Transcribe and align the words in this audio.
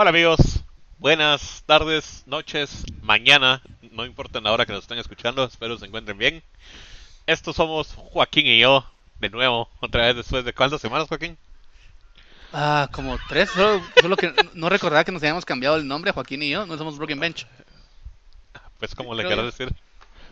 Hola 0.00 0.08
amigos, 0.08 0.64
buenas 0.96 1.62
tardes, 1.66 2.22
noches, 2.24 2.86
mañana, 3.02 3.60
no 3.92 4.06
importa 4.06 4.40
la 4.40 4.50
hora 4.50 4.64
que 4.64 4.72
nos 4.72 4.84
estén 4.84 4.98
escuchando, 4.98 5.44
espero 5.44 5.76
se 5.76 5.84
encuentren 5.84 6.16
bien. 6.16 6.42
Estos 7.26 7.56
somos 7.56 7.92
Joaquín 7.94 8.46
y 8.46 8.60
yo, 8.60 8.82
de 9.18 9.28
nuevo, 9.28 9.68
otra 9.78 10.06
vez 10.06 10.16
después 10.16 10.42
de 10.42 10.54
cuántas 10.54 10.80
semanas, 10.80 11.06
Joaquín? 11.06 11.36
Ah, 12.50 12.88
como 12.92 13.18
tres, 13.28 13.50
solo, 13.50 13.82
solo 14.00 14.16
que 14.16 14.32
no 14.54 14.70
recordaba 14.70 15.04
que 15.04 15.12
nos 15.12 15.20
habíamos 15.20 15.44
cambiado 15.44 15.76
el 15.76 15.86
nombre, 15.86 16.12
Joaquín 16.12 16.44
y 16.44 16.48
yo, 16.48 16.64
no 16.64 16.78
somos 16.78 16.96
Broken 16.96 17.20
Bench. 17.20 17.46
Pues 18.78 18.94
como 18.94 19.14
le 19.14 19.26
quiero 19.26 19.44
decir. 19.44 19.70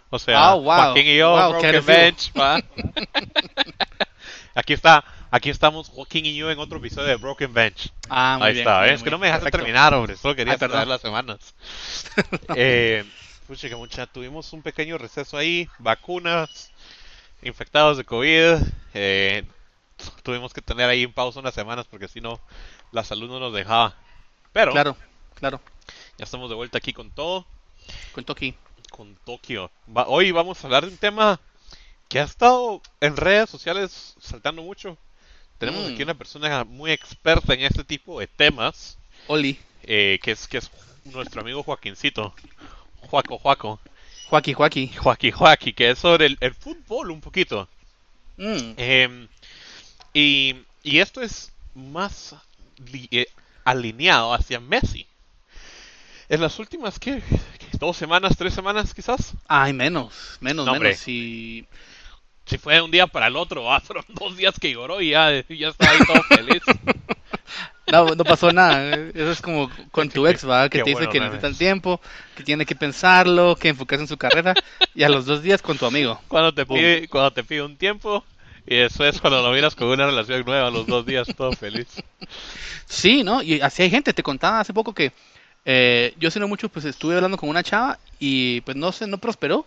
O 0.09 0.19
sea, 0.19 0.49
Ah, 0.49 0.55
wow, 0.55 0.65
Joaquín 0.65 1.09
y 1.09 1.17
yo, 1.19 1.33
wow, 1.33 1.51
Broken. 1.51 1.85
Bench, 1.85 2.33
va. 2.33 2.59
Aquí 4.55 4.73
está, 4.73 5.05
aquí 5.31 5.51
estamos 5.51 5.89
Joaquín 5.89 6.27
y 6.27 6.35
yo 6.37 6.51
en 6.51 6.59
otro 6.59 6.79
episodio 6.79 7.09
de 7.09 7.17
Broken 7.17 7.53
Bench. 7.53 7.93
Ah, 8.09 8.37
muy 8.39 8.49
Ahí 8.49 8.53
bien, 8.55 8.63
está, 8.69 8.87
es 8.89 9.03
que 9.03 9.11
no 9.11 9.19
me 9.19 9.27
dejaste 9.27 9.45
perfecto. 9.45 9.65
terminar, 9.65 9.95
hombre, 9.95 10.17
solo 10.17 10.35
quería 10.35 10.55
Ay, 10.55 10.59
perdón. 10.59 10.89
las 10.89 11.01
semanas. 11.01 11.55
eh, 12.57 13.05
pucha, 13.47 13.69
que 13.69 13.77
mucha, 13.77 14.07
tuvimos 14.07 14.53
un 14.53 14.63
pequeño 14.63 14.99
receso 14.99 15.37
ahí, 15.37 15.69
vacunas, 15.79 16.71
infectados 17.43 17.97
de 17.97 18.05
COVID, 18.05 18.57
eh, 18.95 19.45
tuvimos 20.23 20.53
que 20.53 20.63
tener 20.63 20.89
ahí 20.89 21.03
en 21.05 21.13
pausa 21.13 21.41
unas 21.41 21.55
semanas 21.55 21.87
porque 21.91 22.09
si 22.09 22.21
no, 22.21 22.41
la 22.93 23.05
salud 23.05 23.29
no 23.29 23.41
nos 23.41 23.53
dejaba. 23.53 23.95
Pero 24.53 24.73
Claro, 24.73 24.97
claro, 25.35 25.61
ya 26.17 26.25
estamos 26.25 26.49
de 26.49 26.57
vuelta 26.57 26.79
aquí 26.79 26.93
con 26.93 27.11
todo, 27.11 27.47
cuento 28.13 28.33
aquí. 28.33 28.55
con 28.91 29.15
Tokio. 29.25 29.71
Va- 29.95 30.07
hoy 30.09 30.31
vamos 30.33 30.63
a 30.63 30.67
hablar 30.67 30.85
de 30.87 30.91
un 30.93 30.97
tema 30.99 31.39
que 32.09 32.19
ha 32.21 32.25
estado 32.25 32.81
en 33.01 33.17
redes 33.17 33.51
sociales 33.51 34.15
saltando 34.21 34.63
mucho. 34.63 34.97
Tenemos 35.59 35.89
Mm. 35.89 35.93
aquí 35.93 36.03
una 36.03 36.15
persona 36.15 36.65
muy 36.65 36.91
experta 36.93 37.55
en 37.55 37.61
este 37.63 37.85
tipo 37.85 38.21
de 38.21 38.27
temas. 38.27 38.97
Oli, 39.27 39.59
eh, 39.83 40.19
que 40.23 40.31
es 40.33 40.47
que 40.47 40.59
es 40.59 40.71
nuestro 41.05 41.41
amigo 41.41 41.63
Joaquincito, 41.63 42.35
Juaco 43.01 43.39
Juaco, 43.39 43.81
Joaquín, 44.29 44.55
Joaquín. 44.55 44.93
Joaquín 44.97 45.33
Joaquín, 45.33 45.75
que 45.75 45.91
es 45.91 45.99
sobre 45.99 46.27
el, 46.27 46.39
el 46.41 46.55
fútbol 46.55 47.11
un 47.11 47.21
poquito. 47.21 47.69
Mm, 48.37 48.75
Eh, 48.77 49.29
y, 50.15 50.57
y 50.85 50.99
esto 51.01 51.21
es 51.23 51.51
más 51.75 52.35
li- 52.93 53.09
eh, 53.11 53.27
alineado 53.65 54.33
hacia 54.33 54.61
Messi. 54.61 55.07
En 56.29 56.41
las 56.43 56.59
últimas, 56.59 56.99
¿qué? 56.99 57.23
¿Dos 57.81 57.97
semanas, 57.97 58.37
tres 58.37 58.53
semanas 58.55 58.93
quizás? 58.95 59.33
Ay, 59.47 59.73
menos, 59.73 60.37
menos, 60.41 60.67
No, 60.67 60.73
menos. 60.79 60.99
Si... 60.99 61.67
Si 62.49 62.59
fue 62.59 62.75
de 62.75 62.83
un 62.83 62.91
día 62.91 63.07
para 63.07 63.27
el 63.29 63.37
otro, 63.37 63.73
ah, 63.73 63.81
fueron 63.85 64.05
dos 64.09 64.37
días 64.37 64.55
que 64.59 64.73
lloró 64.73 65.01
y 65.01 65.11
ya, 65.11 65.31
ya 65.49 65.69
estaba 65.69 65.93
ahí 65.93 65.99
todo 66.07 66.23
feliz. 66.25 66.63
No, 67.91 68.05
no 68.15 68.23
pasó 68.23 68.53
nada. 68.53 68.95
Eso 69.15 69.31
es 69.31 69.41
como 69.41 69.71
con 69.91 70.11
tu 70.11 70.27
ex, 70.27 70.47
¿va? 70.47 70.69
Que 70.69 70.79
Qué 70.79 70.85
te 70.85 70.91
dice 70.91 71.07
bueno, 71.07 71.11
que 71.11 71.21
memes. 71.21 71.33
necesita 71.33 71.49
el 71.49 71.57
tiempo, 71.57 72.01
que 72.37 72.45
tiene 72.45 72.67
que 72.67 72.77
pensarlo, 72.77 73.57
que 73.57 73.69
enfocarse 73.71 74.03
en 74.03 74.09
su 74.09 74.19
carrera. 74.19 74.53
Y 74.95 75.05
a 75.05 75.09
los 75.09 75.25
dos 75.25 75.43
días 75.43 75.63
con 75.63 75.79
tu 75.79 75.87
amigo. 75.87 76.21
Cuando 76.29 76.53
te 76.53 76.65
Boom. 76.65 76.79
pide, 76.79 77.09
cuando 77.09 77.31
te 77.33 77.45
pide 77.45 77.63
un 77.63 77.77
tiempo 77.77 78.25
y 78.67 78.77
después 78.77 79.19
cuando 79.23 79.43
lo 79.43 79.51
miras 79.53 79.75
con 79.75 79.89
una 79.89 80.05
relación 80.05 80.45
nueva, 80.45 80.71
los 80.71 80.87
dos 80.87 81.07
días, 81.07 81.29
todo 81.35 81.53
feliz. 81.53 81.87
Sí, 82.85 83.25
¿no? 83.25 83.43
Y 83.43 83.63
así 83.63 83.83
hay 83.83 83.91
gente. 83.91 84.13
Te 84.13 84.23
contaba 84.23 84.61
hace 84.61 84.75
poco 84.75 84.93
que 84.93 85.13
eh, 85.65 86.15
yo 86.19 86.29
hace 86.29 86.41
no 86.41 86.49
mucho 86.49 86.69
pues 86.69 86.85
estuve 86.85 87.15
hablando 87.17 87.39
con 87.39 87.49
una 87.49 87.63
chava 87.63 87.99
y 88.19 88.61
pues 88.63 88.77
no 88.77 88.93
sé, 88.93 89.07
no 89.07 89.17
prosperó. 89.17 89.65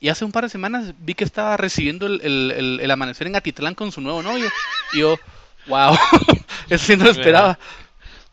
Y 0.00 0.08
hace 0.10 0.24
un 0.24 0.32
par 0.32 0.44
de 0.44 0.50
semanas 0.50 0.94
vi 1.00 1.14
que 1.14 1.24
estaba 1.24 1.56
recibiendo 1.56 2.06
el, 2.06 2.20
el- 2.22 2.52
el- 2.52 2.80
el 2.80 2.90
amanecer 2.90 3.26
en 3.26 3.36
Atitlán 3.36 3.74
con 3.74 3.90
su 3.92 4.00
nuevo 4.00 4.22
novio. 4.22 4.48
Y 4.92 4.98
yo, 5.00 5.18
wow, 5.66 5.96
eso 6.70 6.84
sí 6.84 6.96
no 6.96 7.04
lo 7.04 7.10
esperaba. 7.10 7.58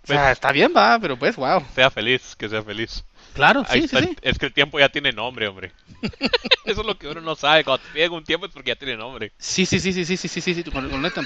O 0.03 0.08
sea, 0.08 0.31
está 0.31 0.52
bien, 0.52 0.71
va, 0.75 0.99
pero 0.99 1.17
pues, 1.17 1.36
wow. 1.36 1.63
Sea 1.73 1.89
feliz, 1.89 2.36
que 2.36 2.47
sea 2.47 2.61
feliz. 2.61 3.03
Claro, 3.33 3.66
sí, 3.69 3.88
sí, 3.88 3.97
sí. 3.97 4.16
Es 4.21 4.38
que 4.38 4.45
el 4.45 4.53
tiempo 4.53 4.80
ya 4.80 4.88
tiene 4.89 5.11
nombre, 5.11 5.47
hombre. 5.47 5.71
Eso 6.66 6.81
es 6.81 6.88
lo 6.88 6.97
que 6.97 7.08
uno 7.08 7.19
no 7.21 7.36
sabe. 7.36 7.64
Cuando 7.64 7.83
te 7.83 7.92
piden 7.92 8.14
un 8.14 8.23
tiempo 8.23 8.45
es 8.45 8.52
porque 8.54 8.70
ya 8.70 8.75
tiene 8.75 8.95
nombre. 8.95 9.31
Sí, 9.37 9.65
sí, 9.65 9.80
sí, 9.80 9.92
sí, 9.92 10.05
sí, 10.05 10.15
sí, 10.15 10.27
sí, 10.30 10.42
sí, 10.42 10.54
sí, 10.54 10.64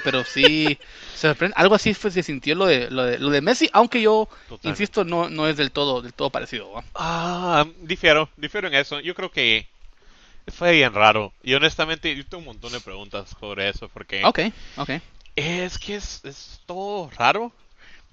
pero 0.04 0.24
sí 0.24 0.78
se 1.16 1.28
sorprende. 1.28 1.54
Algo 1.58 1.76
así 1.76 1.94
fue, 1.94 2.10
se 2.10 2.24
sintió 2.24 2.56
lo 2.56 2.66
de, 2.66 2.90
lo 2.90 3.04
de, 3.04 3.20
lo 3.20 3.30
de 3.30 3.42
Messi, 3.42 3.70
aunque 3.74 4.02
yo, 4.02 4.28
Totalmente. 4.48 4.70
insisto, 4.70 5.04
no, 5.04 5.30
no 5.30 5.48
es 5.48 5.58
del 5.58 5.72
todo, 5.72 6.02
del 6.02 6.14
todo 6.14 6.30
parecido. 6.30 6.72
¿va? 6.72 6.84
Ah, 6.96 7.66
difiero, 7.82 8.30
difiero 8.38 8.68
en 8.70 8.74
eso. 8.76 9.00
Yo 9.02 9.14
creo 9.14 9.30
que 9.30 9.68
fue 10.48 10.74
bien 10.74 10.94
raro. 10.94 11.34
Y 11.44 11.54
honestamente, 11.54 12.16
yo 12.16 12.26
tengo 12.26 12.40
un 12.40 12.46
montón 12.46 12.72
de 12.72 12.80
preguntas 12.80 13.36
sobre 13.40 13.70
eso. 13.70 13.90
Porque 13.90 14.22
Ok, 14.26 14.40
ok. 14.78 14.90
es 15.36 15.78
que 15.78 15.96
es, 15.96 16.24
es 16.26 16.62
todo 16.66 17.10
raro. 17.18 17.52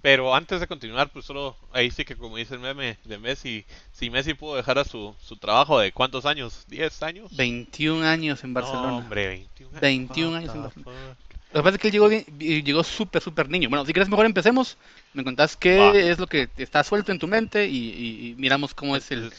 Pero 0.02 0.34
antes 0.36 0.60
de 0.60 0.68
continuar, 0.68 1.08
pues 1.10 1.24
solo 1.24 1.56
ahí 1.72 1.90
sí 1.90 2.04
que 2.04 2.14
como 2.14 2.36
dice 2.36 2.54
el 2.54 2.60
meme 2.60 2.96
de 3.04 3.18
Messi, 3.18 3.64
si 3.92 4.08
Messi 4.08 4.34
pudo 4.34 4.54
dejar 4.54 4.78
a 4.78 4.84
su, 4.84 5.16
su 5.20 5.36
trabajo 5.36 5.80
de 5.80 5.90
cuántos 5.90 6.26
años, 6.26 6.64
10 6.68 7.02
años. 7.02 7.34
21 7.36 8.04
años 8.06 8.44
en 8.44 8.54
Barcelona. 8.54 8.88
No, 8.88 8.98
hombre, 8.98 9.26
21 9.28 9.70
años. 9.70 9.80
21 9.80 10.28
What 10.30 10.36
años 10.38 10.54
en 10.54 10.62
Barcelona. 10.62 11.16
Lo 11.52 11.60
que 11.60 11.64
pasa 11.64 11.74
es 11.76 11.80
que 11.80 11.88
él 11.88 11.92
llegó, 11.92 12.08
bien- 12.08 12.24
llegó 12.38 12.84
súper, 12.84 13.22
súper 13.22 13.48
niño. 13.48 13.68
Bueno, 13.68 13.84
si 13.84 13.92
quieres 13.92 14.08
mejor 14.08 14.26
empecemos. 14.26 14.76
Me 15.14 15.24
contás 15.24 15.56
qué 15.56 15.76
Va. 15.78 15.96
es 15.98 16.18
lo 16.20 16.26
que 16.28 16.48
está 16.58 16.84
suelto 16.84 17.10
en 17.10 17.18
tu 17.18 17.26
mente 17.26 17.66
y, 17.66 17.76
y- 17.76 18.28
y 18.30 18.34
miramos 18.36 18.74
cómo 18.74 18.94
es 18.94 19.10
el... 19.10 19.32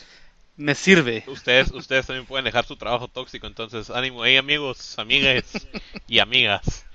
Me 0.57 0.75
sirve. 0.75 1.23
Ustedes, 1.27 1.71
ustedes 1.71 2.07
también 2.07 2.25
pueden 2.25 2.45
dejar 2.45 2.65
su 2.65 2.75
trabajo 2.77 3.07
tóxico, 3.07 3.47
entonces 3.47 3.89
ánimo 3.89 4.23
ahí 4.23 4.37
amigos, 4.37 4.97
amigas 4.97 5.67
y 6.07 6.19
amigas. 6.19 6.85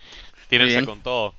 Tírense 0.49 0.83
con 0.83 1.03
todo. 1.03 1.34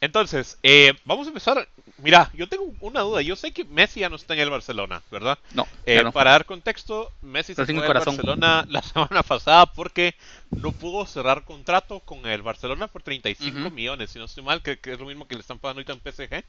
Entonces, 0.00 0.58
eh, 0.62 0.94
vamos 1.04 1.26
a 1.26 1.30
empezar. 1.30 1.68
Mira, 1.98 2.30
yo 2.34 2.48
tengo 2.48 2.74
una 2.80 3.00
duda. 3.02 3.22
Yo 3.22 3.36
sé 3.36 3.52
que 3.52 3.64
Messi 3.64 4.00
ya 4.00 4.08
no 4.10 4.16
está 4.16 4.34
en 4.34 4.40
el 4.40 4.50
Barcelona, 4.50 5.02
¿verdad? 5.10 5.38
No, 5.52 5.66
Eh, 5.86 6.04
no. 6.04 6.12
Para 6.12 6.32
dar 6.32 6.46
contexto, 6.46 7.12
Messi 7.22 7.54
Pero 7.54 7.66
se 7.66 7.72
fue 7.72 7.86
al. 7.86 7.94
Barcelona 7.94 8.66
la 8.68 8.82
semana 8.82 9.22
pasada 9.22 9.66
porque 9.66 10.14
no 10.54 10.72
pudo 10.72 11.06
cerrar 11.06 11.44
contrato 11.44 12.00
con 12.00 12.26
el 12.26 12.42
Barcelona 12.42 12.88
por 12.88 13.02
35 13.02 13.68
Ujú. 13.68 13.70
millones, 13.70 14.10
si 14.10 14.18
no 14.18 14.26
estoy 14.26 14.44
mal, 14.44 14.62
que, 14.62 14.78
que 14.78 14.92
es 14.92 15.00
lo 15.00 15.06
mismo 15.06 15.26
que 15.28 15.34
le 15.36 15.42
están 15.42 15.58
pagando 15.58 15.80
ahorita 15.80 15.92
en 15.94 16.00
PSG. 16.00 16.44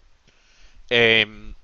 Em, 0.90 1.56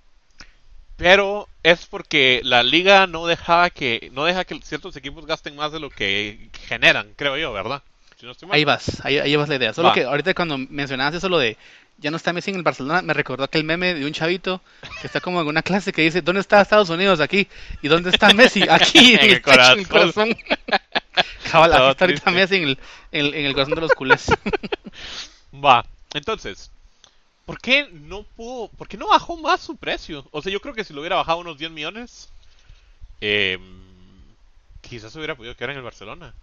pero 0.97 1.47
es 1.63 1.85
porque 1.85 2.41
la 2.43 2.63
liga 2.63 3.07
no 3.07 3.27
dejaba 3.27 3.69
que 3.69 4.09
no 4.13 4.25
deja 4.25 4.43
que 4.45 4.59
ciertos 4.61 4.95
equipos 4.95 5.25
gasten 5.25 5.55
más 5.55 5.71
de 5.71 5.79
lo 5.79 5.89
que 5.89 6.49
generan, 6.67 7.07
creo 7.15 7.37
yo, 7.37 7.53
¿verdad? 7.53 7.81
Si 8.19 8.25
no 8.25 8.31
estoy 8.31 8.47
mal. 8.47 8.55
Ahí 8.55 8.65
vas, 8.65 9.05
ahí, 9.05 9.19
ahí 9.19 9.35
vas 9.35 9.47
la 9.47 9.55
idea. 9.55 9.73
Solo 9.73 9.89
Va. 9.89 9.93
que 9.93 10.03
ahorita 10.03 10.33
cuando 10.33 10.57
mencionabas 10.57 11.13
eso 11.13 11.29
lo 11.29 11.37
de 11.37 11.55
ya 11.99 12.11
no 12.11 12.17
está 12.17 12.31
Messi 12.33 12.51
en 12.51 12.57
el 12.57 12.63
Barcelona, 12.63 13.01
me 13.01 13.13
recordó 13.13 13.43
aquel 13.43 13.63
meme 13.63 13.95
de 13.95 14.05
un 14.05 14.11
chavito 14.13 14.61
que 15.01 15.07
está 15.07 15.19
como 15.19 15.41
en 15.41 15.47
una 15.47 15.63
clase 15.63 15.91
que 15.91 16.03
dice, 16.03 16.21
¿dónde 16.21 16.41
está 16.41 16.61
Estados 16.61 16.89
Unidos? 16.89 17.19
Aquí. 17.19 17.47
¿Y 17.81 17.87
dónde 17.87 18.11
está 18.11 18.33
Messi? 18.33 18.63
Aquí, 18.69 19.13
En 19.15 19.19
el 19.19 19.25
en 19.25 19.31
el 19.31 19.41
corazón. 19.41 19.83
corazón. 19.85 20.37
Cabal, 21.51 21.71
está 21.91 22.05
ahorita. 22.05 22.31
Messi 22.31 22.57
en 22.57 22.63
el, 22.63 22.79
en 23.11 23.25
el, 23.25 23.33
en 23.33 23.45
el 23.45 23.53
corazón 23.53 23.75
de 23.75 23.81
los 23.81 23.91
culés. 23.93 24.27
Va, 25.53 25.85
entonces, 26.13 26.69
¿por 27.47 27.61
qué 27.61 27.87
no 27.93 28.23
pudo, 28.23 28.67
por 28.67 28.89
qué 28.89 28.97
no 28.97 29.07
bajó 29.07 29.37
más 29.37 29.61
su 29.61 29.77
precio? 29.77 30.27
O 30.31 30.41
sea, 30.41 30.51
yo 30.51 30.59
creo 30.59 30.75
que 30.75 30.83
si 30.83 30.93
lo 30.93 30.99
hubiera 30.99 31.15
bajado 31.15 31.39
unos 31.39 31.57
10 31.57 31.71
millones, 31.71 32.29
eh, 33.21 33.57
quizás 34.81 35.15
hubiera 35.15 35.33
podido 35.33 35.55
quedar 35.55 35.71
en 35.71 35.77
el 35.77 35.83
Barcelona. 35.83 36.33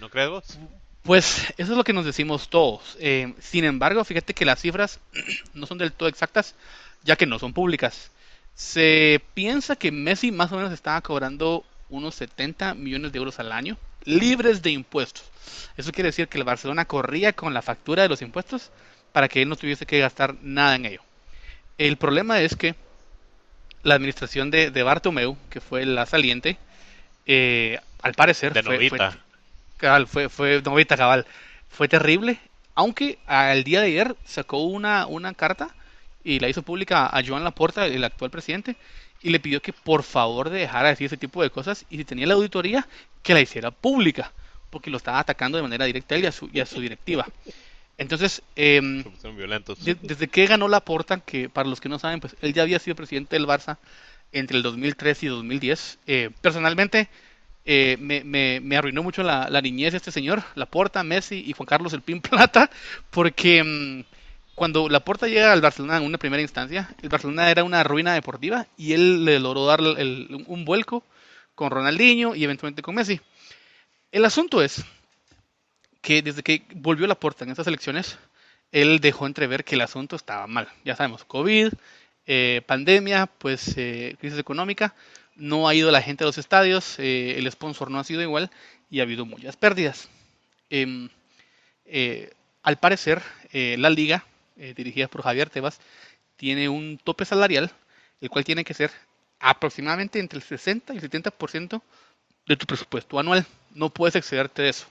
¿No 0.00 0.08
crees 0.08 0.30
vos? 0.30 0.58
Pues 1.02 1.52
eso 1.58 1.72
es 1.72 1.76
lo 1.76 1.84
que 1.84 1.92
nos 1.92 2.06
decimos 2.06 2.48
todos. 2.48 2.96
Eh, 3.00 3.34
sin 3.38 3.64
embargo, 3.64 4.02
fíjate 4.02 4.32
que 4.32 4.46
las 4.46 4.62
cifras 4.62 4.98
no 5.52 5.66
son 5.66 5.76
del 5.76 5.92
todo 5.92 6.08
exactas, 6.08 6.54
ya 7.04 7.16
que 7.16 7.26
no 7.26 7.38
son 7.38 7.52
públicas. 7.52 8.10
Se 8.54 9.22
piensa 9.34 9.76
que 9.76 9.92
Messi 9.92 10.32
más 10.32 10.50
o 10.52 10.56
menos 10.56 10.72
estaba 10.72 11.02
cobrando 11.02 11.64
unos 11.90 12.14
70 12.14 12.72
millones 12.72 13.12
de 13.12 13.18
euros 13.18 13.38
al 13.40 13.52
año, 13.52 13.76
libres 14.04 14.62
de 14.62 14.70
impuestos. 14.70 15.24
Eso 15.76 15.92
quiere 15.92 16.08
decir 16.08 16.28
que 16.28 16.38
el 16.38 16.44
Barcelona 16.44 16.86
corría 16.86 17.34
con 17.34 17.52
la 17.52 17.60
factura 17.60 18.04
de 18.04 18.08
los 18.08 18.22
impuestos 18.22 18.70
para 19.14 19.28
que 19.28 19.40
él 19.42 19.48
no 19.48 19.54
tuviese 19.54 19.86
que 19.86 20.00
gastar 20.00 20.34
nada 20.42 20.74
en 20.74 20.86
ello. 20.86 21.00
El 21.78 21.96
problema 21.96 22.40
es 22.40 22.56
que 22.56 22.74
la 23.84 23.94
administración 23.94 24.50
de, 24.50 24.72
de 24.72 24.82
Bartomeu, 24.82 25.36
que 25.50 25.60
fue 25.60 25.86
la 25.86 26.04
saliente, 26.04 26.56
eh, 27.24 27.78
al 28.02 28.14
parecer 28.14 28.52
De 28.52 28.62
fue- 28.64 28.74
fue. 28.88 28.98
Cabal, 29.76 30.08
fue, 30.08 30.28
fue, 30.28 30.60
novita 30.62 30.96
cabal. 30.96 31.26
Fue 31.70 31.86
terrible, 31.86 32.40
aunque 32.74 33.20
al 33.26 33.62
día 33.62 33.80
de 33.82 33.86
ayer 33.86 34.16
sacó 34.24 34.64
una, 34.64 35.06
una 35.06 35.32
carta 35.32 35.68
y 36.24 36.40
la 36.40 36.48
hizo 36.48 36.62
pública 36.62 37.06
a 37.06 37.22
Joan 37.24 37.44
Laporta, 37.44 37.86
el 37.86 38.02
actual 38.02 38.32
presidente, 38.32 38.74
y 39.22 39.30
le 39.30 39.38
pidió 39.38 39.62
que 39.62 39.72
por 39.72 40.02
favor 40.02 40.50
dejara 40.50 40.88
de 40.88 40.94
decir 40.94 41.06
ese 41.06 41.16
tipo 41.18 41.40
de 41.40 41.50
cosas 41.50 41.84
y 41.88 41.98
si 41.98 42.04
tenía 42.04 42.26
la 42.26 42.34
auditoría, 42.34 42.84
que 43.22 43.32
la 43.32 43.40
hiciera 43.40 43.70
pública, 43.70 44.32
porque 44.70 44.90
lo 44.90 44.96
estaba 44.96 45.20
atacando 45.20 45.56
de 45.56 45.62
manera 45.62 45.84
directa 45.84 46.16
él 46.16 46.24
y 46.24 46.26
a 46.26 46.32
su, 46.32 46.50
y 46.52 46.58
a 46.58 46.66
su 46.66 46.80
directiva. 46.80 47.28
Entonces, 47.96 48.42
em, 48.56 49.02
de- 49.84 49.94
desde 50.02 50.28
que 50.28 50.46
ganó 50.46 50.66
Laporta, 50.68 51.20
que 51.20 51.48
para 51.48 51.68
los 51.68 51.80
que 51.80 51.88
no 51.88 51.98
saben, 51.98 52.20
pues 52.20 52.36
él 52.42 52.52
ya 52.52 52.62
había 52.62 52.78
sido 52.78 52.96
presidente 52.96 53.36
del 53.36 53.46
Barça 53.46 53.78
entre 54.32 54.56
el 54.56 54.62
2003 54.64 55.22
y 55.22 55.26
2010. 55.28 55.98
Eh, 56.06 56.30
personalmente, 56.40 57.08
eh, 57.64 57.96
me, 58.00 58.24
me- 58.24 58.60
me 58.60 58.76
arruinó 58.76 59.02
mucho 59.04 59.22
la, 59.22 59.48
la 59.48 59.60
niñez 59.62 59.92
de 59.92 59.98
este 59.98 60.10
señor, 60.10 60.42
Laporta, 60.56 61.02
Messi 61.04 61.44
y 61.46 61.52
Juan 61.52 61.66
Carlos 61.66 61.92
El 61.92 62.02
Pin 62.02 62.20
Plata, 62.20 62.68
porque 63.10 63.62
mm, 63.62 64.04
cuando 64.56 64.88
Laporta 64.88 65.28
llega 65.28 65.52
al 65.52 65.60
Barcelona 65.60 65.96
en 65.98 66.02
una 66.04 66.18
primera 66.18 66.42
instancia, 66.42 66.88
el 67.00 67.08
Barcelona 67.08 67.48
era 67.50 67.62
una 67.64 67.84
ruina 67.84 68.12
deportiva 68.14 68.66
y 68.76 68.92
él 68.92 69.24
le 69.24 69.38
logró 69.38 69.66
dar 69.66 69.80
un 69.80 70.64
vuelco 70.64 71.04
con 71.54 71.70
Ronaldinho 71.70 72.34
y 72.34 72.42
eventualmente 72.42 72.82
con 72.82 72.96
Messi. 72.96 73.20
El 74.12 74.24
asunto 74.24 74.62
es 74.62 74.84
que 76.04 76.20
desde 76.22 76.42
que 76.42 76.62
volvió 76.74 77.06
Laporta 77.06 77.44
en 77.44 77.50
estas 77.50 77.66
elecciones, 77.66 78.18
él 78.72 79.00
dejó 79.00 79.26
entrever 79.26 79.64
que 79.64 79.74
el 79.74 79.80
asunto 79.80 80.16
estaba 80.16 80.46
mal. 80.46 80.68
Ya 80.84 80.94
sabemos, 80.94 81.24
COVID, 81.24 81.72
eh, 82.26 82.62
pandemia, 82.66 83.26
pues 83.26 83.74
eh, 83.78 84.14
crisis 84.20 84.38
económica, 84.38 84.94
no 85.34 85.66
ha 85.66 85.74
ido 85.74 85.90
la 85.90 86.02
gente 86.02 86.22
a 86.22 86.26
los 86.26 86.36
estadios, 86.38 86.98
eh, 86.98 87.36
el 87.38 87.50
sponsor 87.50 87.90
no 87.90 87.98
ha 87.98 88.04
sido 88.04 88.20
igual 88.20 88.50
y 88.90 89.00
ha 89.00 89.04
habido 89.04 89.24
muchas 89.24 89.56
pérdidas. 89.56 90.10
Em, 90.68 91.08
al 92.62 92.78
parecer, 92.78 93.22
la 93.52 93.90
liga 93.90 94.24
eh, 94.56 94.72
dirigida 94.76 95.08
por 95.08 95.22
Javier 95.22 95.50
Tebas, 95.50 95.80
tiene 96.36 96.68
un 96.68 97.00
tope 97.02 97.24
salarial, 97.24 97.72
el 98.20 98.30
cual 98.30 98.44
tiene 98.44 98.62
que 98.62 98.74
ser 98.74 98.92
aproximadamente 99.40 100.20
entre 100.20 100.36
el 100.36 100.44
60 100.44 100.94
y 100.94 100.98
el 100.98 101.02
70% 101.02 101.82
de 102.46 102.56
tu 102.56 102.66
presupuesto 102.66 103.18
anual. 103.18 103.44
No 103.74 103.90
puedes 103.90 104.14
excederte 104.14 104.62
de 104.62 104.68
eso. 104.68 104.86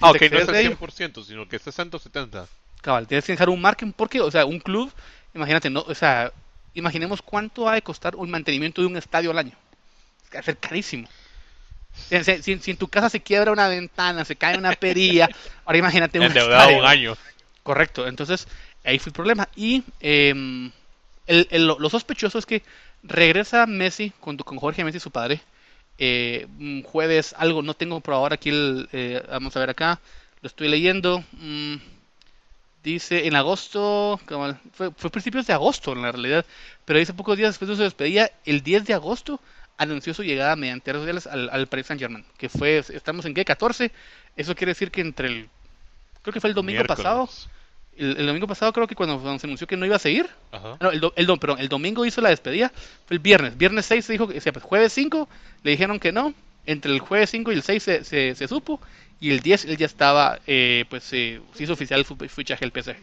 Ah, 0.00 0.10
ok, 0.10 0.22
no 0.30 0.38
es 0.38 0.48
el 0.48 0.78
100%, 0.78 1.24
sino 1.24 1.48
que 1.48 1.56
es 1.56 1.62
60 1.62 1.96
o 1.96 2.00
70. 2.00 2.46
Cabal, 2.82 3.06
tienes 3.06 3.24
que 3.24 3.32
dejar 3.32 3.48
un 3.48 3.60
margen 3.60 3.92
porque, 3.92 4.20
o 4.20 4.30
sea, 4.30 4.44
un 4.44 4.60
club, 4.60 4.92
imagínate, 5.34 5.70
no, 5.70 5.80
o 5.80 5.94
sea, 5.94 6.32
imaginemos 6.74 7.22
cuánto 7.22 7.68
ha 7.68 7.74
de 7.74 7.82
costar 7.82 8.16
un 8.16 8.30
mantenimiento 8.30 8.80
de 8.80 8.88
un 8.88 8.96
estadio 8.96 9.30
al 9.30 9.38
año. 9.38 9.52
Es 10.24 10.30
que 10.30 10.36
va 10.36 10.40
a 10.40 10.44
ser 10.44 10.56
carísimo. 10.58 11.08
Si, 12.42 12.70
en 12.70 12.76
tu 12.76 12.88
casa 12.88 13.08
se 13.08 13.20
quiebra 13.20 13.52
una 13.52 13.68
ventana, 13.68 14.24
se 14.24 14.36
cae 14.36 14.58
una 14.58 14.72
perilla, 14.72 15.28
ahora 15.64 15.78
imagínate 15.78 16.20
un 16.20 16.26
estadio. 16.26 16.78
un 16.78 16.84
año. 16.84 17.16
Correcto, 17.62 18.06
entonces 18.06 18.46
Ahí 18.86 19.00
fue 19.00 19.10
el 19.10 19.14
problema. 19.14 19.48
Y 19.56 19.82
eh, 20.00 20.32
el, 21.26 21.66
lo 21.66 21.90
sospechoso 21.90 22.38
es 22.38 22.46
que 22.46 22.62
regresa 23.02 23.66
Messi 23.66 24.12
con, 24.20 24.36
con 24.36 24.58
Jorge 24.58 24.84
Messi, 24.84 25.00
su 25.00 25.10
padre. 25.10 25.40
Eh, 25.98 26.46
jueves, 26.84 27.34
algo, 27.38 27.62
no 27.62 27.74
tengo 27.74 28.00
por 28.00 28.14
ahora 28.14 28.34
aquí, 28.34 28.50
el, 28.50 28.88
eh, 28.92 29.22
vamos 29.30 29.56
a 29.56 29.60
ver 29.60 29.70
acá, 29.70 30.00
lo 30.42 30.46
estoy 30.46 30.68
leyendo. 30.68 31.24
Mm, 31.32 31.76
dice 32.82 33.26
en 33.26 33.34
agosto, 33.34 34.20
fue, 34.72 34.92
fue 34.92 35.10
principios 35.10 35.46
de 35.46 35.52
agosto 35.52 35.92
en 35.92 36.02
la 36.02 36.12
realidad, 36.12 36.46
pero 36.84 36.98
dice 36.98 37.14
pocos 37.14 37.36
días 37.36 37.50
después 37.50 37.68
de 37.68 37.76
su 37.76 37.82
despedida, 37.82 38.30
el 38.44 38.62
10 38.62 38.84
de 38.84 38.94
agosto 38.94 39.40
anunció 39.76 40.14
su 40.14 40.22
llegada 40.22 40.54
mediante 40.56 40.92
redes 40.92 41.02
sociales 41.02 41.26
al, 41.26 41.50
al 41.50 41.66
Paris 41.66 41.86
Saint 41.86 42.00
Germain, 42.00 42.24
que 42.38 42.48
fue, 42.48 42.78
estamos 42.78 43.24
en 43.24 43.34
qué, 43.34 43.44
14, 43.44 43.90
eso 44.36 44.54
quiere 44.54 44.70
decir 44.70 44.90
que 44.90 45.00
entre 45.00 45.28
el, 45.28 45.48
creo 46.22 46.32
que 46.32 46.40
fue 46.40 46.50
el 46.50 46.54
domingo 46.54 46.84
pasado, 46.84 47.28
el, 47.98 48.26
domingo 48.26 48.46
pasado 48.46 48.72
creo 48.72 48.86
que 48.86 48.94
cuando, 48.94 49.20
se 49.38 49.46
anunció 49.46 49.66
que 49.66 49.76
no 49.76 49.86
iba 49.86 49.96
a 49.96 50.00
seguir, 50.00 50.28
no, 50.80 50.90
el, 50.90 51.02
el, 51.14 51.38
perdón, 51.38 51.58
el 51.58 51.68
domingo 51.68 52.04
hizo 52.04 52.20
la 52.20 52.30
despedida, 52.30 52.72
fue 53.06 53.16
el 53.16 53.18
viernes, 53.18 53.56
viernes 53.56 53.86
6 53.86 54.04
se 54.04 54.12
dijo, 54.12 54.28
que, 54.28 54.40
pues, 54.40 54.64
jueves 54.64 54.92
5 54.92 55.28
le 55.62 55.70
dijeron 55.70 55.98
que 55.98 56.12
no, 56.12 56.34
entre 56.66 56.92
el 56.92 57.00
jueves 57.00 57.30
5 57.30 57.52
y 57.52 57.54
el 57.54 57.62
6 57.62 57.82
se, 57.82 58.34
se, 58.34 58.48
supo, 58.48 58.80
y 59.20 59.30
el 59.30 59.40
10 59.40 59.66
él 59.66 59.76
ya 59.76 59.86
estaba, 59.86 60.40
eh, 60.46 60.84
pues 60.90 61.04
se 61.04 61.40
hizo 61.58 61.72
oficial 61.72 62.04
el 62.20 62.30
fichaje 62.30 62.68
del 62.68 62.82
PSG. 62.82 62.96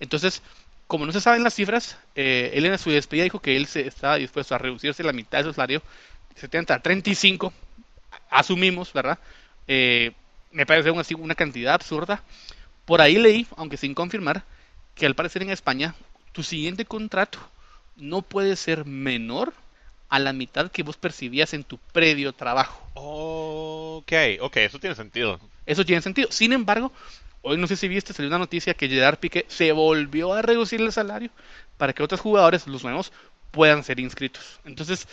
Entonces, 0.00 0.42
como 0.86 1.06
no 1.06 1.12
se 1.12 1.20
saben 1.20 1.44
las 1.44 1.54
cifras, 1.54 1.96
eh, 2.16 2.50
él 2.54 2.66
en 2.66 2.76
su 2.76 2.90
despedida 2.90 3.24
dijo 3.24 3.40
que 3.40 3.56
él 3.56 3.66
se 3.66 3.86
estaba 3.86 4.16
dispuesto 4.16 4.54
a 4.54 4.58
reducirse 4.58 5.04
la 5.04 5.12
mitad 5.12 5.38
de 5.38 5.44
su 5.44 5.52
salario, 5.52 5.82
70 6.34 6.74
a 6.74 6.80
35, 6.80 7.52
asumimos, 8.28 8.92
¿verdad? 8.92 9.18
Eh, 9.68 10.12
me 10.50 10.66
parece 10.66 10.90
una, 10.90 11.04
una 11.18 11.34
cantidad 11.36 11.74
absurda. 11.74 12.22
Por 12.84 13.00
ahí 13.00 13.18
leí, 13.18 13.46
aunque 13.56 13.76
sin 13.76 13.94
confirmar, 13.94 14.44
que 14.94 15.06
al 15.06 15.14
parecer 15.14 15.42
en 15.42 15.50
España 15.50 15.94
tu 16.32 16.42
siguiente 16.42 16.84
contrato 16.84 17.38
no 17.96 18.22
puede 18.22 18.56
ser 18.56 18.84
menor 18.84 19.52
a 20.08 20.18
la 20.18 20.32
mitad 20.32 20.70
que 20.70 20.82
vos 20.82 20.96
percibías 20.96 21.54
en 21.54 21.64
tu 21.64 21.78
previo 21.78 22.32
trabajo. 22.32 22.84
Ok, 22.94 24.12
ok, 24.40 24.56
eso 24.58 24.78
tiene 24.78 24.96
sentido. 24.96 25.38
Eso 25.66 25.84
tiene 25.84 26.02
sentido. 26.02 26.28
Sin 26.32 26.52
embargo, 26.52 26.92
hoy 27.42 27.56
no 27.56 27.66
sé 27.66 27.76
si 27.76 27.86
viste, 27.86 28.12
salió 28.12 28.28
una 28.28 28.38
noticia 28.38 28.74
que 28.74 28.88
Gerard 28.88 29.18
Piqué 29.18 29.46
se 29.48 29.70
volvió 29.72 30.34
a 30.34 30.42
reducir 30.42 30.80
el 30.80 30.92
salario 30.92 31.30
para 31.76 31.92
que 31.92 32.02
otros 32.02 32.20
jugadores, 32.20 32.66
los 32.66 32.82
nuevos, 32.82 33.12
puedan 33.52 33.84
ser 33.84 34.00
inscritos. 34.00 34.60
Entonces, 34.64 35.06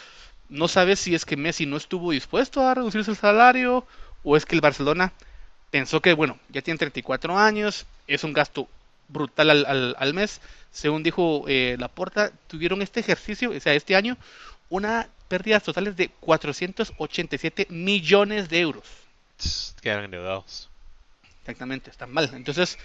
no 0.49 0.67
sabes 0.67 0.99
si 0.99 1.13
es 1.13 1.25
que 1.25 1.37
Messi 1.37 1.65
no 1.65 1.77
estuvo 1.77 2.11
dispuesto 2.11 2.61
a 2.61 2.73
reducirse 2.73 3.11
el 3.11 3.17
salario 3.17 3.85
o 4.23 4.35
es 4.35 4.45
que 4.45 4.55
el 4.55 4.61
Barcelona 4.61 5.13
pensó 5.71 6.01
que, 6.01 6.13
bueno, 6.13 6.39
ya 6.49 6.61
tiene 6.61 6.77
34 6.77 7.37
años, 7.37 7.85
es 8.07 8.23
un 8.23 8.33
gasto 8.33 8.67
brutal 9.07 9.49
al, 9.49 9.95
al, 9.97 10.13
mes. 10.13 10.41
Según 10.71 11.03
dijo 11.03 11.45
eh, 11.47 11.75
Laporta, 11.79 12.31
tuvieron 12.47 12.81
este 12.81 12.99
ejercicio, 12.99 13.51
o 13.51 13.59
sea, 13.59 13.73
este 13.73 13.95
año, 13.95 14.17
una 14.69 15.09
pérdidas 15.27 15.63
totales 15.63 15.95
de 15.97 16.09
487 16.09 17.67
millones 17.69 18.49
de 18.49 18.59
euros. 18.59 18.85
Quedan 19.81 20.05
endeudados. 20.05 20.69
Exactamente, 21.41 21.89
están 21.89 22.11
mal. 22.11 22.29
Entonces, 22.33 22.77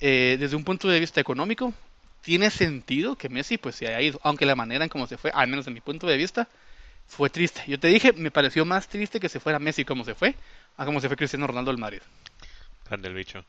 eh, 0.00 0.36
desde 0.38 0.56
un 0.56 0.64
punto 0.64 0.88
de 0.88 1.00
vista 1.00 1.20
económico, 1.20 1.72
tiene 2.22 2.50
sentido 2.50 3.16
que 3.16 3.28
Messi 3.28 3.58
pues 3.58 3.76
se 3.76 3.86
haya 3.86 4.00
ido, 4.00 4.20
aunque 4.22 4.46
la 4.46 4.54
manera 4.54 4.84
en 4.84 4.90
cómo 4.90 5.06
se 5.06 5.16
fue, 5.16 5.30
al 5.34 5.48
menos 5.48 5.64
de 5.64 5.72
mi 5.72 5.80
punto 5.80 6.06
de 6.06 6.16
vista, 6.16 6.48
fue 7.06 7.30
triste. 7.30 7.62
Yo 7.66 7.78
te 7.78 7.88
dije, 7.88 8.12
me 8.12 8.30
pareció 8.30 8.64
más 8.64 8.88
triste 8.88 9.20
que 9.20 9.28
se 9.28 9.40
fuera 9.40 9.58
Messi 9.58 9.84
como 9.84 10.04
se 10.04 10.14
fue, 10.14 10.34
a 10.78 10.86
como 10.86 11.00
se 11.00 11.08
fue 11.08 11.16
Cristiano 11.16 11.46
Ronaldo 11.46 11.70
del 11.70 11.80
Madrid. 11.80 12.00
Grande 12.88 13.08
el 13.08 13.14
bicho. 13.14 13.44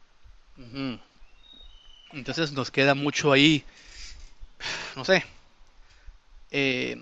Entonces 2.12 2.52
nos 2.52 2.70
queda 2.72 2.96
mucho 2.96 3.32
ahí, 3.32 3.64
no 4.98 5.06
sé. 5.06 5.24
Eh, 6.52 6.98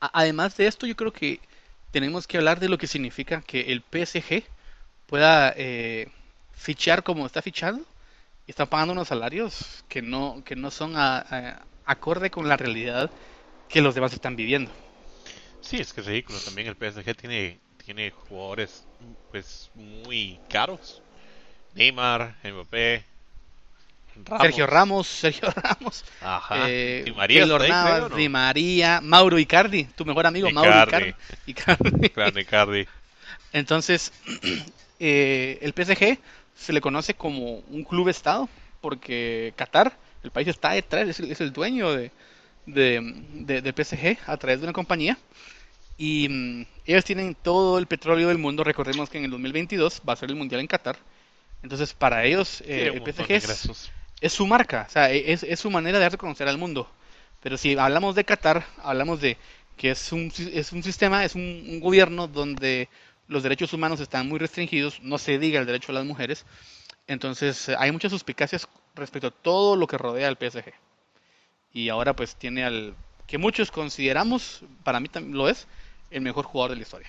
además 0.00 0.56
de 0.56 0.66
esto, 0.66 0.86
yo 0.86 0.96
creo 0.96 1.12
que 1.12 1.40
tenemos 1.90 2.26
que 2.26 2.38
hablar 2.38 2.60
de 2.60 2.68
lo 2.68 2.78
que 2.78 2.86
significa 2.86 3.42
que 3.42 3.72
el 3.72 3.82
PSG 3.82 4.44
pueda 5.06 5.52
eh, 5.56 6.08
fichar 6.54 7.02
como 7.02 7.26
está 7.26 7.42
fichando 7.42 7.84
y 8.46 8.50
está 8.50 8.66
pagando 8.66 8.92
unos 8.92 9.08
salarios 9.08 9.84
que 9.88 10.00
no, 10.00 10.42
que 10.44 10.56
no 10.56 10.70
son 10.70 10.94
acorde 11.84 12.30
con 12.30 12.48
la 12.48 12.56
realidad 12.56 13.10
que 13.68 13.82
los 13.82 13.94
demás 13.94 14.12
están 14.12 14.36
viviendo. 14.36 14.70
Sí, 15.60 15.76
es 15.76 15.92
que 15.92 16.00
es 16.00 16.06
ridículo. 16.06 16.38
También 16.40 16.68
el 16.68 16.76
PSG 16.76 17.14
tiene, 17.16 17.58
tiene 17.88 18.10
jugadores 18.10 18.84
pues 19.30 19.70
muy 19.74 20.38
caros. 20.50 21.00
Neymar, 21.74 22.34
Mbappé, 22.44 23.02
Sergio 24.42 24.66
Ramos, 24.66 25.06
Sergio 25.06 25.48
Ramos. 25.56 26.04
Ajá. 26.20 26.68
Eh, 26.68 27.04
Di 27.06 27.12
María, 27.12 27.46
Di 28.14 28.28
María, 28.28 29.00
Mauro 29.00 29.38
Icardi, 29.38 29.84
tu 29.84 30.04
mejor 30.04 30.26
amigo 30.26 30.50
Mauro 30.50 30.70
Icardi. 30.70 31.14
Icardi. 31.46 32.40
Icardi. 32.42 32.86
Entonces, 33.54 34.12
eh, 35.00 35.58
el 35.62 35.72
PSG 35.72 36.18
se 36.54 36.74
le 36.74 36.82
conoce 36.82 37.14
como 37.14 37.60
un 37.70 37.84
club 37.84 38.10
estado 38.10 38.50
porque 38.82 39.54
Qatar, 39.56 39.96
el 40.22 40.30
país 40.30 40.48
está 40.48 40.72
detrás, 40.72 41.18
es 41.20 41.40
el, 41.40 41.54
dueño 41.54 41.90
de, 41.92 42.10
de, 42.66 43.72
PSG 43.72 44.18
a 44.26 44.36
través 44.36 44.60
de 44.60 44.66
una 44.66 44.74
compañía. 44.74 45.16
Y 45.98 46.28
mm, 46.28 46.66
ellos 46.86 47.04
tienen 47.04 47.34
todo 47.34 47.78
el 47.78 47.86
petróleo 47.86 48.28
del 48.28 48.38
mundo. 48.38 48.64
Recordemos 48.64 49.10
que 49.10 49.18
en 49.18 49.24
el 49.24 49.30
2022 49.32 50.02
va 50.08 50.14
a 50.14 50.16
ser 50.16 50.30
el 50.30 50.36
mundial 50.36 50.60
en 50.60 50.68
Qatar. 50.68 50.96
Entonces, 51.62 51.92
para 51.92 52.24
ellos, 52.24 52.62
eh, 52.64 52.92
el 52.94 53.02
PSG 53.02 53.32
es, 54.20 54.32
su 54.32 54.46
marca, 54.46 54.86
o 54.88 54.92
sea, 54.92 55.10
es, 55.10 55.42
es, 55.42 55.58
su 55.58 55.70
manera 55.70 55.98
de 55.98 56.08
reconocer 56.08 56.46
al 56.48 56.56
mundo. 56.56 56.88
Pero 57.42 57.56
si 57.56 57.76
hablamos 57.76 58.14
de 58.14 58.24
Qatar, 58.24 58.64
hablamos 58.82 59.20
de 59.20 59.36
que 59.76 59.90
es 59.90 60.12
un, 60.12 60.32
es 60.52 60.72
un 60.72 60.82
sistema, 60.82 61.24
es 61.24 61.34
un, 61.34 61.80
gobierno 61.80 62.28
donde 62.28 62.88
los 63.26 63.42
derechos 63.42 63.72
humanos 63.72 64.00
están 64.00 64.28
muy 64.28 64.38
restringidos, 64.38 65.00
no 65.02 65.18
se 65.18 65.38
diga 65.38 65.60
el 65.60 65.66
derecho 65.66 65.92
a 65.92 65.96
las 65.96 66.04
mujeres. 66.04 66.46
Entonces, 67.06 67.70
hay 67.70 67.90
muchas 67.90 68.12
suspicacias 68.12 68.68
respecto 68.94 69.28
a 69.28 69.30
todo 69.30 69.76
lo 69.76 69.86
que 69.86 69.98
rodea 69.98 70.28
al 70.28 70.36
PSG. 70.36 70.72
Y 71.72 71.88
ahora, 71.88 72.14
pues, 72.14 72.36
tiene 72.36 72.64
al 72.64 72.94
que 73.26 73.38
muchos 73.38 73.70
consideramos, 73.70 74.62
para 74.84 75.00
mí 75.00 75.08
también 75.08 75.36
lo 75.36 75.48
es, 75.48 75.66
el 76.10 76.20
mejor 76.20 76.44
jugador 76.44 76.70
de 76.70 76.76
la 76.76 76.82
historia. 76.82 77.08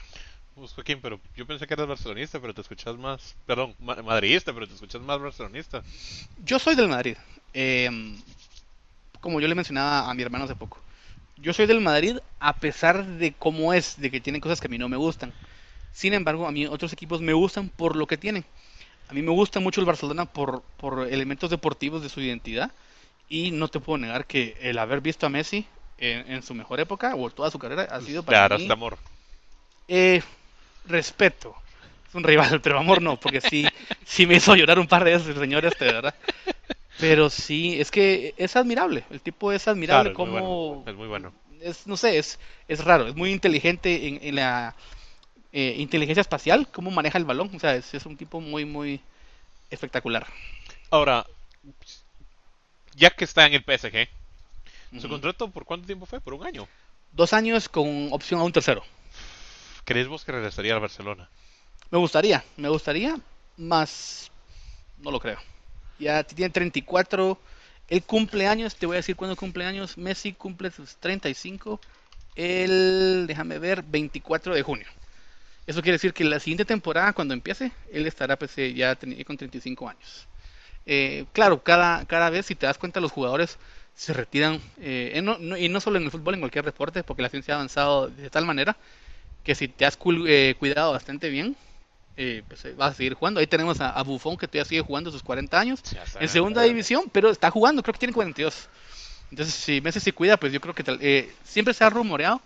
Pues, 0.56 0.74
Joaquín, 0.74 1.00
pero 1.02 1.22
yo 1.38 1.46
pensé 1.48 1.66
que 1.66 1.74
eras 1.74 1.88
barcelonista, 1.88 2.40
pero 2.40 2.54
te 2.54 2.62
escuchas 2.62 2.98
más, 2.98 3.36
perdón, 3.46 3.76
madridista, 3.80 4.54
pero 4.54 4.68
te 4.68 4.74
escuchas 4.74 5.02
más 5.02 5.20
barcelonista. 5.22 5.82
Yo 6.44 6.60
soy 6.60 6.76
del 6.76 6.90
Madrid. 6.90 7.16
Em, 7.54 8.18
como 9.22 9.40
yo 9.40 9.48
le 9.48 9.56
mencionaba 9.56 10.10
a 10.10 10.14
mi 10.14 10.22
hermano 10.22 10.46
hace 10.46 10.56
poco. 10.56 10.82
Yo 11.38 11.54
soy 11.54 11.66
del 11.66 11.80
Madrid 11.80 12.18
a 12.40 12.58
pesar 12.58 13.06
de 13.06 13.32
cómo 13.32 13.74
es, 13.74 14.00
de 14.02 14.12
que 14.12 14.20
tiene 14.20 14.42
cosas 14.42 14.60
que 14.60 14.68
a 14.68 14.70
mí 14.70 14.78
no 14.78 14.90
me 14.90 14.98
gustan. 14.98 15.32
Sin 15.94 16.14
embargo, 16.14 16.46
a 16.46 16.52
mí 16.52 16.66
otros 16.66 16.92
equipos 16.92 17.22
me 17.22 17.32
gustan 17.32 17.70
por 17.70 17.96
lo 17.96 18.06
que 18.06 18.18
tienen. 18.18 18.44
A 19.08 19.14
mí 19.14 19.22
me 19.22 19.32
gusta 19.32 19.62
mucho 19.62 19.80
el 19.80 19.88
Barcelona 19.88 20.26
por, 20.26 20.62
por 20.78 21.08
elementos 21.08 21.50
deportivos 21.50 22.02
de 22.04 22.10
su 22.10 22.20
identidad. 22.20 22.72
Y 23.30 23.52
no 23.52 23.70
te 23.70 23.80
puedo 23.80 23.98
negar 23.98 24.26
que 24.26 24.58
el 24.60 24.78
haber 24.78 25.00
visto 25.02 25.26
a 25.26 25.30
Messi 25.30 25.66
en, 26.00 26.42
su 26.44 26.54
mejor 26.54 26.80
época 26.80 27.16
o 27.16 27.30
toda 27.30 27.52
su 27.52 27.60
carrera 27.60 27.84
ha 27.84 28.02
sido 28.02 28.24
para 28.24 28.48
claro, 28.48 28.60
mí... 28.60 28.72
amor. 28.72 28.98
Eh, 29.88 30.22
respeto. 30.86 31.56
Es 32.08 32.16
un 32.16 32.24
rival, 32.24 32.62
pero 32.62 32.80
amor 32.80 33.02
no, 33.02 33.20
porque 33.20 33.42
sí, 33.42 33.68
sí 34.06 34.26
me 34.26 34.36
hizo 34.36 34.56
llorar 34.56 34.80
un 34.80 34.88
par 34.88 35.04
de 35.04 35.12
veces 35.12 35.28
el 35.28 35.40
señor 35.40 35.66
este, 35.66 35.86
¿verdad? 35.86 36.16
Pero 37.00 37.30
sí, 37.30 37.80
es 37.80 37.92
que 37.92 38.34
es 38.38 38.56
admirable. 38.56 39.04
El 39.10 39.22
tipo 39.22 39.52
es 39.52 39.68
admirable 39.68 40.12
Claro, 40.12 40.12
es 40.12 40.18
muy 40.18 40.40
como... 40.42 40.76
bueno. 40.76 40.84
Es 40.90 40.96
muy 40.96 41.08
bueno. 41.08 41.34
Es, 41.62 41.88
no 41.88 41.98
sé, 41.98 42.18
es, 42.18 42.40
es 42.68 42.84
raro. 42.84 43.08
Es 43.08 43.16
muy 43.16 43.32
inteligente 43.32 44.08
en, 44.08 44.20
en 44.22 44.36
la 44.36 44.76
eh, 45.54 45.76
inteligencia 45.78 46.22
espacial, 46.22 46.68
cómo 46.72 46.92
maneja 46.92 47.18
el 47.18 47.26
balón. 47.26 47.52
O 47.56 47.60
sea, 47.60 47.76
es, 47.76 47.94
es 47.94 48.06
un 48.06 48.18
tipo 48.18 48.42
muy, 48.42 48.66
muy 48.66 49.02
espectacular. 49.70 50.28
Ahora, 50.90 51.26
ya 52.96 53.12
que 53.12 53.24
está 53.24 53.46
en 53.46 53.54
el 53.54 53.64
PSG, 53.64 54.10
¿su 54.98 55.10
contrato 55.10 55.50
por 55.50 55.66
cuánto 55.66 55.86
tiempo 55.86 56.06
fue? 56.06 56.22
¿Por 56.22 56.34
un 56.34 56.46
año? 56.46 56.68
Dos 57.12 57.34
años 57.34 57.68
con 57.70 58.10
opción 58.12 58.40
a 58.40 58.44
un 58.44 58.52
tercero. 58.52 58.84
¿Crees 59.84 60.08
vos 60.08 60.24
que 60.24 60.32
regresaría 60.32 60.74
al 60.74 60.80
Barcelona? 60.80 61.30
Me 61.92 61.98
gustaría, 61.98 62.44
me 62.58 62.70
gustaría, 62.70 63.20
más 63.58 64.32
no 65.02 65.12
lo 65.12 65.20
creo. 65.20 65.40
Ya 66.00 66.24
tiene 66.24 66.50
34. 66.50 67.40
El 67.90 68.04
cumpleaños, 68.04 68.76
te 68.76 68.86
voy 68.86 68.96
a 68.96 68.98
decir 68.98 69.16
cuándo 69.16 69.36
cumpleaños. 69.36 69.98
Messi 69.98 70.34
cumple 70.34 70.72
sus 70.72 70.96
35. 70.98 71.80
El, 72.36 73.26
déjame 73.28 73.60
ver, 73.60 73.84
24 73.84 74.54
de 74.54 74.62
junio. 74.62 74.88
Eso 75.66 75.82
quiere 75.82 75.96
decir 75.96 76.14
que 76.14 76.24
la 76.24 76.40
siguiente 76.40 76.66
temporada, 76.66 77.14
cuando 77.14 77.34
empiece, 77.34 77.72
él 77.92 78.08
estará 78.08 78.38
pues, 78.38 78.58
eh, 78.58 78.74
ya 78.74 78.96
con 79.26 79.38
35 79.38 79.90
años. 79.90 80.28
Eh, 80.86 81.26
claro, 81.34 81.62
cada, 81.62 82.06
cada 82.06 82.30
vez, 82.30 82.46
si 82.46 82.56
te 82.56 82.66
das 82.66 82.78
cuenta, 82.78 83.00
los 83.00 83.12
jugadores 83.12 83.58
se 84.00 84.14
retiran, 84.14 84.62
eh, 84.80 85.12
en 85.16 85.26
no- 85.26 85.38
no- 85.40 85.58
y 85.58 85.68
no 85.68 85.82
solo 85.82 85.98
en 85.98 86.06
el 86.06 86.12
fútbol, 86.12 86.36
en 86.36 86.40
cualquier 86.40 86.64
deporte, 86.64 87.04
porque 87.04 87.22
la 87.22 87.28
ciencia 87.28 87.54
ha 87.54 87.58
avanzado 87.58 88.08
de 88.08 88.30
tal 88.30 88.46
manera 88.46 88.78
que 89.44 89.56
si 89.56 89.68
te 89.68 89.86
has 89.86 89.98
eh, 90.26 90.56
cuidado 90.58 90.94
bastante 90.94 91.30
bien, 91.30 91.58
eh, 92.16 92.44
pues 92.48 92.64
eh, 92.64 92.74
vas 92.78 92.92
a 92.92 92.96
seguir 92.96 93.14
jugando. 93.16 93.42
Ahí 93.42 93.48
tenemos 93.48 93.82
a, 93.82 93.90
a 93.90 94.02
Buffon 94.04 94.38
que 94.38 94.48
todavía 94.48 94.64
sigue 94.64 94.82
jugando 94.82 95.10
a 95.10 95.14
sus 95.14 95.22
40 95.22 95.60
años 95.60 95.82
en 96.22 96.30
segunda 96.30 96.62
división, 96.70 97.04
pero 97.12 97.30
está 97.30 97.52
jugando, 97.52 97.84
creo 97.84 97.92
que 97.94 98.00
tiene 98.00 98.14
42. 98.14 98.70
Entonces, 99.32 99.54
si 99.54 99.82
Messi 99.82 100.00
se 100.00 100.14
cuida, 100.14 100.38
pues 100.38 100.54
yo 100.54 100.62
creo 100.62 100.74
que 100.74 100.84
eh, 101.02 101.34
siempre 101.44 101.74
se 101.74 101.84
ha 101.84 101.90
rumoreado 101.90 102.42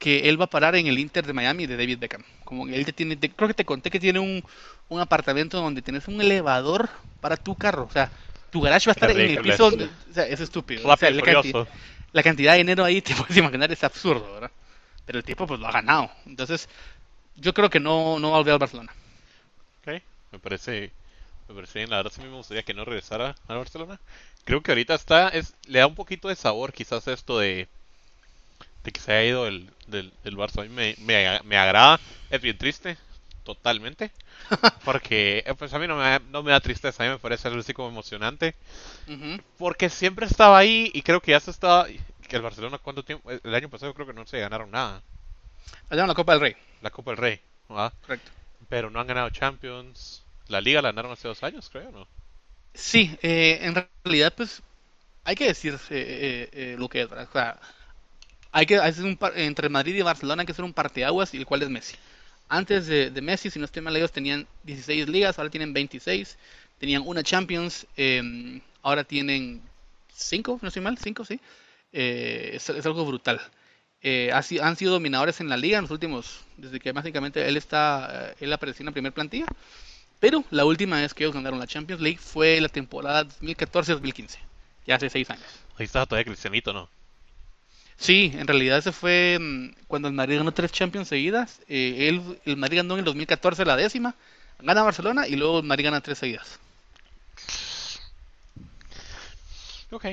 que 0.00 0.28
él 0.28 0.40
va 0.40 0.46
a 0.46 0.50
parar 0.50 0.74
en 0.74 0.88
el 0.88 0.98
Inter 0.98 1.24
de 1.24 1.32
Miami 1.32 1.66
de 1.68 1.76
David 1.76 1.98
Beckham. 1.98 2.24
Como 2.44 2.66
él 2.66 2.84
te 2.84 2.92
tiene, 2.92 3.14
te- 3.14 3.30
creo 3.30 3.46
que 3.46 3.54
te 3.54 3.64
conté 3.64 3.90
que 3.90 4.00
tiene 4.00 4.18
un, 4.18 4.42
un 4.88 5.00
apartamento 5.00 5.60
donde 5.60 5.82
tienes 5.82 6.08
un 6.08 6.20
elevador 6.20 6.88
para 7.20 7.36
tu 7.36 7.54
carro. 7.54 7.84
O 7.84 7.92
sea, 7.92 8.10
tu 8.50 8.60
garage 8.60 8.88
va 8.88 8.92
a 8.92 8.94
estar 8.94 9.10
en 9.10 9.16
el 9.20 9.40
piso. 9.42 9.66
o 10.10 10.12
sea, 10.14 10.26
es 10.26 10.40
estúpido. 10.40 10.82
O 10.88 10.96
sea, 10.96 11.10
la, 11.10 11.22
canti- 11.22 11.50
furioso. 11.52 11.70
la 12.12 12.22
cantidad 12.22 12.52
de 12.52 12.58
dinero 12.58 12.84
ahí, 12.84 13.00
te 13.02 13.14
puedes 13.14 13.36
imaginar, 13.36 13.70
es 13.72 13.84
absurdo, 13.84 14.32
¿verdad? 14.34 14.50
Pero 15.06 15.18
el 15.18 15.24
tipo, 15.24 15.46
pues 15.46 15.60
lo 15.60 15.66
ha 15.66 15.72
ganado. 15.72 16.10
Entonces, 16.26 16.68
yo 17.36 17.52
creo 17.54 17.70
que 17.70 17.80
no, 17.80 18.18
no 18.18 18.30
va 18.30 18.36
a 18.36 18.40
volver 18.40 18.52
al 18.54 18.58
Barcelona. 18.58 18.92
Ok, 19.82 20.02
me 20.32 20.38
parece, 20.38 20.90
me 21.48 21.54
parece 21.54 21.78
bien. 21.80 21.90
La 21.90 21.96
verdad 21.98 22.12
sí 22.14 22.22
me 22.22 22.28
gustaría 22.28 22.62
que 22.62 22.74
no 22.74 22.84
regresara 22.84 23.34
al 23.48 23.56
Barcelona. 23.58 23.98
Creo 24.44 24.62
que 24.62 24.70
ahorita 24.72 24.94
está, 24.94 25.28
es, 25.28 25.54
le 25.66 25.78
da 25.80 25.86
un 25.86 25.94
poquito 25.94 26.28
de 26.28 26.36
sabor 26.36 26.72
quizás 26.72 27.06
esto 27.08 27.38
de, 27.38 27.68
de 28.84 28.92
que 28.92 29.00
se 29.00 29.12
haya 29.12 29.24
ido 29.28 29.46
el, 29.46 29.68
del, 29.86 30.12
del 30.24 30.36
Barça. 30.36 30.60
A 30.60 30.62
mí 30.64 30.68
me, 30.70 30.94
me, 30.98 31.40
me 31.44 31.56
agrada, 31.56 32.00
es 32.30 32.40
bien 32.40 32.56
triste, 32.56 32.96
totalmente. 33.44 34.10
Porque 34.84 35.44
eh, 35.46 35.54
pues 35.58 35.72
a 35.74 35.78
mí 35.80 35.86
no 35.88 35.96
me, 35.96 36.04
da- 36.04 36.22
no 36.30 36.42
me 36.42 36.52
da 36.52 36.60
tristeza, 36.60 37.02
a 37.04 37.06
mí 37.06 37.12
me 37.12 37.18
parece 37.18 37.48
algo 37.48 37.60
así 37.60 37.74
como 37.74 37.88
emocionante. 37.90 38.54
Porque 39.56 39.88
siempre 39.90 40.26
estaba 40.26 40.58
ahí 40.58 40.90
y 40.94 41.02
creo 41.02 41.20
que 41.20 41.32
ya 41.32 41.40
se 41.40 41.50
estaba... 41.50 41.86
Que 42.28 42.36
el 42.36 42.42
Barcelona, 42.42 42.78
¿cuánto 42.78 43.02
tiempo? 43.04 43.30
El 43.30 43.54
año 43.54 43.68
pasado 43.68 43.92
creo 43.94 44.06
que 44.06 44.12
no 44.12 44.26
se 44.26 44.38
ganaron 44.40 44.70
nada. 44.70 45.02
Ganaron 45.90 46.08
la 46.08 46.14
Copa 46.14 46.32
del 46.32 46.40
Rey, 46.40 46.56
La 46.82 46.90
Copa 46.90 47.12
del 47.12 47.18
Rey, 47.18 47.40
¿verdad? 47.68 47.92
correcto. 48.00 48.32
Pero 48.68 48.90
no 48.90 49.00
han 49.00 49.06
ganado 49.08 49.30
Champions. 49.30 50.24
La 50.48 50.60
Liga 50.60 50.82
la 50.82 50.90
ganaron 50.90 51.12
hace 51.12 51.28
dos 51.28 51.42
años, 51.42 51.70
creo, 51.70 51.90
¿no? 51.92 52.08
Sí, 52.74 53.16
eh, 53.22 53.58
en 53.62 53.74
realidad, 54.04 54.32
pues, 54.36 54.62
hay 55.24 55.36
que 55.36 55.46
decir 55.48 55.74
eh, 55.90 56.50
eh, 56.52 56.72
eh, 56.74 56.76
lo 56.78 56.88
que 56.88 57.02
es, 57.02 57.10
¿verdad? 57.10 57.28
O 57.28 57.32
sea, 57.32 57.60
hay 58.52 58.66
que 58.66 58.78
hacer 58.78 59.04
un 59.04 59.16
par- 59.18 59.38
entre 59.38 59.68
Madrid 59.70 59.96
y 59.96 60.02
Barcelona 60.02 60.42
hay 60.42 60.46
que 60.46 60.52
hacer 60.52 60.64
un 60.66 60.74
parteaguas 60.74 61.34
y 61.34 61.38
el 61.38 61.46
cual 61.46 61.62
es 61.64 61.70
Messi. 61.70 61.96
Antes 62.50 62.88
de, 62.88 63.10
de 63.10 63.20
Messi, 63.22 63.48
si 63.48 63.58
no 63.60 63.64
estoy 63.64 63.80
mal, 63.80 63.96
ellos 63.96 64.10
tenían 64.12 64.46
16 64.64 65.08
ligas, 65.08 65.38
ahora 65.38 65.50
tienen 65.50 65.72
26. 65.72 66.36
Tenían 66.78 67.02
una 67.06 67.22
Champions, 67.22 67.86
eh, 67.96 68.60
ahora 68.82 69.04
tienen 69.04 69.62
5, 70.12 70.58
no 70.60 70.68
estoy 70.68 70.82
mal, 70.82 70.98
5, 70.98 71.24
sí. 71.24 71.40
Eh, 71.92 72.50
es, 72.54 72.68
es 72.68 72.84
algo 72.84 73.06
brutal. 73.06 73.40
Eh, 74.02 74.32
ha 74.32 74.38
han 74.66 74.76
sido 74.76 74.92
dominadores 74.92 75.40
en 75.40 75.48
la 75.48 75.56
liga 75.56 75.78
en 75.78 75.82
los 75.82 75.92
últimos, 75.92 76.40
desde 76.56 76.80
que 76.80 76.90
básicamente 76.90 77.46
él 77.46 77.56
está, 77.56 78.30
eh, 78.30 78.34
él 78.40 78.52
apareció 78.52 78.82
en 78.82 78.86
la 78.86 78.92
primera 78.92 79.14
plantilla. 79.14 79.46
Pero 80.18 80.44
la 80.50 80.64
última 80.64 81.00
vez 81.00 81.14
que 81.14 81.24
ellos 81.24 81.34
ganaron 81.34 81.60
la 81.60 81.68
Champions 81.68 82.02
League 82.02 82.18
fue 82.18 82.60
la 82.60 82.68
temporada 82.68 83.24
2014-2015, 83.24 84.38
ya 84.86 84.96
hace 84.96 85.08
6 85.08 85.30
años. 85.30 85.46
Ahí 85.76 85.84
estaba 85.84 86.06
todavía 86.06 86.24
Cristianito, 86.24 86.72
¿no? 86.72 86.88
Sí, 88.00 88.32
en 88.34 88.46
realidad 88.46 88.78
ese 88.78 88.92
fue 88.92 89.38
mm, 89.38 89.84
cuando 89.86 90.08
el 90.08 90.14
Madrid 90.14 90.38
ganó 90.38 90.52
tres 90.52 90.72
Champions 90.72 91.08
seguidas. 91.08 91.60
Eh, 91.68 92.08
él- 92.08 92.40
el 92.46 92.56
Madrid 92.56 92.78
ganó 92.78 92.94
en 92.94 93.00
el 93.00 93.04
2014 93.04 93.64
la 93.64 93.76
décima, 93.76 94.14
gana 94.58 94.82
Barcelona 94.82 95.28
y 95.28 95.36
luego 95.36 95.58
el 95.60 95.66
Madrid 95.66 95.84
gana 95.84 96.00
tres 96.00 96.18
seguidas. 96.18 96.58
Ok, 99.90 100.06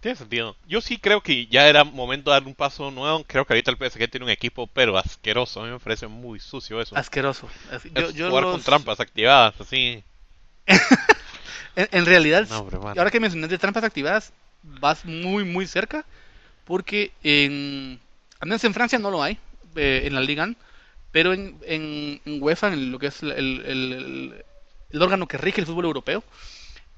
tiene 0.00 0.16
sentido. 0.16 0.56
Yo 0.68 0.80
sí 0.80 0.98
creo 0.98 1.20
que 1.22 1.46
ya 1.46 1.68
era 1.68 1.84
momento 1.84 2.30
de 2.30 2.34
dar 2.38 2.46
un 2.46 2.54
paso 2.54 2.90
nuevo. 2.90 3.24
Creo 3.24 3.44
que 3.44 3.54
ahorita 3.54 3.70
el 3.70 3.78
PSG 3.78 4.08
tiene 4.10 4.24
un 4.24 4.30
equipo, 4.30 4.66
pero 4.66 4.96
asqueroso. 4.98 5.62
A 5.62 5.64
mí 5.66 5.70
me 5.72 5.80
parece 5.80 6.06
muy 6.06 6.38
sucio 6.38 6.80
eso. 6.80 6.96
Asqueroso. 6.96 7.48
Así- 7.72 7.90
Yo, 7.94 8.08
Es 8.08 8.14
yo 8.14 8.28
jugar 8.28 8.44
los- 8.44 8.52
con 8.56 8.62
trampas 8.62 9.00
activadas, 9.00 9.60
así. 9.60 10.02
En, 11.76 11.88
en 11.92 12.06
realidad, 12.06 12.46
No, 12.48 12.66
ahora 12.96 13.10
que 13.10 13.20
mencionas 13.20 13.50
de 13.50 13.58
trampas 13.58 13.84
activadas, 13.84 14.32
vas 14.62 15.04
muy, 15.04 15.44
muy 15.44 15.66
cerca, 15.66 16.06
porque 16.66 17.12
en, 17.24 18.00
en 18.42 18.74
Francia 18.74 18.98
no 19.00 19.10
lo 19.12 19.22
hay, 19.22 19.38
eh, 19.76 20.02
en 20.06 20.14
la 20.14 20.22
Liga, 20.22 20.44
1, 20.44 20.56
pero 21.12 21.32
en, 21.34 21.58
en, 21.64 22.20
UEFA, 22.42 22.68
en 22.74 22.92
lo 22.92 22.98
que 22.98 23.08
es 23.08 23.22
el, 23.22 23.32
el- 23.32 24.44
órgano 25.02 25.28
que 25.28 25.38
rige 25.38 25.60
el 25.60 25.66
fútbol 25.66 25.86
europeo, 25.86 26.24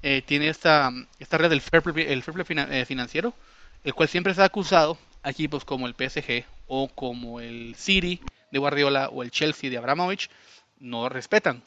eh, 0.01 0.21
tiene 0.25 0.49
esta, 0.49 0.91
esta 1.19 1.37
red 1.37 1.49
del 1.49 1.61
fair 1.61 1.83
play, 1.83 2.05
el 2.07 2.23
fair 2.23 2.45
eh, 2.71 2.85
financiero, 2.85 3.33
el 3.83 3.93
cual 3.93 4.09
siempre 4.09 4.33
ha 4.37 4.43
acusado 4.45 4.97
a 5.23 5.29
equipos 5.31 5.65
como 5.65 5.87
el 5.87 5.93
PSG 5.95 6.45
o 6.67 6.87
como 6.89 7.39
el 7.39 7.75
City 7.75 8.19
de 8.51 8.59
Guardiola 8.59 9.09
o 9.09 9.23
el 9.23 9.31
Chelsea 9.31 9.69
de 9.69 9.77
Abramovich, 9.77 10.29
no 10.79 11.09
respetan. 11.09 11.61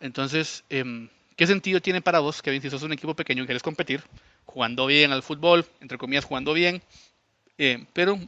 Entonces, 0.00 0.64
em, 0.70 1.08
¿qué 1.36 1.46
sentido 1.46 1.80
tiene 1.80 2.00
para 2.02 2.20
vos, 2.20 2.42
Kevin, 2.42 2.62
si 2.62 2.70
sos 2.70 2.82
un 2.82 2.92
equipo 2.92 3.14
pequeño 3.14 3.42
y 3.42 3.46
quieres 3.46 3.62
competir, 3.62 4.02
jugando 4.44 4.86
bien 4.86 5.12
al 5.12 5.22
fútbol, 5.22 5.66
entre 5.80 5.98
comillas, 5.98 6.24
jugando 6.24 6.52
bien, 6.54 6.82
eh, 7.58 7.84
pero 7.92 8.18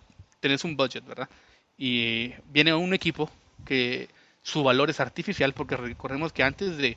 tenés 0.40 0.64
un 0.64 0.76
budget, 0.76 1.04
¿verdad? 1.06 1.28
Y 1.76 2.32
viene 2.50 2.74
un 2.74 2.94
equipo 2.94 3.30
que 3.64 4.08
su 4.42 4.62
valor 4.62 4.90
es 4.90 5.00
artificial, 5.00 5.52
porque 5.54 5.76
recordemos 5.76 6.32
que 6.32 6.42
antes 6.42 6.76
de, 6.78 6.96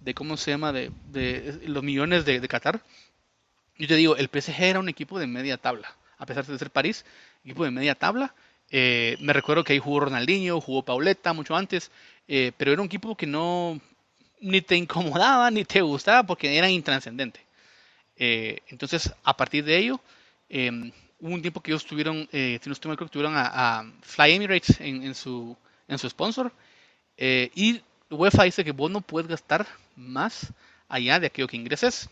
de 0.00 0.14
¿cómo 0.14 0.36
se 0.36 0.52
llama?, 0.52 0.72
de, 0.72 0.90
de 1.12 1.60
los 1.66 1.82
millones 1.82 2.24
de, 2.24 2.40
de 2.40 2.48
Qatar, 2.48 2.82
yo 3.78 3.86
te 3.86 3.94
digo, 3.96 4.16
el 4.16 4.28
PSG 4.28 4.62
era 4.64 4.80
un 4.80 4.88
equipo 4.88 5.18
de 5.18 5.26
media 5.26 5.56
tabla, 5.56 5.96
a 6.18 6.26
pesar 6.26 6.44
de 6.46 6.58
ser 6.58 6.70
París, 6.70 7.04
equipo 7.44 7.64
de 7.64 7.70
media 7.70 7.94
tabla. 7.94 8.34
Eh, 8.70 9.16
me 9.20 9.32
recuerdo 9.32 9.64
que 9.64 9.72
ahí 9.72 9.78
jugó 9.78 10.00
Ronaldinho, 10.00 10.60
jugó 10.60 10.82
Pauleta 10.84 11.32
mucho 11.32 11.56
antes, 11.56 11.90
eh, 12.26 12.52
pero 12.56 12.72
era 12.72 12.82
un 12.82 12.86
equipo 12.86 13.16
que 13.16 13.26
no 13.26 13.80
ni 14.40 14.60
te 14.62 14.76
incomodaba 14.76 15.50
ni 15.50 15.64
te 15.64 15.80
gustaba 15.82 16.24
porque 16.24 16.56
era 16.58 16.70
intranscendente. 16.70 17.40
Entonces, 18.68 19.12
a 19.24 19.36
partir 19.36 19.64
de 19.64 19.78
ello, 19.78 20.00
eh, 20.48 20.92
hubo 21.20 21.34
un 21.34 21.42
tiempo 21.42 21.60
que 21.62 21.70
ellos 21.72 21.84
tuvieron, 21.86 22.28
eh, 22.32 22.58
si 22.62 22.68
no 22.68 22.72
estoy 22.72 22.88
mal, 22.88 22.96
creo 22.96 23.08
que 23.08 23.12
tuvieron 23.12 23.36
a, 23.36 23.80
a 23.80 23.92
Fly 24.02 24.32
Emirates 24.32 24.80
en, 24.80 25.02
en 25.02 25.14
su, 25.14 25.56
en 25.88 25.98
su 25.98 26.08
sponsor. 26.08 26.52
eh, 27.16 27.50
y 27.54 27.82
UEFA 28.10 28.44
dice 28.44 28.64
que 28.64 28.72
vos 28.72 28.90
no 28.90 29.00
puedes 29.02 29.28
gastar 29.28 29.66
más 29.96 30.52
allá 30.88 31.20
de 31.20 31.28
aquello 31.28 31.48
que 31.48 31.56
ingreses. 31.56 32.08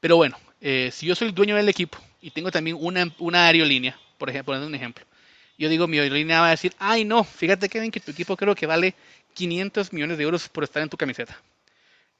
Pero 0.00 0.16
bueno, 0.16 0.38
eh, 0.60 0.90
si 0.92 1.06
yo 1.06 1.14
soy 1.14 1.28
el 1.28 1.34
dueño 1.34 1.56
del 1.56 1.68
equipo 1.68 1.98
y 2.20 2.30
tengo 2.30 2.50
también 2.50 2.76
una, 2.80 3.12
una 3.18 3.46
aerolínea, 3.46 3.98
por 4.18 4.30
ejemplo, 4.30 4.52
poniendo 4.52 4.68
un 4.68 4.74
ejemplo, 4.74 5.04
yo 5.58 5.68
digo, 5.68 5.86
mi 5.88 5.98
aerolínea 5.98 6.40
va 6.40 6.48
a 6.48 6.50
decir, 6.50 6.74
ay 6.78 7.04
no, 7.04 7.24
fíjate 7.24 7.68
Kevin 7.68 7.90
que 7.90 8.00
tu 8.00 8.10
equipo 8.12 8.36
creo 8.36 8.54
que 8.54 8.66
vale 8.66 8.94
500 9.34 9.92
millones 9.92 10.18
de 10.18 10.24
euros 10.24 10.48
por 10.48 10.64
estar 10.64 10.82
en 10.82 10.88
tu 10.88 10.96
camiseta. 10.96 11.40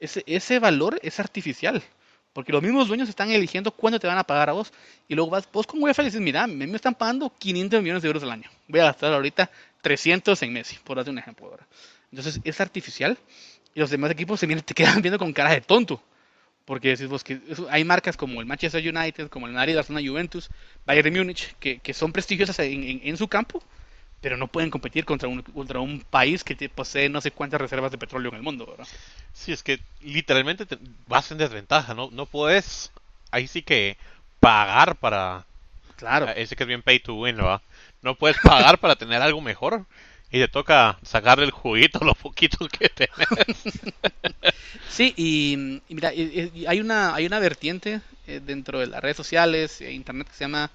Ese, 0.01 0.23
ese 0.27 0.59
valor 0.59 0.99
es 1.03 1.21
artificial, 1.21 1.83
porque 2.33 2.53
los 2.53 2.63
mismos 2.63 2.89
dueños 2.89 3.09
están 3.09 3.31
eligiendo 3.31 3.71
cuándo 3.73 4.01
te 4.01 4.07
van 4.07 4.19
a 4.19 4.25
pagar 4.25 4.49
a 4.49 4.53
vos. 4.53 4.73
Y 5.09 5.15
luego 5.15 5.31
vas 5.31 5.49
vos 5.53 5.67
con 5.67 5.83
UEFA 5.83 6.03
y 6.03 6.07
dices, 6.07 6.21
mira, 6.21 6.47
me 6.47 6.65
están 6.75 6.95
pagando 6.95 7.33
500 7.39 7.83
millones 7.83 8.03
de 8.03 8.09
euros 8.09 8.23
al 8.23 8.31
año. 8.33 8.51
Voy 8.69 8.81
a 8.81 8.85
gastar 8.85 9.13
ahorita 9.13 9.51
300 9.83 10.43
en 10.43 10.53
Messi, 10.53 10.77
por 10.85 10.97
darte 10.97 11.11
un 11.11 11.19
ejemplo 11.19 11.47
ahora. 11.47 11.67
Entonces 12.11 12.41
es 12.45 12.61
artificial 12.61 13.19
y 13.75 13.81
los 13.81 13.91
demás 13.91 14.11
equipos 14.11 14.39
se 14.41 14.47
vienen, 14.47 14.65
te 14.65 14.75
quedan 14.75 15.03
viendo 15.03 15.19
con 15.19 15.33
cara 15.33 15.51
de 15.51 15.61
tonto. 15.61 16.03
Porque 16.65 16.91
decís 16.91 17.09
vos 17.09 17.25
que 17.25 17.41
hay 17.71 17.85
marcas 17.85 18.17
como 18.17 18.41
el 18.41 18.47
Manchester 18.47 18.81
United, 18.97 19.29
como 19.29 19.49
el 19.49 19.53
Madrid, 19.53 19.75
Barcelona, 19.75 20.07
Juventus, 20.09 20.49
Bayern 20.87 21.13
Múnich, 21.13 21.57
que, 21.59 21.81
que 21.81 21.93
son 21.93 22.13
prestigiosas 22.13 22.57
en- 22.61 23.01
en 23.03 23.17
su 23.17 23.27
campo, 23.27 23.63
pero 24.23 24.39
no 24.39 24.49
pueden 24.49 24.71
competir 24.71 25.05
contra 25.05 25.29
un, 25.29 25.43
contra 25.43 25.81
un 25.81 26.01
país 26.11 26.45
que 26.45 26.57
posee 26.71 27.11
no 27.11 27.21
sé 27.21 27.33
cuántas 27.33 27.61
reservas 27.61 27.93
de 27.93 27.99
petróleo 27.99 28.31
en 28.31 28.37
el 28.37 28.43
mundo, 28.43 28.67
¿verdad? 28.67 28.89
Sí, 29.35 29.53
es 29.53 29.63
que 29.63 29.81
literalmente 30.01 30.67
te- 30.67 30.79
vas 31.07 31.31
en 31.31 31.39
desventaja, 31.39 31.95
¿no? 31.95 32.11
No 32.13 32.27
puedes 32.27 32.93
ahí 33.31 33.47
sí 33.49 33.63
que 33.63 33.97
pagar 34.41 34.97
para... 34.97 35.47
Claro. 35.97 36.29
Ese 36.31 36.57
que 36.57 36.65
es 36.65 36.69
bien 36.69 36.83
pay 36.83 37.01
to 37.01 37.15
win, 37.15 37.39
¿va? 37.39 37.63
No 38.03 38.17
puedes 38.17 38.39
pagar 38.39 38.79
para 38.79 38.97
tener 38.97 39.23
algo 39.23 39.41
mejor 39.41 39.87
y 40.31 40.39
te 40.41 40.49
toca 40.49 40.99
sacarle 41.03 41.45
el 41.45 41.51
juguito 41.53 42.01
lo 42.05 42.15
poquito 42.15 42.67
que 42.69 42.89
tenés. 42.89 43.19
sí, 44.89 45.15
y, 45.17 45.83
mira, 45.89 46.11
hay 46.11 46.81
una 46.81 47.15
hay 47.15 47.27
una 47.27 47.39
vertiente 47.39 48.01
eh, 48.27 48.41
dentro 48.45 48.79
de 48.81 48.87
las 48.87 49.03
redes 49.03 49.17
sociales 49.17 49.81
e 49.81 49.93
internet 49.93 50.29
que 50.29 50.35
se 50.35 50.45
llama 50.45 50.71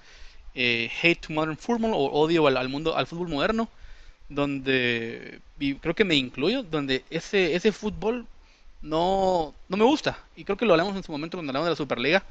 eh, 0.58 0.90
Hate 1.00 1.20
to 1.26 1.32
Modern 1.32 1.56
Football 1.56 1.92
o 1.94 2.10
odio 2.12 2.46
al, 2.46 2.68
mundo 2.68 2.96
al 2.96 3.06
fútbol 3.06 3.28
moderno, 3.28 3.68
donde 4.28 5.40
y 5.58 5.74
creo 5.76 5.94
que 5.94 6.04
me 6.04 6.16
incluyo, 6.16 6.62
donde 6.62 7.04
ese 7.10 7.54
ese 7.54 7.72
fútbol 7.72 8.26
no 8.82 9.54
no 9.68 9.76
me 9.76 9.84
gusta 9.84 10.18
y 10.36 10.44
creo 10.44 10.56
que 10.56 10.66
lo 10.66 10.72
hablamos 10.72 10.96
en 10.96 11.02
su 11.02 11.12
momento 11.12 11.36
cuando 11.36 11.50
hablamos 11.50 11.66
de 11.66 11.72
la 11.72 11.76
Superliga 11.76 12.24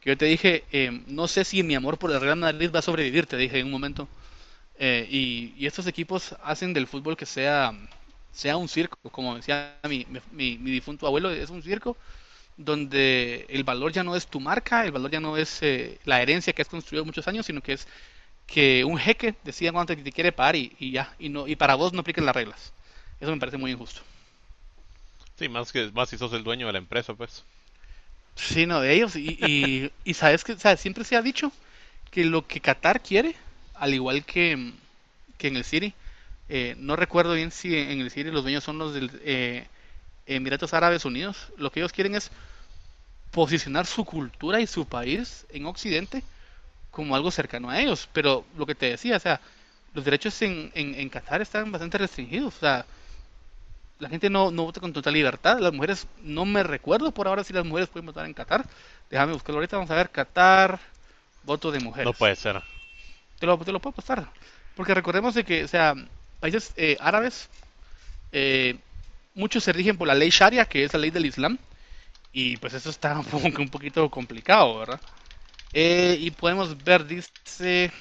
que 0.00 0.10
yo 0.10 0.16
te 0.16 0.24
dije, 0.24 0.64
eh, 0.72 1.02
no 1.06 1.28
sé 1.28 1.44
si 1.44 1.62
mi 1.62 1.74
amor 1.74 1.98
por 1.98 2.10
el 2.10 2.20
Real 2.20 2.36
Madrid 2.36 2.70
va 2.74 2.78
a 2.80 2.82
sobrevivir, 2.82 3.26
te 3.26 3.36
dije 3.36 3.58
en 3.58 3.66
un 3.66 3.72
momento. 3.72 4.08
Eh, 4.78 5.06
y, 5.10 5.66
estos 5.66 5.86
equipos 5.86 6.34
hacen 6.42 6.72
del 6.72 6.86
fútbol 6.86 7.16
que 7.16 7.26
sea, 7.26 7.72
sea 8.32 8.56
un 8.56 8.68
circo, 8.68 8.98
como 9.10 9.36
decía 9.36 9.78
mi, 9.88 10.06
mi, 10.32 10.56
difunto 10.56 11.06
abuelo, 11.06 11.30
es 11.30 11.50
un 11.50 11.62
circo 11.62 11.96
donde 12.64 13.46
el 13.48 13.64
valor 13.64 13.90
ya 13.90 14.04
no 14.04 14.14
es 14.14 14.26
tu 14.26 14.38
marca, 14.38 14.84
el 14.84 14.92
valor 14.92 15.10
ya 15.10 15.20
no 15.20 15.36
es 15.38 15.62
eh, 15.62 15.98
la 16.04 16.20
herencia 16.20 16.52
que 16.52 16.60
has 16.60 16.68
construido 16.68 17.06
muchos 17.06 17.26
años, 17.26 17.46
sino 17.46 17.62
que 17.62 17.72
es 17.72 17.88
que 18.46 18.84
un 18.84 18.98
jeque 18.98 19.34
decida 19.44 19.72
cuánto 19.72 19.96
te 19.96 20.12
quiere 20.12 20.30
pagar 20.30 20.56
y, 20.56 20.90
ya, 20.90 21.14
y, 21.18 21.30
no, 21.30 21.48
y 21.48 21.56
para 21.56 21.74
vos 21.74 21.92
no 21.92 22.00
apliquen 22.00 22.26
las 22.26 22.36
reglas. 22.36 22.72
Eso 23.18 23.30
me 23.30 23.38
parece 23.38 23.56
muy 23.56 23.70
injusto. 23.70 24.02
Sí, 25.38 25.48
más 25.48 25.72
que 25.72 25.90
más 25.92 26.10
si 26.10 26.18
sos 26.18 26.32
el 26.34 26.44
dueño 26.44 26.66
de 26.66 26.72
la 26.72 26.78
empresa, 26.78 27.14
pues. 27.14 27.44
Sí, 28.34 28.66
no, 28.66 28.80
de 28.80 28.92
ellos. 28.92 29.16
Y, 29.16 29.90
y, 30.04 30.14
sabes 30.14 30.44
que 30.44 30.56
siempre 30.76 31.04
se 31.04 31.16
ha 31.16 31.22
dicho 31.22 31.52
que 32.10 32.24
lo 32.24 32.46
que 32.46 32.60
Qatar 32.60 33.02
quiere, 33.02 33.36
al 33.74 33.94
igual 33.94 34.24
que, 34.24 34.72
que 35.38 35.48
en 35.48 35.56
el 35.56 35.64
City, 35.64 35.94
eh, 36.50 36.74
no 36.78 36.96
recuerdo 36.96 37.32
bien 37.34 37.52
si 37.52 37.74
en 37.74 38.00
el 38.00 38.10
City 38.10 38.30
los 38.30 38.42
dueños 38.42 38.64
son 38.64 38.76
los 38.76 38.92
del 38.92 39.10
eh, 39.24 39.66
Emiratos 40.26 40.74
Árabes 40.74 41.04
Unidos, 41.04 41.48
lo 41.56 41.70
que 41.70 41.80
ellos 41.80 41.92
quieren 41.92 42.14
es 42.14 42.30
posicionar 43.30 43.86
su 43.86 44.04
cultura 44.04 44.60
y 44.60 44.66
su 44.66 44.86
país 44.86 45.46
en 45.50 45.66
Occidente 45.66 46.22
como 46.90 47.14
algo 47.14 47.30
cercano 47.30 47.70
a 47.70 47.80
ellos. 47.80 48.08
Pero 48.12 48.44
lo 48.56 48.66
que 48.66 48.74
te 48.74 48.86
decía, 48.90 49.16
o 49.16 49.20
sea, 49.20 49.40
los 49.94 50.04
derechos 50.04 50.40
en, 50.42 50.70
en, 50.74 50.94
en 50.94 51.08
Qatar 51.08 51.40
están 51.40 51.70
bastante 51.70 51.98
restringidos. 51.98 52.56
O 52.56 52.60
sea, 52.60 52.84
la 53.98 54.08
gente 54.08 54.30
no, 54.30 54.50
no 54.50 54.64
vota 54.64 54.80
con 54.80 54.92
total 54.92 55.14
libertad. 55.14 55.58
Las 55.60 55.72
mujeres, 55.72 56.06
no 56.22 56.44
me 56.44 56.62
recuerdo 56.62 57.12
por 57.12 57.28
ahora 57.28 57.44
si 57.44 57.52
las 57.52 57.64
mujeres 57.64 57.88
pueden 57.88 58.06
votar 58.06 58.26
en 58.26 58.34
Qatar. 58.34 58.64
Déjame 59.10 59.32
buscarlo 59.32 59.58
ahorita. 59.58 59.76
Vamos 59.76 59.90
a 59.90 59.96
ver, 59.96 60.10
Qatar, 60.10 60.80
voto 61.44 61.70
de 61.70 61.80
mujeres. 61.80 62.06
No 62.06 62.12
puede 62.12 62.36
ser. 62.36 62.60
Te 63.38 63.46
lo, 63.46 63.58
te 63.58 63.72
lo 63.72 63.80
puedo 63.80 63.94
pasar. 63.94 64.28
Porque 64.74 64.94
recordemos 64.94 65.34
de 65.34 65.44
que, 65.44 65.64
o 65.64 65.68
sea, 65.68 65.94
países 66.40 66.72
eh, 66.76 66.96
árabes, 67.00 67.48
eh, 68.32 68.78
muchos 69.34 69.64
se 69.64 69.72
rigen 69.72 69.96
por 69.96 70.08
la 70.08 70.14
ley 70.14 70.30
Sharia, 70.30 70.64
que 70.64 70.84
es 70.84 70.92
la 70.92 70.98
ley 70.98 71.10
del 71.10 71.26
Islam. 71.26 71.58
Y 72.32 72.56
pues 72.58 72.74
eso 72.74 72.90
está 72.90 73.18
un, 73.58 73.68
poquito 73.68 74.08
complicado, 74.10 74.78
¿verdad? 74.78 75.00
Eh, 75.72 76.16
y 76.20 76.30
podemos 76.30 76.82
ver, 76.82 77.06
dice, 77.06 77.92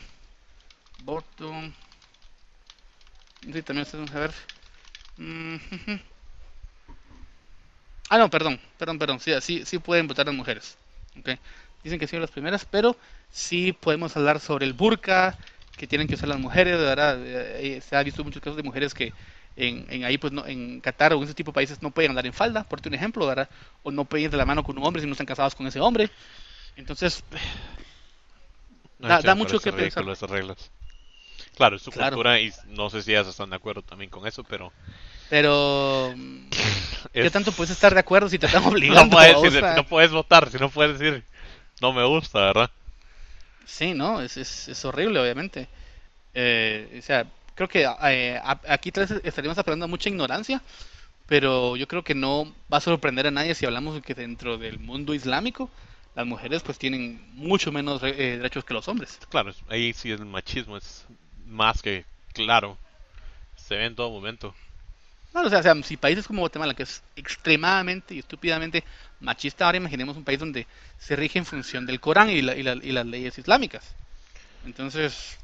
voto. 1.04 1.54
Sí, 3.42 3.62
también 3.62 3.88
vamos 3.92 4.16
a 4.16 4.20
ver. 4.20 4.32
Ah, 8.10 8.18
no, 8.18 8.30
perdón, 8.30 8.60
perdón, 8.78 9.00
perdón. 9.00 9.20
Sí, 9.20 9.32
sí, 9.42 9.64
sí 9.66 9.80
pueden 9.80 10.08
votar 10.08 10.26
las 10.26 10.36
mujeres. 10.36 10.78
Okay. 11.20 11.40
Dicen 11.84 12.00
que 12.00 12.08
sí 12.08 12.18
las 12.18 12.32
primeras, 12.32 12.66
pero 12.66 12.98
sí 13.30 13.72
podemos 13.74 14.16
hablar 14.18 14.40
sobre 14.40 14.66
el 14.66 14.74
burka 14.74 15.38
que 15.78 15.88
tienen 15.88 16.08
que 16.08 16.16
usar 16.16 16.30
las 16.30 16.40
mujeres. 16.40 16.78
Verdad, 16.78 17.24
eh, 17.26 17.78
eh, 17.78 17.82
se 17.82 17.96
ha 17.96 18.04
visto 18.04 18.24
muchos 18.24 18.42
casos 18.42 18.58
de 18.58 18.64
mujeres 18.64 18.94
que 18.94 19.14
en, 19.60 19.86
en, 19.90 20.06
ahí, 20.06 20.18
pues, 20.18 20.32
no, 20.32 20.46
en 20.48 20.80
Qatar 20.80 21.14
o 21.14 21.18
en 21.18 21.24
ese 21.24 21.34
tipo 21.34 21.52
de 21.52 21.56
países 21.56 21.82
no 21.82 21.92
pueden 21.92 22.12
andar 22.12 22.26
en 22.26 22.34
falda, 22.34 22.64
por 22.64 22.80
un 22.86 22.94
ejemplo, 22.94 23.28
¿verdad? 23.28 23.50
O 23.84 23.92
no 23.92 24.06
pueden 24.06 24.26
ir 24.26 24.32
de 24.32 24.38
la 24.38 24.46
mano 24.46 24.64
con 24.64 24.78
un 24.78 24.86
hombre 24.86 25.02
si 25.02 25.08
no 25.08 25.12
están 25.12 25.28
casados 25.28 25.54
con 25.54 25.68
ese 25.68 25.82
hombre. 25.82 26.10
Entonces, 26.78 27.24
da, 29.00 29.36
mucho 29.36 29.60
que 29.60 29.74
pensar. 29.74 30.06
reglas. 30.30 30.72
Claro, 31.56 31.76
es 31.76 31.82
su 31.82 31.92
cultura 31.92 32.40
y 32.40 32.54
no 32.68 32.90
sé 32.90 33.02
si 33.02 33.12
ellas 33.12 33.28
están 33.28 33.50
de 33.50 33.58
acuerdo 33.58 33.82
también 33.82 34.10
con 34.10 34.26
eso, 34.26 34.46
pero... 34.46 34.72
Pero... 35.30 36.14
¿Qué 37.14 37.30
tanto 37.30 37.52
puedes 37.52 37.72
estar 37.72 37.94
de 37.94 38.00
acuerdo 38.00 38.30
si 38.30 38.40
te 38.40 38.46
están 38.46 38.64
obligando? 38.66 39.04
no, 39.04 39.10
puedes 39.10 39.76
no 39.76 39.84
puedes 39.86 40.12
votar, 40.12 40.50
si 40.50 40.58
no 40.58 40.70
puedes 40.70 40.98
decir, 40.98 41.24
no 41.82 41.92
me 41.92 42.06
gusta, 42.06 42.40
¿verdad? 42.40 42.72
Sí, 43.66 43.94
no, 43.94 44.22
es, 44.22 44.38
es, 44.38 44.86
horrible, 44.86 45.20
obviamente. 45.20 45.68
Eh, 46.34 46.98
o 46.98 47.02
sea, 47.02 47.26
creo 47.60 47.68
que 47.68 47.86
eh, 48.10 48.40
aquí 48.70 48.90
estaríamos 49.24 49.58
de 49.58 49.88
mucha 49.88 50.08
ignorancia, 50.08 50.62
pero 51.28 51.76
yo 51.76 51.90
creo 51.90 52.06
que 52.06 52.16
no 52.16 52.46
va 52.72 52.78
a 52.78 52.82
sorprender 52.82 53.28
a 53.28 53.32
nadie 53.32 53.54
si 53.54 53.66
hablamos 53.66 53.96
de 53.96 54.02
que 54.02 54.16
dentro 54.16 54.58
del 54.58 54.80
mundo 54.80 55.14
islámico 55.14 55.70
las 56.16 56.26
mujeres 56.26 56.64
pues 56.64 56.78
tienen 56.80 57.22
mucho 57.34 57.74
menos 57.74 58.02
eh, 58.04 58.38
derechos 58.38 58.64
que 58.64 58.74
los 58.74 58.88
hombres. 58.88 59.20
Claro, 59.30 59.52
ahí 59.68 59.92
sí 59.92 60.10
el 60.10 60.26
machismo 60.26 60.78
es 60.78 61.06
más 61.48 61.82
que 61.82 62.06
claro. 62.32 62.78
Se 63.58 63.76
ve 63.76 63.86
en 63.88 63.96
todo 63.96 64.10
momento. 64.10 64.56
Claro, 65.34 65.48
o 65.48 65.50
sea, 65.50 65.84
si 65.84 65.98
países 65.98 66.26
como 66.26 66.40
Guatemala, 66.40 66.74
que 66.74 66.84
es 66.84 67.04
extremadamente 67.18 68.16
y 68.16 68.20
estúpidamente 68.20 68.86
machista, 69.20 69.66
ahora 69.66 69.78
imaginemos 69.78 70.16
un 70.16 70.24
país 70.24 70.40
donde 70.40 70.66
se 70.98 71.18
rige 71.18 71.40
en 71.40 71.46
función 71.46 71.86
del 71.86 72.00
Corán 72.00 72.30
y, 72.30 72.42
las 72.42 73.06
leyes 73.06 73.38
islámicas. 73.38 73.96
Entonces... 74.66 75.38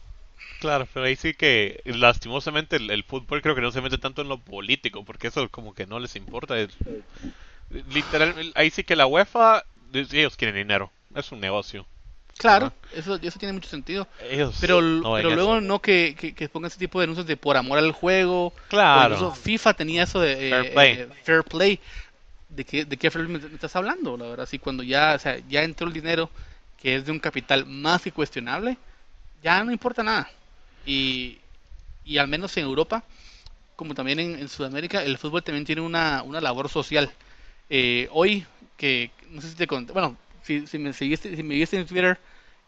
Claro, 0.60 0.88
pero 0.94 1.06
ahí 1.06 1.16
sí 1.16 1.34
que 1.34 1.82
lastimosamente 1.86 2.78
el, 2.78 3.04
fútbol 3.04 3.42
creo 3.42 3.56
que 3.56 3.62
no 3.62 3.72
se 3.72 3.82
mete 3.82 3.98
tanto 3.98 4.22
en 4.22 4.30
lo 4.30 4.40
político, 4.40 5.04
porque 5.04 5.28
eso 5.28 5.50
como 5.50 5.74
que 5.74 5.86
no 5.86 6.00
les 6.00 6.16
importa. 6.16 6.56
literal, 7.90 8.52
ahí 8.56 8.70
sí 8.70 8.84
que 8.84 8.96
la 8.96 9.06
UEFA, 9.06 9.66
ellos 9.94 10.38
quieren 10.38 10.56
dinero, 10.56 10.92
es 11.14 11.32
un 11.32 11.40
negocio. 11.40 11.86
Claro, 12.38 12.74
eso, 12.92 13.16
eso 13.16 13.40
tiene 13.40 13.54
mucho 13.54 13.70
sentido. 13.70 14.08
pero, 14.60 14.80
pero 15.02 15.30
luego 15.30 15.62
no 15.62 15.82
que, 15.82 16.16
que, 16.16 16.50
pongan 16.50 16.68
ese 16.68 16.80
tipo 16.80 17.00
de 17.00 17.06
anuncios 17.06 17.26
de 17.26 17.38
por 17.38 17.56
amor 17.56 17.78
al 17.78 17.94
juego. 17.94 18.54
Claro. 18.68 19.32
FIFA 19.34 19.74
tenía 19.74 20.04
eso 20.04 20.20
de 20.20 20.52
eh, 20.52 21.10
fair 21.24 21.44
play. 21.44 21.74
Eh, 21.74 21.80
¿De 22.50 22.66
qué, 22.66 22.86
¿De 22.86 22.98
qué 22.98 23.10
fair 23.10 23.26
play 23.26 23.40
me 23.40 23.56
estás 23.56 23.76
hablando? 23.76 24.18
La 24.18 24.26
verdad, 24.26 24.44
así 24.44 24.60
cuando 24.60 24.84
ya, 24.84 25.14
o 25.16 25.20
sea, 25.20 25.38
ya 25.48 25.64
entró 25.64 25.88
el 25.88 25.94
dinero 25.94 26.30
que 26.78 26.96
es 26.96 27.06
de 27.06 27.12
un 27.12 27.20
capital 27.20 27.66
más 27.66 28.02
que 28.02 28.12
cuestionable, 28.12 28.78
ya 29.42 29.64
no 29.64 29.72
importa 29.72 30.04
nada. 30.04 30.30
Y, 30.86 31.40
y 32.06 32.18
al 32.18 32.28
menos 32.28 32.56
en 32.58 32.66
Europa, 32.66 33.04
como 33.76 33.94
también 33.94 34.20
en, 34.20 34.48
Sudamérica, 34.48 35.04
el 35.04 35.18
fútbol 35.18 35.44
también 35.44 35.66
tiene 35.66 35.82
una, 35.82 36.24
una 36.24 36.40
labor 36.40 36.70
social. 36.70 37.12
Eh, 37.70 38.08
hoy, 38.12 38.46
que 38.78 39.12
no 39.30 39.42
sé 39.42 39.50
si 39.50 39.56
te 39.56 39.68
conté, 39.68 39.92
bueno, 39.92 40.16
si, 40.44 40.68
si 40.68 40.78
me 40.78 40.94
seguiste, 40.94 41.36
si 41.36 41.44
me 41.44 41.56
viste 41.56 41.78
en 41.78 41.86
Twitter, 41.86 42.18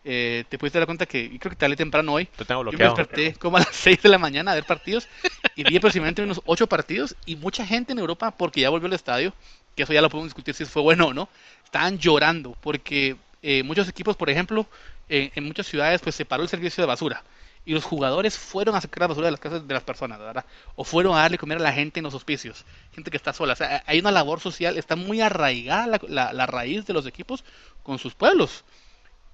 eh, 0.04 0.46
te 0.50 0.58
pudiste 0.58 0.80
dar 0.80 0.86
cuenta 0.86 1.06
que 1.06 1.38
creo 1.40 1.52
que 1.52 1.56
te 1.56 1.76
temprano 1.76 2.14
hoy. 2.14 2.26
Te 2.26 2.46
tengo 2.46 2.62
bloqueado. 2.62 2.96
Yo 2.96 2.98
me 2.98 3.04
desperté 3.04 3.40
como 3.40 3.58
a 3.58 3.62
las 3.62 3.70
6 3.76 4.02
de 4.02 4.10
la 4.10 4.18
mañana 4.18 4.52
a 4.52 4.56
ver 4.56 4.66
partidos 4.66 5.08
y 5.56 5.64
vi 5.64 5.78
aproximadamente 5.78 6.24
unos 6.24 6.42
8 6.46 6.68
partidos 6.68 7.16
y 7.26 7.36
mucha 7.36 7.66
gente 7.66 7.94
en 7.94 8.00
Europa, 8.00 8.32
porque 8.32 8.62
ya 8.62 8.70
volvió 8.70 8.88
al 8.88 8.94
estadio, 8.94 9.34
que 9.76 9.84
eso 9.84 9.94
ya 9.94 10.02
lo 10.02 10.10
podemos 10.10 10.30
discutir 10.30 10.56
si 10.56 10.66
fue 10.66 10.82
bueno 10.82 11.08
o 11.08 11.14
no, 11.14 11.30
estaban 11.64 12.00
llorando 12.00 12.58
porque 12.62 13.16
eh, 13.44 13.64
muchos 13.64 13.88
equipos, 13.88 14.16
por 14.16 14.30
ejemplo, 14.30 14.66
en 15.10 15.42
muchas 15.46 15.68
ciudades, 15.68 16.02
pues 16.02 16.16
se 16.16 16.26
paró 16.26 16.44
el 16.44 16.50
servicio 16.50 16.82
de 16.82 16.88
basura 16.88 17.24
y 17.68 17.74
los 17.74 17.84
jugadores 17.84 18.38
fueron 18.38 18.76
a 18.76 18.82
sacar 18.82 19.02
la 19.02 19.08
basura 19.08 19.28
de 19.28 19.32
las 19.32 19.42
casas 19.42 19.68
de 19.68 19.74
las 19.74 19.84
personas, 19.84 20.18
¿verdad? 20.20 20.46
O 20.78 20.86
fueron 20.86 21.18
a 21.18 21.24
darle 21.24 21.38
comer 21.38 21.58
a 21.58 21.62
la 21.62 21.74
gente 21.74 22.00
en 22.00 22.06
los 22.06 22.14
hospicios, 22.14 22.64
gente 22.94 23.12
que 23.12 23.18
está 23.18 23.34
sola. 23.34 23.52
O 23.52 23.56
sea, 23.58 23.84
hay 23.86 24.00
una 24.00 24.10
labor 24.10 24.40
social, 24.40 24.78
está 24.78 24.96
muy 24.96 25.20
arraigada 25.20 26.00
la, 26.08 26.32
la, 26.32 26.46
raíz 26.46 26.86
de 26.86 26.94
los 26.94 27.06
equipos 27.06 27.44
con 27.84 28.00
sus 28.00 28.14
pueblos. 28.14 28.64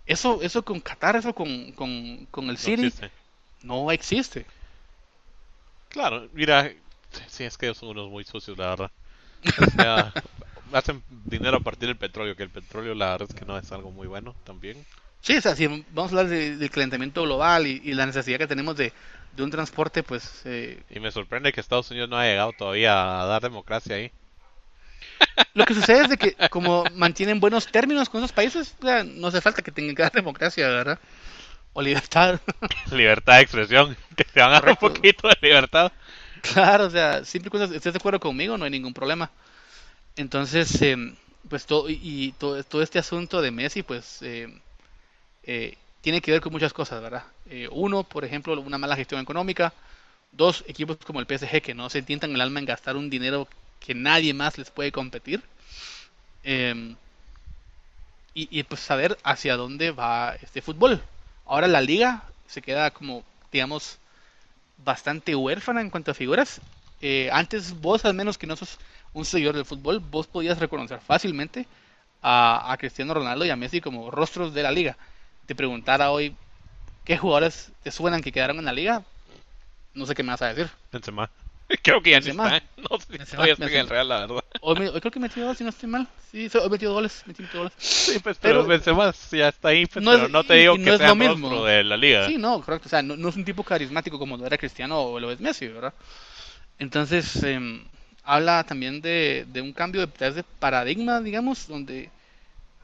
Eso, 0.07 0.41
eso 0.41 0.65
con 0.65 0.79
Qatar, 0.79 1.15
eso 1.15 1.35
con, 1.35 1.73
con, 1.73 2.25
con 2.31 2.49
el 2.49 2.57
City, 2.57 2.91
no 3.61 3.91
existe. 3.91 4.47
Claro, 5.89 6.27
mira, 6.33 6.73
sí, 7.27 7.43
es 7.43 7.55
que 7.55 7.67
ellos 7.67 7.77
son 7.77 7.89
unos 7.89 8.09
muy 8.09 8.23
sucios, 8.23 8.57
la 8.57 8.69
verdad. 8.69 8.91
O 9.61 9.69
sea, 9.69 10.11
hacen 10.73 11.03
dinero 11.25 11.57
a 11.57 11.59
partir 11.59 11.87
del 11.87 11.97
petróleo, 11.97 12.35
que 12.35 12.41
el 12.41 12.49
petróleo 12.49 12.95
la 12.95 13.11
verdad 13.11 13.27
es 13.29 13.35
que 13.35 13.45
no 13.45 13.59
es 13.59 13.71
algo 13.71 13.91
muy 13.91 14.07
bueno 14.07 14.33
también. 14.43 14.83
Sí, 15.23 15.37
o 15.37 15.41
sea, 15.41 15.55
si 15.55 15.67
vamos 15.67 16.11
a 16.11 16.19
hablar 16.19 16.27
del 16.27 16.69
calentamiento 16.69 17.23
global 17.23 17.65
y, 17.65 17.93
la 17.93 18.05
necesidad 18.05 18.37
que 18.37 18.45
tenemos 18.45 18.75
de, 18.75 18.91
un 19.39 19.49
transporte, 19.49 20.03
pues... 20.03 20.41
Eh, 20.43 20.83
y 20.89 20.99
me 20.99 21.11
sorprende 21.11 21.53
que 21.53 21.61
Estados 21.61 21.89
Unidos 21.91 22.09
no 22.09 22.17
haya 22.17 22.31
llegado 22.31 22.51
todavía 22.51 23.21
a 23.21 23.25
dar 23.25 23.41
democracia 23.41 23.95
ahí. 23.95 24.11
Lo 25.53 25.65
que 25.65 25.75
sucede 25.75 26.01
es 26.01 26.09
de 26.09 26.17
que 26.17 26.35
como 26.49 26.83
mantienen 26.95 27.39
buenos 27.39 27.67
términos 27.67 28.09
con 28.09 28.19
esos 28.19 28.33
países, 28.33 28.75
no 28.81 29.27
hace 29.27 29.39
falta 29.39 29.61
que 29.61 29.71
tengan 29.71 29.95
que 29.95 30.01
dar 30.01 30.11
democracia, 30.11 30.67
¿verdad? 30.67 30.99
O 31.71 31.81
libertad. 31.81 32.41
libertad 32.91 33.37
de 33.37 33.41
expresión, 33.43 33.97
que 34.17 34.25
se 34.25 34.41
van 34.41 34.49
a 34.49 34.59
dar 34.59 34.69
un 34.71 34.75
poquito 34.75 35.29
de 35.29 35.37
libertad. 35.41 35.93
Claro, 36.41 36.87
o 36.87 36.89
sea, 36.89 37.23
siempre 37.23 37.49
cuando 37.49 37.73
estés 37.73 37.93
de 37.93 37.97
acuerdo 37.97 38.19
conmigo 38.19 38.57
no 38.57 38.65
hay 38.65 38.71
ningún 38.71 38.93
problema. 38.93 39.31
Entonces, 40.17 40.81
eh, 40.81 40.97
pues 41.47 41.65
todo, 41.65 41.85
y 41.89 42.33
todo, 42.37 42.61
todo 42.65 42.81
este 42.81 42.99
asunto 42.99 43.41
de 43.41 43.51
Messi, 43.51 43.83
pues 43.83 44.21
eh, 44.21 44.53
eh, 45.43 45.77
tiene 46.01 46.21
que 46.21 46.31
ver 46.31 46.41
con 46.41 46.51
muchas 46.51 46.73
cosas, 46.73 47.01
¿verdad? 47.01 47.23
Eh, 47.49 47.69
uno, 47.71 48.03
por 48.03 48.25
ejemplo, 48.25 48.59
una 48.59 48.77
mala 48.77 48.95
gestión 48.95 49.21
económica. 49.21 49.73
Dos, 50.31 50.63
equipos 50.67 50.97
como 50.97 51.19
el 51.19 51.27
PSG 51.27 51.61
que 51.61 51.73
no 51.73 51.89
se 51.89 52.01
tientan 52.01 52.33
el 52.33 52.41
alma 52.41 52.59
en 52.59 52.65
gastar 52.65 52.97
un 52.97 53.09
dinero 53.09 53.47
que 53.79 53.93
nadie 53.93 54.33
más 54.33 54.57
les 54.57 54.71
puede 54.71 54.91
competir. 54.91 55.41
Em, 56.43 56.95
y, 58.35 58.63
pues 58.63 58.81
saber 58.81 59.17
hacia 59.23 59.55
dónde 59.55 59.91
va 59.91 60.35
este 60.41 60.61
fútbol. 60.61 61.01
Ahora 61.45 61.67
la 61.67 61.81
liga 61.81 62.23
se 62.47 62.61
queda 62.61 62.89
como, 62.91 63.23
digamos, 63.51 63.99
bastante 64.83 65.35
huérfana 65.35 65.81
en 65.81 65.89
cuanto 65.91 66.11
a 66.11 66.15
figuras. 66.15 66.59
Eh, 67.01 67.29
antes 67.31 67.79
vos, 67.79 68.05
al 68.05 68.15
menos 68.15 68.37
que 68.37 68.47
no 68.47 68.55
sos 68.55 68.79
un 69.13 69.25
seguidor 69.25 69.55
del 69.55 69.65
fútbol, 69.65 69.99
vos 69.99 70.27
podías 70.27 70.57
reconocer 70.57 70.99
fácilmente 70.99 71.67
a, 72.23 72.71
a 72.71 72.77
Cristiano 72.77 73.13
Ronaldo 73.13 73.45
y 73.45 73.51
a 73.51 73.55
Messi 73.55 73.81
como 73.81 74.09
rostros 74.09 74.53
de 74.53 74.63
la 74.63 74.71
liga. 74.71 74.97
Te 75.53 75.57
preguntara 75.57 76.09
hoy 76.09 76.35
qué 77.03 77.15
jugadores 77.15 77.71
te 77.83 77.91
suenan 77.91 78.23
que 78.23 78.31
quedaron 78.31 78.57
en 78.57 78.65
la 78.65 78.73
liga, 78.73 79.03
no 79.93 80.07
sé 80.07 80.15
qué 80.15 80.23
me 80.23 80.31
vas 80.31 80.41
a 80.41 80.51
decir. 80.51 80.67
Benzema. 80.91 81.29
Creo 81.83 82.01
que 82.01 82.09
ya 82.09 82.15
Benzema. 82.15 82.49
no 82.49 82.55
está. 82.55 82.69
No 82.77 82.99
sé 82.99 83.17
Benzema, 83.19 83.45
si 83.45 83.51
en 83.51 83.73
el 83.75 83.87
Real, 83.87 84.09
la 84.09 84.19
verdad. 84.21 84.43
Hoy, 84.61 84.79
me, 84.79 84.89
hoy, 84.89 84.99
creo 84.99 85.11
que 85.11 85.19
metió 85.19 85.45
dos, 85.45 85.55
si 85.55 85.63
no 85.63 85.69
estoy 85.69 85.89
mal. 85.89 86.07
Sí, 86.31 86.49
hoy 86.59 86.69
metió 86.71 86.91
goles. 86.91 87.21
Metió 87.27 87.45
goles. 87.53 87.71
Sí, 87.77 88.17
pues, 88.17 88.39
pero, 88.41 88.61
pero 88.61 88.65
Benzema 88.65 89.13
ya 89.31 89.49
está 89.49 89.67
ahí, 89.67 89.85
pues, 89.85 90.03
no 90.03 90.13
pero 90.13 90.25
es, 90.25 90.31
no 90.31 90.43
te 90.43 90.55
digo 90.55 90.73
que 90.73 90.81
no 90.85 90.97
sea 90.97 91.09
lo 91.09 91.15
mismo. 91.17 91.65
de 91.65 91.83
la 91.83 91.97
liga. 91.97 92.27
Sí, 92.27 92.39
no, 92.39 92.59
correcto. 92.59 92.87
O 92.87 92.89
sea, 92.89 93.03
no, 93.03 93.15
no, 93.15 93.29
es 93.29 93.35
un 93.35 93.45
tipo 93.45 93.63
carismático 93.63 94.17
como 94.17 94.37
lo 94.37 94.47
era 94.47 94.57
Cristiano 94.57 94.99
o 95.03 95.19
lo 95.19 95.29
es 95.29 95.39
Messi, 95.39 95.67
¿verdad? 95.67 95.93
Entonces, 96.79 97.43
eh, 97.43 97.59
habla 98.23 98.63
también 98.63 99.01
de, 99.01 99.45
de, 99.49 99.61
un 99.61 99.71
cambio 99.71 100.07
de, 100.07 100.31
de 100.31 100.43
paradigma, 100.57 101.21
digamos, 101.21 101.67
donde 101.67 102.09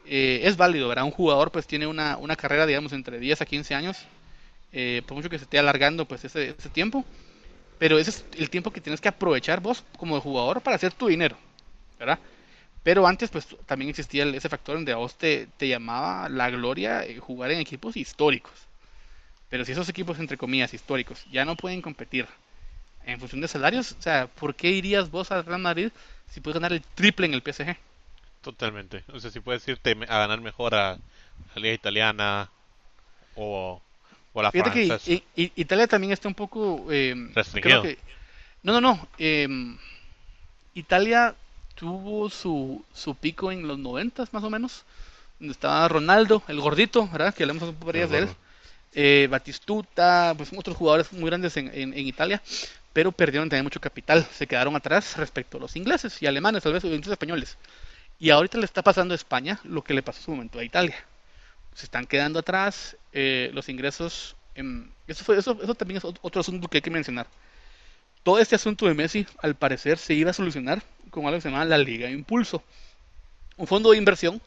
eh, 0.05 0.41
es 0.43 0.57
válido, 0.57 0.87
¿verdad? 0.87 1.05
Un 1.05 1.11
jugador 1.11 1.51
pues 1.51 1.67
tiene 1.67 1.87
una, 1.87 2.17
una 2.17 2.35
carrera, 2.35 2.65
digamos, 2.65 2.93
entre 2.93 3.19
10 3.19 3.41
a 3.41 3.45
15 3.45 3.75
años, 3.75 3.97
eh, 4.71 5.03
por 5.07 5.15
mucho 5.17 5.29
que 5.29 5.37
se 5.37 5.45
esté 5.45 5.59
alargando 5.59 6.05
pues 6.05 6.25
ese, 6.25 6.55
ese 6.57 6.69
tiempo, 6.69 7.05
pero 7.79 7.99
ese 7.99 8.11
es 8.11 8.25
el 8.37 8.49
tiempo 8.49 8.71
que 8.71 8.81
tienes 8.81 9.01
que 9.01 9.09
aprovechar 9.09 9.61
vos 9.61 9.83
como 9.97 10.19
jugador 10.21 10.61
para 10.61 10.75
hacer 10.75 10.93
tu 10.93 11.07
dinero, 11.07 11.37
¿verdad? 11.99 12.19
Pero 12.83 13.07
antes, 13.07 13.29
pues 13.29 13.47
también 13.65 13.89
existía 13.89 14.25
ese 14.25 14.49
factor 14.49 14.75
donde 14.75 14.93
a 14.93 14.97
vos 14.97 15.17
te, 15.17 15.47
te 15.57 15.67
llamaba 15.67 16.29
la 16.29 16.49
gloria 16.49 17.03
eh, 17.05 17.17
jugar 17.19 17.51
en 17.51 17.59
equipos 17.59 17.97
históricos. 17.97 18.53
Pero 19.49 19.65
si 19.65 19.71
esos 19.73 19.89
equipos, 19.89 20.19
entre 20.19 20.37
comillas, 20.37 20.73
históricos, 20.73 21.25
ya 21.31 21.45
no 21.45 21.55
pueden 21.55 21.81
competir 21.81 22.27
en 23.05 23.19
función 23.19 23.41
de 23.41 23.47
salarios, 23.47 23.93
o 23.93 24.01
sea, 24.01 24.27
¿por 24.27 24.55
qué 24.55 24.69
irías 24.69 25.11
vos 25.11 25.31
al 25.31 25.45
Real 25.45 25.61
Madrid 25.61 25.91
si 26.29 26.41
puedes 26.41 26.55
ganar 26.55 26.73
el 26.73 26.81
triple 26.81 27.25
en 27.27 27.33
el 27.33 27.41
PSG? 27.41 27.77
Totalmente. 28.41 29.03
O 29.13 29.19
sea, 29.19 29.31
si 29.31 29.39
puedes 29.39 29.67
irte 29.67 29.97
a 30.07 30.19
ganar 30.19 30.41
mejor 30.41 30.75
a 30.75 30.97
la 31.55 31.61
Liga 31.61 31.73
Italiana 31.73 32.49
o 33.35 33.81
o 34.33 34.41
la 34.41 34.51
Fíjate 34.51 34.71
que 34.71 35.23
Italia 35.35 35.87
también 35.87 36.13
está 36.13 36.27
un 36.27 36.35
poco... 36.35 36.85
Eh, 36.91 37.15
Restringido. 37.33 37.83
no, 38.63 38.73
no, 38.73 38.81
no. 38.81 39.07
Eh, 39.17 39.47
Italia 40.75 41.35
tuvo 41.75 42.29
su, 42.29 42.83
su 42.93 43.15
pico 43.15 43.51
en 43.51 43.67
los 43.67 43.79
noventas 43.79 44.31
más 44.33 44.43
o 44.43 44.49
menos. 44.49 44.83
Donde 45.39 45.53
estaba 45.53 45.87
Ronaldo, 45.87 46.43
el 46.47 46.59
gordito, 46.59 47.07
¿verdad? 47.07 47.33
Que 47.33 47.43
hablamos 47.43 47.63
un 47.63 47.75
poco 47.75 47.93
de 47.93 48.03
él. 48.03 48.29
Eh, 48.93 49.27
Batistuta, 49.29 50.33
pues 50.35 50.49
otros 50.55 50.75
jugadores 50.75 51.13
muy 51.13 51.29
grandes 51.29 51.55
en, 51.57 51.71
en, 51.73 51.95
Italia, 51.95 52.41
pero 52.91 53.11
perdieron 53.11 53.47
también 53.47 53.63
mucho 53.63 53.79
capital, 53.79 54.25
se 54.33 54.47
quedaron 54.47 54.75
atrás 54.75 55.15
respecto 55.15 55.57
a 55.57 55.59
los 55.61 55.75
ingleses 55.75 56.19
y 56.23 56.25
alemanes, 56.25 56.63
tal 56.63 56.73
vez, 56.73 56.83
o 56.83 56.87
incluso 56.87 57.13
españoles. 57.13 57.55
Y 58.19 58.29
ahorita 58.29 58.57
le 58.57 58.65
está 58.65 58.83
pasando 58.83 59.13
a 59.13 59.15
España 59.15 59.59
lo 59.63 59.83
que 59.83 59.93
le 59.93 60.03
pasó 60.03 60.19
en 60.19 60.25
su 60.25 60.31
momento 60.31 60.59
a 60.59 60.63
Italia 60.63 61.05
se 61.79 61.85
están 61.85 62.05
quedando 62.05 62.39
atrás 62.39 62.97
eh, 63.13 63.51
los 63.53 63.69
ingresos. 63.69 64.35
eso, 65.07 65.23
fue, 65.23 65.37
eso, 65.37 65.57
eso 65.61 65.75
también 65.75 65.97
es 65.97 66.03
otro 66.03 66.41
asunto 66.41 66.67
que 66.67 66.77
hay 66.77 66.81
que 66.81 66.89
mencionar. 66.89 67.27
Todo 68.23 68.39
este 68.39 68.55
asunto 68.55 68.85
de 68.85 68.93
Messi, 68.93 69.25
al 69.41 69.55
parecer, 69.55 69.97
se 69.97 70.13
iba 70.13 70.31
a 70.31 70.33
solucionar 70.33 70.83
con 71.09 71.25
algo 71.25 71.37
que 71.37 71.41
se 71.41 71.49
llama 71.49 71.63
la 71.63 71.77
Liga 71.77 72.09
Impulso. 72.09 72.61
Un 73.55 73.65
fondo 73.65 73.91
de 73.91 73.97
inversión 73.97 74.41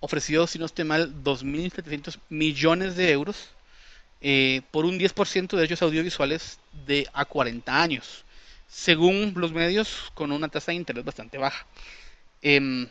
ofreció, 0.00 0.46
si 0.46 0.58
no 0.58 0.64
estoy 0.64 0.86
mal, 0.86 1.12
2.700 1.22 2.18
millones 2.30 2.96
de 2.96 3.12
euros 3.12 3.50
eh, 4.22 4.62
por 4.70 4.86
un 4.86 4.98
10% 4.98 5.50
de 5.50 5.56
derechos 5.56 5.82
audiovisuales 5.82 6.58
de 6.86 7.06
a 7.12 7.26
40 7.26 7.82
años, 7.82 8.24
según 8.66 9.34
los 9.36 9.52
medios, 9.52 10.10
con 10.14 10.32
una 10.32 10.48
tasa 10.48 10.72
de 10.72 10.76
interés 10.76 11.04
bastante 11.04 11.36
baja. 11.36 11.66
Eh, 12.40 12.88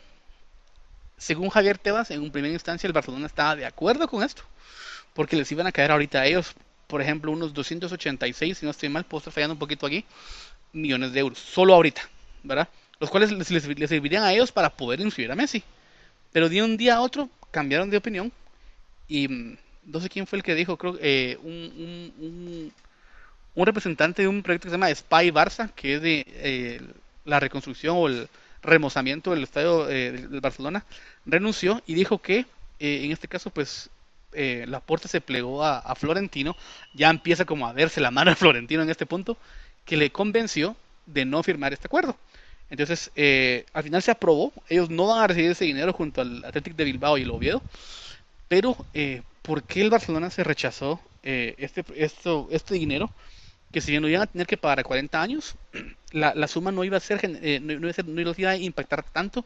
según 1.18 1.50
Javier 1.50 1.78
Tebas, 1.78 2.10
en 2.10 2.22
un 2.22 2.30
primera 2.30 2.54
instancia 2.54 2.86
el 2.86 2.92
Barcelona 2.92 3.26
estaba 3.26 3.56
de 3.56 3.66
acuerdo 3.66 4.08
con 4.08 4.22
esto, 4.22 4.42
porque 5.12 5.36
les 5.36 5.50
iban 5.52 5.66
a 5.66 5.72
caer 5.72 5.90
ahorita 5.90 6.20
a 6.20 6.26
ellos, 6.26 6.54
por 6.86 7.02
ejemplo, 7.02 7.32
unos 7.32 7.52
286, 7.52 8.58
si 8.58 8.64
no 8.64 8.70
estoy 8.70 8.88
mal, 8.88 9.04
puedo 9.04 9.18
estar 9.18 9.32
fallando 9.32 9.54
un 9.54 9.58
poquito 9.58 9.86
aquí, 9.86 10.04
millones 10.72 11.12
de 11.12 11.20
euros, 11.20 11.38
solo 11.38 11.74
ahorita, 11.74 12.02
¿verdad? 12.44 12.68
Los 13.00 13.10
cuales 13.10 13.30
les, 13.32 13.62
servirían 13.88 14.22
a 14.22 14.32
ellos 14.32 14.52
para 14.52 14.70
poder 14.70 15.00
inscribir 15.00 15.30
a 15.30 15.36
Messi. 15.36 15.62
Pero 16.32 16.48
de 16.48 16.62
un 16.62 16.76
día 16.76 16.96
a 16.96 17.00
otro 17.00 17.28
cambiaron 17.50 17.90
de 17.90 17.96
opinión 17.96 18.32
y 19.06 19.28
mm, 19.28 19.56
no 19.86 20.00
sé 20.00 20.08
quién 20.08 20.26
fue 20.26 20.38
el 20.38 20.42
que 20.42 20.54
dijo, 20.54 20.76
creo 20.76 20.98
eh, 21.00 21.38
un, 21.42 22.12
un, 22.18 22.72
un, 23.54 23.66
representante 23.66 24.22
de 24.22 24.28
un 24.28 24.42
proyecto 24.42 24.66
que 24.66 24.70
se 24.70 24.74
llama 24.76 24.94
Spy 24.94 25.30
Barça, 25.30 25.72
que 25.74 25.94
es 25.94 26.02
de 26.02 26.24
eh, 26.28 26.80
la 27.24 27.40
reconstrucción 27.40 27.96
o 27.96 28.06
el 28.06 28.28
remozamiento 28.62 29.30
del 29.30 29.42
estadio 29.42 29.88
eh, 29.88 30.12
del 30.12 30.40
Barcelona, 30.40 30.84
renunció 31.26 31.82
y 31.86 31.94
dijo 31.94 32.18
que 32.18 32.46
eh, 32.80 33.04
en 33.04 33.12
este 33.12 33.28
caso 33.28 33.50
pues 33.50 33.90
eh, 34.32 34.64
la 34.68 34.80
puerta 34.80 35.08
se 35.08 35.20
plegó 35.20 35.64
a, 35.64 35.94
Florentino, 35.94 36.56
ya 36.94 37.10
empieza 37.10 37.44
como 37.44 37.66
a 37.66 37.72
verse 37.72 38.00
la 38.00 38.10
mano 38.10 38.30
de 38.30 38.36
Florentino 38.36 38.82
en 38.82 38.90
este 38.90 39.06
punto, 39.06 39.36
que 39.84 39.96
le 39.96 40.10
convenció 40.10 40.76
de 41.06 41.24
no 41.24 41.42
firmar 41.42 41.72
este 41.72 41.86
acuerdo. 41.86 42.16
Entonces, 42.70 43.10
al 43.72 43.82
final 43.82 44.02
se 44.02 44.10
aprobó, 44.10 44.52
ellos 44.68 44.90
no 44.90 45.06
van 45.06 45.22
a 45.22 45.26
recibir 45.26 45.52
ese 45.52 45.64
dinero 45.64 45.94
junto 45.94 46.20
al 46.20 46.44
Athletic 46.44 46.76
de 46.76 46.84
Bilbao 46.84 47.16
y 47.16 47.22
el 47.22 47.30
Oviedo, 47.30 47.62
pero 48.46 48.76
¿por 49.40 49.62
qué 49.62 49.80
el 49.80 49.88
Barcelona 49.88 50.28
se 50.28 50.44
rechazó 50.44 51.00
este, 51.22 51.82
esto, 51.96 52.48
este 52.50 52.74
dinero? 52.74 53.10
Que 53.72 53.80
si 53.80 53.90
bien 53.90 54.02
lo 54.02 54.08
iban 54.08 54.22
a 54.22 54.26
tener 54.26 54.46
que 54.46 54.56
pagar 54.56 54.80
a 54.80 54.84
40 54.84 55.20
años, 55.20 55.56
la, 56.12 56.34
la 56.34 56.48
suma 56.48 56.72
no 56.72 56.84
iba 56.84 56.96
a 56.96 57.00
ser, 57.00 57.20
eh, 57.22 57.60
no, 57.60 57.72
iba 57.72 57.90
a 57.90 57.92
ser, 57.92 58.06
no 58.06 58.20
iba 58.20 58.50
a 58.50 58.56
impactar 58.56 59.02
tanto 59.02 59.44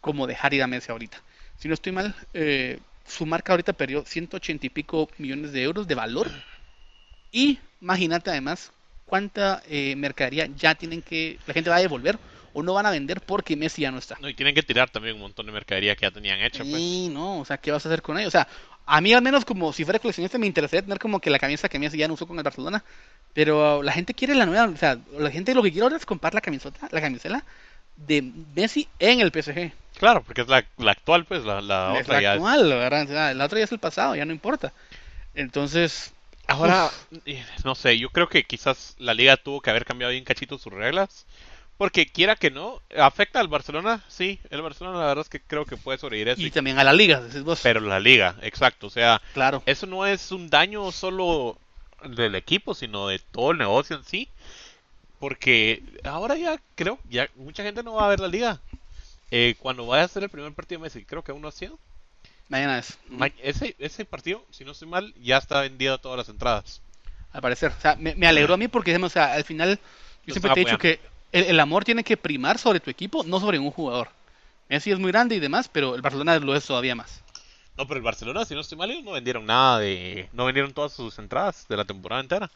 como 0.00 0.26
dejar 0.26 0.54
ir 0.54 0.62
a 0.62 0.66
Messi 0.66 0.90
ahorita. 0.90 1.22
Si 1.56 1.68
no 1.68 1.74
estoy 1.74 1.92
mal, 1.92 2.14
eh, 2.34 2.80
su 3.06 3.24
marca 3.26 3.52
ahorita 3.52 3.72
perdió 3.72 4.04
180 4.04 4.66
y 4.66 4.70
pico 4.70 5.08
millones 5.18 5.52
de 5.52 5.62
euros 5.62 5.86
de 5.86 5.94
valor. 5.94 6.30
Y 7.30 7.58
imagínate 7.80 8.30
además 8.30 8.72
cuánta 9.06 9.62
eh, 9.68 9.94
mercadería 9.96 10.46
ya 10.56 10.74
tienen 10.74 11.02
que, 11.02 11.38
la 11.46 11.54
gente 11.54 11.70
va 11.70 11.76
a 11.76 11.80
devolver 11.80 12.18
o 12.54 12.62
no 12.62 12.74
van 12.74 12.86
a 12.86 12.90
vender 12.90 13.20
porque 13.20 13.56
Messi 13.56 13.82
ya 13.82 13.90
no 13.90 13.98
está. 13.98 14.16
No, 14.20 14.28
y 14.28 14.34
tienen 14.34 14.54
que 14.54 14.62
tirar 14.62 14.90
también 14.90 15.14
un 15.14 15.22
montón 15.22 15.46
de 15.46 15.52
mercadería 15.52 15.94
que 15.96 16.02
ya 16.02 16.10
tenían 16.10 16.40
hecha. 16.40 16.64
Pues. 16.64 16.74
Sí, 16.74 17.08
no, 17.10 17.40
o 17.40 17.44
sea, 17.44 17.58
¿qué 17.58 17.72
vas 17.72 17.84
a 17.86 17.88
hacer 17.88 18.02
con 18.02 18.18
ellos? 18.18 18.28
O 18.28 18.32
sea, 18.32 18.48
a 18.86 19.00
mí 19.00 19.12
al 19.12 19.22
menos 19.22 19.44
como 19.44 19.72
si 19.72 19.84
fuera 19.84 19.98
coleccionista 19.98 20.38
me 20.38 20.46
interesaría 20.46 20.82
tener 20.82 20.98
como 20.98 21.20
que 21.20 21.30
la 21.30 21.38
camisa 21.38 21.68
que 21.68 21.78
Messi 21.78 21.98
ya 21.98 22.08
no 22.08 22.14
usó 22.14 22.26
con 22.26 22.36
el 22.38 22.42
Barcelona, 22.42 22.84
pero 23.32 23.82
la 23.82 23.92
gente 23.92 24.14
quiere 24.14 24.34
la 24.34 24.46
nueva, 24.46 24.66
o 24.66 24.76
sea, 24.76 24.98
la 25.18 25.30
gente 25.30 25.54
lo 25.54 25.62
que 25.62 25.70
quiere 25.70 25.84
ahora 25.84 25.96
es 25.96 26.06
comprar 26.06 26.34
la 26.34 26.40
camiseta, 26.40 26.88
la 26.90 27.00
camisela 27.00 27.44
de 27.96 28.22
Messi 28.54 28.88
en 28.98 29.20
el 29.20 29.30
PSG. 29.30 29.72
Claro, 29.98 30.22
porque 30.22 30.40
es 30.40 30.48
la, 30.48 30.64
actual, 30.90 31.24
pues, 31.24 31.44
la, 31.44 31.60
la 31.60 31.92
otra 31.92 32.20
la 32.20 32.32
actual, 32.32 32.68
¿verdad? 32.68 33.34
La 33.34 33.44
otra 33.44 33.58
ya 33.58 33.64
es 33.64 33.72
el 33.72 33.78
pasado, 33.78 34.16
ya 34.16 34.24
no 34.24 34.32
importa. 34.32 34.72
Entonces... 35.34 36.12
Ahora, 36.48 36.90
no 37.64 37.74
sé, 37.76 37.98
yo 37.98 38.10
creo 38.10 38.28
que 38.28 38.42
quizás 38.42 38.96
la 38.98 39.14
liga 39.14 39.36
tuvo 39.36 39.60
que 39.60 39.70
haber 39.70 39.84
cambiado 39.84 40.10
bien 40.10 40.24
cachito 40.24 40.58
sus 40.58 40.72
reglas. 40.72 41.24
Porque 41.78 42.06
quiera 42.06 42.36
que 42.36 42.50
no, 42.50 42.80
afecta 42.96 43.40
al 43.40 43.48
Barcelona, 43.48 44.04
sí, 44.08 44.38
el 44.50 44.62
Barcelona 44.62 44.98
la 44.98 45.06
verdad 45.06 45.22
es 45.22 45.28
que 45.28 45.40
creo 45.40 45.64
que 45.64 45.76
puede 45.76 45.98
sobrevivir 45.98 46.28
eso. 46.28 46.42
Y 46.42 46.50
también 46.50 46.78
a 46.78 46.84
la 46.84 46.92
liga, 46.92 47.20
decís 47.20 47.42
vos. 47.42 47.60
Pero 47.62 47.80
la 47.80 47.98
liga, 47.98 48.36
exacto, 48.42 48.86
o 48.86 48.90
sea, 48.90 49.20
claro. 49.34 49.62
eso 49.66 49.86
no 49.86 50.06
es 50.06 50.30
un 50.30 50.48
daño 50.48 50.92
solo 50.92 51.58
del 52.04 52.34
equipo, 52.34 52.74
sino 52.74 53.08
de 53.08 53.18
todo 53.18 53.52
el 53.52 53.58
negocio 53.58 53.96
en 53.96 54.04
sí. 54.04 54.28
Porque 55.18 55.82
ahora 56.04 56.36
ya 56.36 56.60
creo, 56.74 56.98
ya 57.08 57.28
mucha 57.36 57.62
gente 57.62 57.82
no 57.82 57.94
va 57.94 58.06
a 58.06 58.08
ver 58.08 58.20
la 58.20 58.28
liga. 58.28 58.60
Eh, 59.30 59.54
cuando 59.58 59.86
vaya 59.86 60.04
a 60.04 60.08
ser 60.08 60.24
el 60.24 60.28
primer 60.28 60.52
partido 60.52 60.80
de 60.80 60.84
Messi, 60.84 61.04
creo 61.04 61.22
que 61.22 61.32
aún 61.32 61.40
no 61.40 61.48
ha 61.48 61.52
sido. 61.52 61.78
Mañana 62.48 62.78
es. 62.78 62.98
Ese, 63.42 63.74
ese 63.78 64.04
partido, 64.04 64.44
si 64.50 64.64
no 64.64 64.72
estoy 64.72 64.88
mal, 64.88 65.14
ya 65.22 65.38
está 65.38 65.62
vendido 65.62 65.96
todas 65.98 66.18
las 66.18 66.28
entradas. 66.28 66.82
Al 67.32 67.40
parecer. 67.40 67.72
O 67.76 67.80
sea, 67.80 67.96
me, 67.96 68.14
me 68.14 68.26
alegró 68.26 68.54
a 68.54 68.56
mí 68.56 68.68
porque, 68.68 68.94
o 68.94 69.08
sea, 69.08 69.32
al 69.32 69.44
final, 69.44 69.78
yo 70.26 70.34
siempre 70.34 70.52
te 70.54 70.60
he 70.60 70.64
dicho 70.64 70.78
que 70.78 71.00
el, 71.32 71.44
el, 71.44 71.60
amor 71.60 71.84
tiene 71.84 72.04
que 72.04 72.16
primar 72.16 72.58
sobre 72.58 72.80
tu 72.80 72.90
equipo, 72.90 73.24
no 73.24 73.40
sobre 73.40 73.58
un 73.58 73.70
jugador. 73.70 74.08
Messi 74.68 74.90
es 74.90 74.98
muy 74.98 75.10
grande 75.10 75.34
y 75.34 75.40
demás, 75.40 75.68
pero 75.68 75.94
el 75.94 76.02
Barcelona 76.02 76.38
lo 76.38 76.54
es 76.54 76.64
todavía 76.64 76.94
más. 76.94 77.22
No, 77.76 77.86
pero 77.86 77.98
el 77.98 78.04
Barcelona, 78.04 78.44
si 78.44 78.54
no 78.54 78.60
estoy 78.60 78.76
mal, 78.76 78.90
ellos 78.90 79.04
no 79.04 79.12
vendieron 79.12 79.46
nada 79.46 79.78
de. 79.78 80.28
No 80.32 80.44
vendieron 80.44 80.72
todas 80.72 80.92
sus 80.92 81.18
entradas 81.18 81.66
de 81.68 81.76
la 81.76 81.84
temporada 81.84 82.20
entera. 82.20 82.50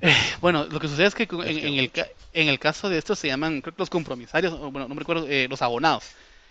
Eh, 0.00 0.14
bueno, 0.40 0.64
lo 0.64 0.80
que 0.80 0.88
sucede 0.88 1.06
es 1.06 1.14
que 1.14 1.28
en, 1.30 1.78
el, 1.78 1.90
en 2.32 2.48
el 2.48 2.58
caso 2.58 2.88
de 2.88 2.98
estos 2.98 3.18
se 3.18 3.28
llaman, 3.28 3.60
creo 3.60 3.74
que 3.74 3.82
los 3.82 3.90
compromisarios, 3.90 4.58
bueno, 4.58 4.88
no 4.88 4.94
me 4.94 4.98
recuerdo, 4.98 5.26
eh, 5.28 5.46
los 5.48 5.62
abonados. 5.62 6.04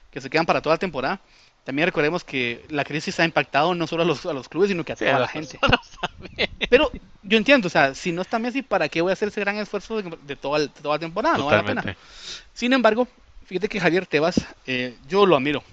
que 0.10 0.21
se 0.21 0.30
quedan 0.30 0.45
para 0.45 0.62
toda 0.62 0.76
la 0.76 0.80
temporada. 0.80 1.19
También 1.63 1.86
recordemos 1.88 2.24
que 2.24 2.65
la 2.69 2.84
crisis 2.84 3.19
ha 3.19 3.26
impactado 3.26 3.76
no 3.76 3.88
solo 3.88 4.04
a 4.04 4.06
los, 4.06 4.26
a 4.26 4.34
los 4.34 4.50
clubes, 4.50 4.69
sino 4.69 4.84
que 4.84 4.93
a 4.93 4.95
Sí, 4.95 5.06
toda 5.06 5.17
a 5.17 5.19
la 5.19 5.28
gente. 5.28 5.60
Pero 6.69 6.91
yo 7.21 7.38
entiendo, 7.38 7.67
o 7.67 7.69
sea, 7.69 7.93
si 7.95 8.12
no 8.12 8.21
está 8.21 8.39
Messi, 8.39 8.62
¿para 8.62 8.89
qué 8.89 9.02
voy 9.02 9.12
a 9.12 9.13
hacer 9.13 9.28
ese 9.28 9.41
gran 9.41 9.58
esfuerzo 9.58 10.02
de, 10.02 10.17
de 10.24 10.36
toda, 10.36 10.60
de 10.60 10.69
toda 10.69 10.95
la 10.95 11.00
temporada? 11.00 11.38
No 11.38 11.45
vale 11.45 11.58
la 11.58 11.65
pena. 11.65 11.86
Sin 12.54 12.74
embargo, 12.74 13.08
fíjate 13.45 13.69
que 13.69 13.80
Javier 13.80 14.06
Tebas, 14.08 14.45
eh, 14.65 14.97
yo 15.08 15.26
lo 15.26 15.36
admiro. 15.36 15.63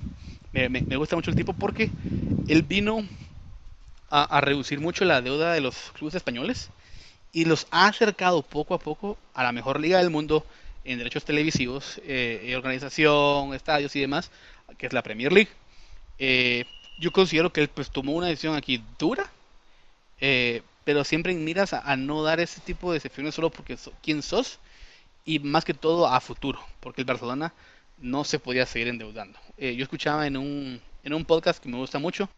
Me, 0.53 0.69
me- 0.69 0.85
me 0.89 0.97
gusta 0.97 1.17
mucho 1.17 1.31
el 1.31 1.37
tipo 1.37 1.55
porque 1.55 1.93
él 2.47 2.63
vino 2.63 3.09
a, 4.11 4.25
a 4.25 4.41
reducir 4.41 4.81
mucho 4.81 5.05
la 5.05 5.21
deuda 5.23 5.53
de 5.53 5.61
los 5.61 5.93
clubes 5.93 6.15
españoles 6.15 6.71
y 7.33 7.45
los 7.47 7.67
ha 7.71 7.89
acercado 7.89 8.43
poco 8.43 8.75
a 8.75 8.81
poco 8.81 9.19
a 9.35 9.45
la 9.45 9.53
mejor 9.53 9.81
liga 9.81 9.99
del 9.99 10.11
mundo 10.11 10.47
en 10.85 10.99
derechos 10.99 11.25
televisivos, 11.25 12.01
eh, 12.05 12.55
organización, 12.57 13.55
estadios 13.55 13.97
y 13.97 14.01
demás, 14.01 14.31
que 14.79 14.87
es 14.87 14.93
la 14.95 15.03
Premier 15.03 15.33
League. 15.33 15.51
Eh, 16.19 16.65
yo 16.99 17.13
considero 17.13 17.53
que 17.53 17.61
él 17.61 17.69
pues 17.69 17.91
tomó 17.91 18.13
una 18.13 18.27
decisión 18.27 18.57
aquí 18.57 18.83
dura, 18.99 19.31
eh, 20.21 20.63
pero 20.85 21.05
siempre 21.05 21.33
en 21.33 21.45
miras 21.45 21.73
a, 21.73 21.81
a 21.81 21.97
no 21.97 22.23
dar 22.23 22.41
ese 22.41 22.61
tipo 22.61 22.91
de 22.91 22.99
excepciones 22.99 23.35
solo 23.35 23.51
porque 23.51 23.77
so- 23.77 23.93
quién 24.03 24.23
sos 24.23 24.59
y 25.25 25.39
más 25.39 25.65
que 25.65 25.75
todo 25.75 26.07
a 26.07 26.21
futuro, 26.21 26.59
porque 26.81 27.03
el 27.03 27.07
Barcelona 27.07 27.53
no 27.99 28.25
se 28.25 28.39
podía 28.39 28.67
seguir 28.67 28.89
endeudando. 28.89 29.39
Eh, 29.57 29.75
yo 29.77 29.83
escuchaba 29.83 30.27
en 30.27 30.37
un, 30.37 30.81
en 31.05 31.15
un 31.15 31.25
podcast 31.25 31.63
que 31.63 31.69
me 31.69 31.77
gusta 31.77 31.99
mucho, 31.99 32.29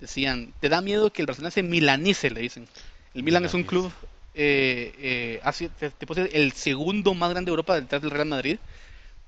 decían, 0.00 0.52
¿te 0.60 0.68
da 0.68 0.80
miedo 0.80 1.12
que 1.12 1.22
el 1.22 1.26
Barcelona 1.26 1.50
se 1.50 1.62
milanice? 1.62 2.30
Le 2.30 2.40
dicen. 2.40 2.68
El 3.14 3.22
Milan 3.22 3.44
es 3.46 3.54
un 3.54 3.62
club, 3.64 3.92
eh, 4.34 4.94
eh, 4.98 5.40
así, 5.42 5.68
te, 5.68 5.90
te 5.90 6.06
puedo 6.06 6.22
decir, 6.22 6.38
el 6.38 6.52
segundo 6.52 7.14
más 7.14 7.30
grande 7.30 7.48
de 7.48 7.52
Europa 7.52 7.74
detrás 7.80 8.02
del 8.02 8.10
Real 8.10 8.26
Madrid, 8.26 8.58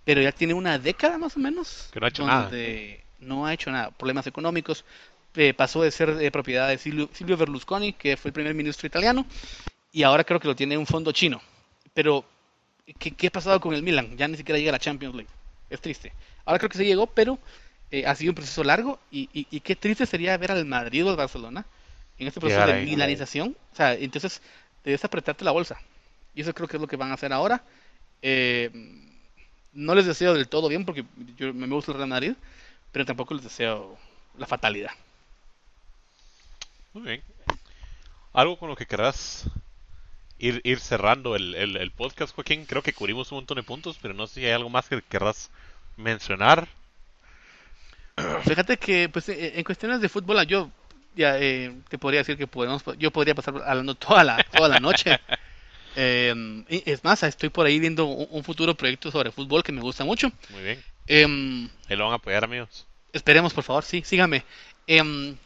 pero 0.05 0.21
ya 0.23 0.33
tiene 0.33 0.55
una 0.55 0.79
década 0.79 1.19
más 1.19 1.37
o 1.37 1.41
menos. 1.41 1.89
Que 1.93 2.01
no 2.01 2.07
ha 2.07 2.09
hecho 2.11 2.27
nada. 2.27 2.51
No 3.19 3.47
ha 3.47 3.55
hecho 3.55 3.71
nada. 3.71 3.91
Problemas 3.91 4.27
económicos. 4.27 4.85
eh, 5.35 5.55
pasó 5.55 5.83
de 5.83 5.91
ser 5.91 6.15
de 6.17 6.31
propiedad 6.33 6.69
de 6.69 6.79
Silvio, 6.79 7.09
Silvio 7.13 7.37
Berlusconi, 7.37 7.93
que 7.93 8.17
fue 8.17 8.31
el 8.31 8.33
primer 8.33 8.55
ministro 8.55 8.87
italiano, 8.87 9.25
y 9.93 10.03
ahora 10.03 10.25
creo 10.25 10.41
que 10.41 10.49
lo 10.49 10.57
tiene 10.57 10.77
un 10.79 10.87
fondo 10.87 11.13
chino. 11.13 11.41
Pero, 11.95 12.25
¿qué, 12.99 13.13
qué 13.13 13.29
ha 13.29 13.31
pasado 13.31 13.61
con 13.61 13.75
el 13.75 13.83
Milan? 13.83 14.17
Ya 14.17 14.29
ni 14.29 14.37
siquiera 14.37 14.59
llega 14.59 14.71
a 14.71 14.73
la 14.73 14.79
Champions 14.81 15.15
League. 15.15 15.31
Es 15.71 15.81
triste. 15.81 16.13
Ahora 16.45 16.59
creo 16.59 16.71
que 16.71 16.79
se 16.79 16.87
llegó, 16.87 17.07
pero 17.09 17.39
eh, 17.91 18.07
ha 18.07 18.15
sido 18.15 18.33
un 18.33 18.37
proceso 18.37 18.65
largo 18.65 18.99
y, 19.11 19.29
y- 19.33 19.47
y 19.51 19.61
qué 19.61 19.77
triste 19.77 20.07
sería 20.07 20.37
ver 20.39 20.53
al 20.53 20.65
Madrid 20.67 21.07
o 21.07 21.11
al 21.11 21.17
Barcelona 21.17 21.65
en 22.19 22.27
este 22.29 22.41
proceso 22.41 22.61
Llegar 22.63 22.75
de 22.77 22.81
ahí. 22.83 22.91
milanización. 22.91 23.57
O 23.73 23.77
sea, 23.77 23.95
entonces 23.95 24.43
debes 24.85 25.05
apretarte 25.05 25.45
la 25.45 25.53
bolsa. 25.53 25.79
Y 26.35 26.43
eso 26.43 26.55
creo 26.55 26.69
que 26.69 26.77
es 26.79 26.81
lo 26.81 26.89
que 26.89 26.97
van 26.97 27.11
a 27.11 27.15
hacer 27.15 27.33
ahora. 27.33 27.63
Eh, 28.23 28.71
no 29.73 29.95
les 29.95 30.07
deseo 30.07 30.35
del 30.35 30.49
todo 30.49 30.69
bien 30.69 30.85
porque 30.85 31.05
yo, 31.37 31.53
me 31.55 31.67
gusta 31.69 31.93
el 31.93 31.99
Real 31.99 32.09
Madrid, 32.09 32.33
pero 32.99 33.07
tampoco 33.07 33.33
les 33.33 33.45
deseo 33.45 33.97
la 34.39 34.47
fatalidad. 34.49 34.91
Muy 36.93 37.05
bien. 37.05 37.23
Algo 38.33 38.59
con 38.59 38.69
lo 38.69 38.75
que 38.75 38.87
querrás 38.87 39.45
ir, 40.41 40.61
ir 40.65 40.81
cerrando 40.81 41.37
el, 41.37 41.55
el, 41.55 41.77
el 41.77 41.93
podcast, 41.93 42.35
Joaquín. 42.35 42.67
Creo 42.67 42.83
que 42.83 42.93
cubrimos 42.93 43.31
un 43.31 43.39
montón 43.39 43.55
de 43.55 43.63
puntos, 43.63 44.01
pero 44.03 44.15
no 44.15 44.27
sé 44.27 44.41
si 44.41 44.47
hay 44.47 44.51
algo 44.51 44.69
más 44.69 44.89
que 44.89 45.01
querrás 45.01 45.49
mencionar. 45.97 46.67
Fíjate 48.43 48.77
que 48.79 49.09
pues 49.09 49.29
eh, 49.29 49.53
en 49.55 49.63
cuestiones 49.63 50.01
de 50.01 50.09
fútbol 50.09 50.45
yo 50.45 50.69
ya 51.15 51.39
eh, 51.39 51.73
te 51.89 51.99
podría 51.99 52.23
decir 52.23 52.37
que 52.37 52.49
podemos 52.49 52.83
yo 52.99 53.13
podría 53.13 53.37
pasar 53.37 53.63
hablando 53.65 53.95
toda 53.95 54.25
la 54.25 54.43
toda 54.43 54.69
la 54.69 54.81
noche. 54.81 55.21
Eh, 56.01 56.65
y 56.69 56.89
es 56.89 57.03
más, 57.03 57.25
estoy 57.25 57.49
por 57.49 57.67
ahí 57.67 57.81
viendo 57.81 58.05
un, 58.05 58.29
un 58.31 58.45
futuro 58.45 58.73
proyecto 58.77 59.11
sobre 59.11 59.33
fútbol 59.33 59.65
que 59.65 59.73
me 59.73 59.81
gusta 59.81 60.05
mucho. 60.05 60.31
Muy 60.51 60.63
bien. 60.63 60.85
Em, 61.09 61.69
Ahí 61.89 61.97
lo 61.97 62.05
van 62.05 62.13
a 62.13 62.17
apoyar, 62.17 62.45
amigos. 62.45 62.88
Esperemos, 63.13 63.53
por 63.55 63.65
favor, 63.65 63.85
sí, 63.85 64.03
síganme. 64.05 64.45
Em, 64.87 65.37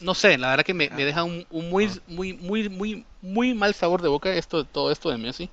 no 0.00 0.14
sé, 0.14 0.38
la 0.38 0.50
verdad 0.50 0.64
que 0.64 0.74
me, 0.74 0.90
me 0.90 1.04
deja 1.04 1.24
un, 1.24 1.46
un 1.50 1.70
muy, 1.70 1.88
muy, 2.06 2.32
muy, 2.32 2.68
muy, 2.68 3.04
muy 3.22 3.54
mal 3.54 3.74
sabor 3.74 4.02
de 4.02 4.08
boca 4.08 4.32
esto, 4.34 4.64
todo 4.64 4.90
esto 4.90 5.10
de 5.10 5.18
Messi. 5.18 5.48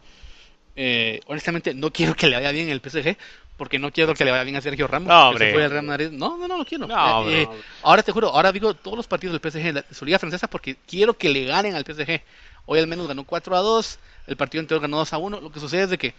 Eh, 0.76 1.20
honestamente, 1.28 1.74
no 1.74 1.92
quiero 1.92 2.16
que 2.16 2.28
le 2.28 2.36
vaya 2.38 2.52
bien 2.52 2.70
el 2.70 2.82
PSG, 2.82 3.18
porque 3.58 3.78
no 3.78 3.92
quiero 3.92 4.14
que 4.16 4.26
le 4.26 4.32
vaya 4.32 4.44
bien 4.44 4.56
a 4.56 4.62
Sergio 4.62 4.88
Ramos. 4.88 5.08
No, 5.10 5.30
hombre. 5.30 5.54
fue 5.54 5.64
al 5.64 5.72
Real 5.72 5.86
Madrid. 5.86 6.10
No, 6.12 6.38
no, 6.38 6.48
no 6.48 6.58
lo 6.58 6.66
quiero. 6.66 6.88
No, 6.88 7.30
Eh, 7.30 7.44
eh, 7.44 7.46
no. 7.46 7.56
ahora 7.84 8.02
te 8.04 8.12
juro, 8.12 8.30
ahora 8.30 8.52
digo 8.52 8.74
todos 8.74 8.98
los 8.98 9.08
partidos 9.08 9.40
del 9.40 9.52
PSG 9.52 9.74
de 9.74 9.84
su 9.94 10.06
liga 10.06 10.18
francesa 10.20 10.48
porque 10.48 10.78
quiero 10.88 11.14
que 11.18 11.30
le 11.30 11.46
ganen 11.46 11.76
al 11.76 11.84
PSG. 11.86 12.22
Hoy 12.66 12.80
al 12.80 12.88
menos 12.88 13.08
ganó 13.08 13.24
4 13.26 13.56
a 13.56 13.60
2, 13.60 14.00
el 14.28 14.38
partido 14.38 14.62
anterior 14.62 14.82
ganó 14.82 14.98
2 14.98 15.14
a 15.14 15.18
1. 15.18 15.42
Lo 15.42 15.52
que 15.52 15.60
sucede 15.60 15.84
es 15.84 15.90
de 15.90 15.98
que 15.98 16.14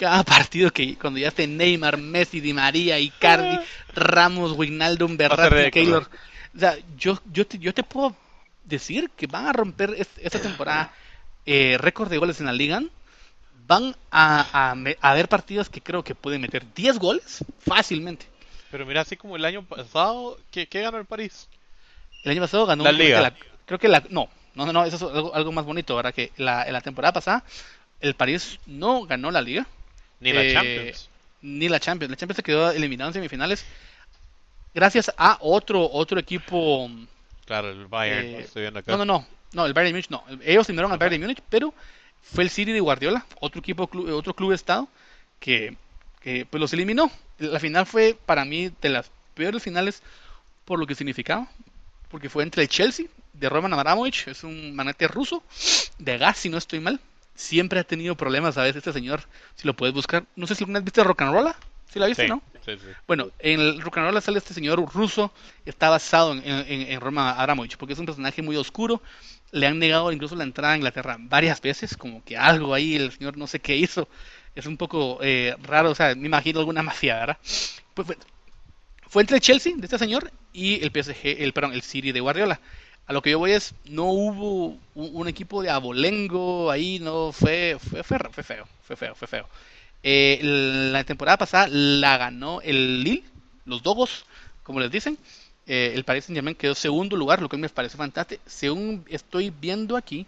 cada 0.00 0.22
partido 0.24 0.70
que 0.72 0.96
cuando 0.96 1.18
ya 1.20 1.28
esté 1.28 1.46
Neymar, 1.46 1.98
Messi, 1.98 2.40
Di 2.40 2.54
María, 2.54 2.98
Icardi, 2.98 3.58
Ramos, 3.94 4.52
Wijnaldum, 4.56 5.16
Berratti. 5.18 5.70
Keylor. 5.70 6.08
O 6.56 6.58
sea, 6.58 6.76
yo, 6.96 7.18
yo, 7.30 7.46
te, 7.46 7.58
yo 7.58 7.74
te 7.74 7.82
puedo 7.82 8.16
decir 8.64 9.10
que 9.16 9.26
van 9.26 9.46
a 9.46 9.52
romper 9.52 9.94
est- 9.98 10.18
esta 10.22 10.40
temporada 10.40 10.92
eh, 11.44 11.76
récord 11.78 12.08
de 12.10 12.16
goles 12.18 12.40
en 12.40 12.46
la 12.46 12.52
liga. 12.52 12.80
Van 13.66 13.94
a, 14.10 14.72
a, 15.02 15.10
haber 15.10 15.28
partidos 15.28 15.68
que 15.68 15.80
creo 15.82 16.02
que 16.02 16.14
pueden 16.14 16.40
meter 16.40 16.64
10 16.74 16.98
goles 16.98 17.44
fácilmente. 17.60 18.26
Pero 18.70 18.86
mira, 18.86 19.02
así 19.02 19.16
como 19.16 19.36
el 19.36 19.44
año 19.44 19.62
pasado, 19.64 20.38
¿qué, 20.50 20.66
qué 20.66 20.80
ganó 20.80 20.96
el 20.98 21.04
París? 21.04 21.46
El 22.24 22.32
año 22.32 22.40
pasado 22.40 22.64
ganó 22.66 22.84
La 22.84 22.90
creo 22.90 22.98
que 22.98 23.04
Liga. 23.04 23.20
la- 23.20 23.34
creo 23.66 23.78
que 23.78 23.88
la 23.88 24.02
no, 24.08 24.28
no, 24.54 24.64
no, 24.66 24.72
no, 24.72 24.84
eso 24.84 24.96
es 24.96 25.02
algo, 25.02 25.34
algo 25.34 25.52
más 25.52 25.64
bonito, 25.64 25.94
¿verdad? 25.94 26.14
Que 26.14 26.32
la, 26.38 26.64
en 26.66 26.72
la 26.72 26.80
temporada 26.80 27.12
pasada 27.12 27.44
el 28.00 28.14
París 28.14 28.58
no 28.66 29.02
ganó 29.04 29.30
la 29.30 29.42
liga 29.42 29.66
Ni 30.20 30.32
la 30.32 30.42
Eh, 30.42 30.52
Champions. 30.52 31.08
ni 31.42 31.68
la 31.68 31.80
Champions. 31.80 32.10
La 32.10 32.16
Champions 32.16 32.36
se 32.36 32.42
quedó 32.42 32.70
eliminado 32.70 33.08
en 33.10 33.14
semifinales 33.14 33.64
gracias 34.74 35.12
a 35.16 35.38
otro 35.40 35.88
otro 35.90 36.18
equipo. 36.18 36.90
Claro, 37.46 37.70
el 37.70 37.86
Bayern, 37.86 38.26
eh, 38.26 38.38
estoy 38.40 38.62
viendo 38.62 38.80
acá. 38.80 38.92
No, 38.92 38.98
no, 38.98 39.04
no, 39.04 39.26
no, 39.52 39.66
el 39.66 39.72
Bayern 39.72 39.88
de 39.88 39.92
Múnich 39.94 40.10
no. 40.10 40.24
Ellos 40.44 40.68
eliminaron 40.68 40.92
al 40.92 40.98
Bayern 40.98 41.20
de 41.20 41.26
Múnich, 41.26 41.42
pero 41.48 41.74
fue 42.22 42.44
el 42.44 42.50
City 42.50 42.72
de 42.72 42.80
Guardiola, 42.80 43.26
otro 43.40 43.60
equipo, 43.60 43.88
clu- 43.88 44.10
otro 44.12 44.34
club 44.34 44.50
de 44.50 44.56
estado 44.56 44.88
que, 45.40 45.76
que 46.20 46.46
pues 46.48 46.60
los 46.60 46.72
eliminó. 46.72 47.10
La 47.38 47.58
final 47.58 47.86
fue 47.86 48.16
para 48.26 48.44
mí 48.44 48.70
de 48.80 48.88
las 48.90 49.10
peores 49.34 49.62
finales 49.62 50.02
por 50.64 50.78
lo 50.78 50.86
que 50.86 50.94
significaba, 50.94 51.48
porque 52.10 52.28
fue 52.28 52.42
entre 52.44 52.62
el 52.62 52.68
Chelsea 52.68 53.06
de 53.32 53.48
Roman 53.48 53.72
Abramovich, 53.72 54.28
es 54.28 54.44
un 54.44 54.74
manete 54.76 55.08
ruso 55.08 55.42
de 55.98 56.18
gas, 56.18 56.36
si 56.36 56.48
no 56.50 56.58
estoy 56.58 56.78
mal. 56.80 57.00
Siempre 57.34 57.80
ha 57.80 57.84
tenido 57.84 58.16
problemas 58.16 58.58
a 58.58 58.62
veces 58.62 58.76
este 58.76 58.92
señor, 58.92 59.22
si 59.54 59.66
lo 59.66 59.74
puedes 59.74 59.94
buscar. 59.94 60.24
No 60.36 60.46
sé 60.46 60.54
si 60.54 60.64
alguna 60.64 60.80
vez 60.80 60.84
viste 60.84 61.04
Rock 61.04 61.22
and 61.22 61.32
Rolla, 61.32 61.56
si 61.92 61.98
la 61.98 62.06
viste, 62.06 62.24
sí, 62.24 62.28
¿no? 62.28 62.40
sí, 62.64 62.72
sí. 62.78 62.86
Bueno, 63.06 63.30
en 63.40 63.60
el 63.60 63.80
rock 63.80 63.98
and 63.98 64.10
roll 64.10 64.22
sale 64.22 64.38
este 64.38 64.54
señor 64.54 64.80
ruso, 64.94 65.32
está 65.66 65.90
basado 65.90 66.32
en, 66.32 66.44
en, 66.44 66.66
en 66.68 67.00
Roma 67.00 67.32
Abramovich, 67.32 67.76
porque 67.76 67.94
es 67.94 67.98
un 67.98 68.06
personaje 68.06 68.42
muy 68.42 68.56
oscuro. 68.56 69.02
Le 69.50 69.66
han 69.66 69.80
negado 69.80 70.12
incluso 70.12 70.36
la 70.36 70.44
entrada 70.44 70.74
a 70.74 70.76
Inglaterra 70.76 71.16
varias 71.18 71.60
veces, 71.60 71.96
como 71.96 72.22
que 72.24 72.36
algo 72.36 72.74
ahí 72.74 72.94
el 72.94 73.10
señor 73.10 73.36
no 73.36 73.48
sé 73.48 73.58
qué 73.58 73.76
hizo. 73.76 74.08
Es 74.54 74.66
un 74.66 74.76
poco 74.76 75.18
eh, 75.22 75.56
raro, 75.62 75.90
o 75.90 75.94
sea, 75.94 76.14
me 76.14 76.26
imagino 76.26 76.60
alguna 76.60 76.82
mafia, 76.82 77.18
¿verdad? 77.18 77.38
Pues 77.94 78.06
fue, 78.06 78.16
fue 79.08 79.22
entre 79.22 79.38
el 79.38 79.42
Chelsea 79.42 79.72
de 79.76 79.84
este 79.84 79.98
señor 79.98 80.30
y 80.52 80.84
el 80.84 80.92
PSG, 80.92 81.42
el 81.42 81.52
perdón, 81.52 81.72
el 81.72 81.82
City 81.82 82.12
de 82.12 82.20
Guardiola. 82.20 82.60
A 83.10 83.12
lo 83.12 83.22
que 83.22 83.30
yo 83.32 83.40
voy 83.40 83.50
es, 83.50 83.74
no 83.86 84.04
hubo 84.04 84.78
un, 84.94 85.26
equipo 85.26 85.62
de 85.64 85.68
abolengo 85.70 86.70
ahí, 86.70 87.00
no 87.00 87.32
fue, 87.32 87.76
fue, 87.80 88.04
fue, 88.04 88.18
fue 88.30 88.44
feo, 88.44 88.68
fue 88.84 88.94
feo, 88.94 89.16
fue 89.16 89.26
feo. 89.26 89.48
Eh, 90.04 90.38
la 90.92 91.02
temporada 91.02 91.36
pasada 91.36 91.66
la 91.68 92.16
ganó 92.18 92.60
el 92.60 93.02
Lille, 93.02 93.24
los 93.64 93.82
Dogos, 93.82 94.26
como 94.62 94.78
les 94.78 94.92
dicen. 94.92 95.18
Eh, 95.66 95.90
el 95.92 96.04
Paris 96.04 96.26
Saint 96.26 96.36
Germain 96.36 96.54
quedó 96.54 96.76
segundo 96.76 97.16
lugar, 97.16 97.42
lo 97.42 97.48
que 97.48 97.56
me 97.56 97.68
parece 97.68 97.96
fantástico. 97.96 98.40
Según 98.46 99.04
estoy 99.08 99.50
viendo 99.50 99.96
aquí, 99.96 100.24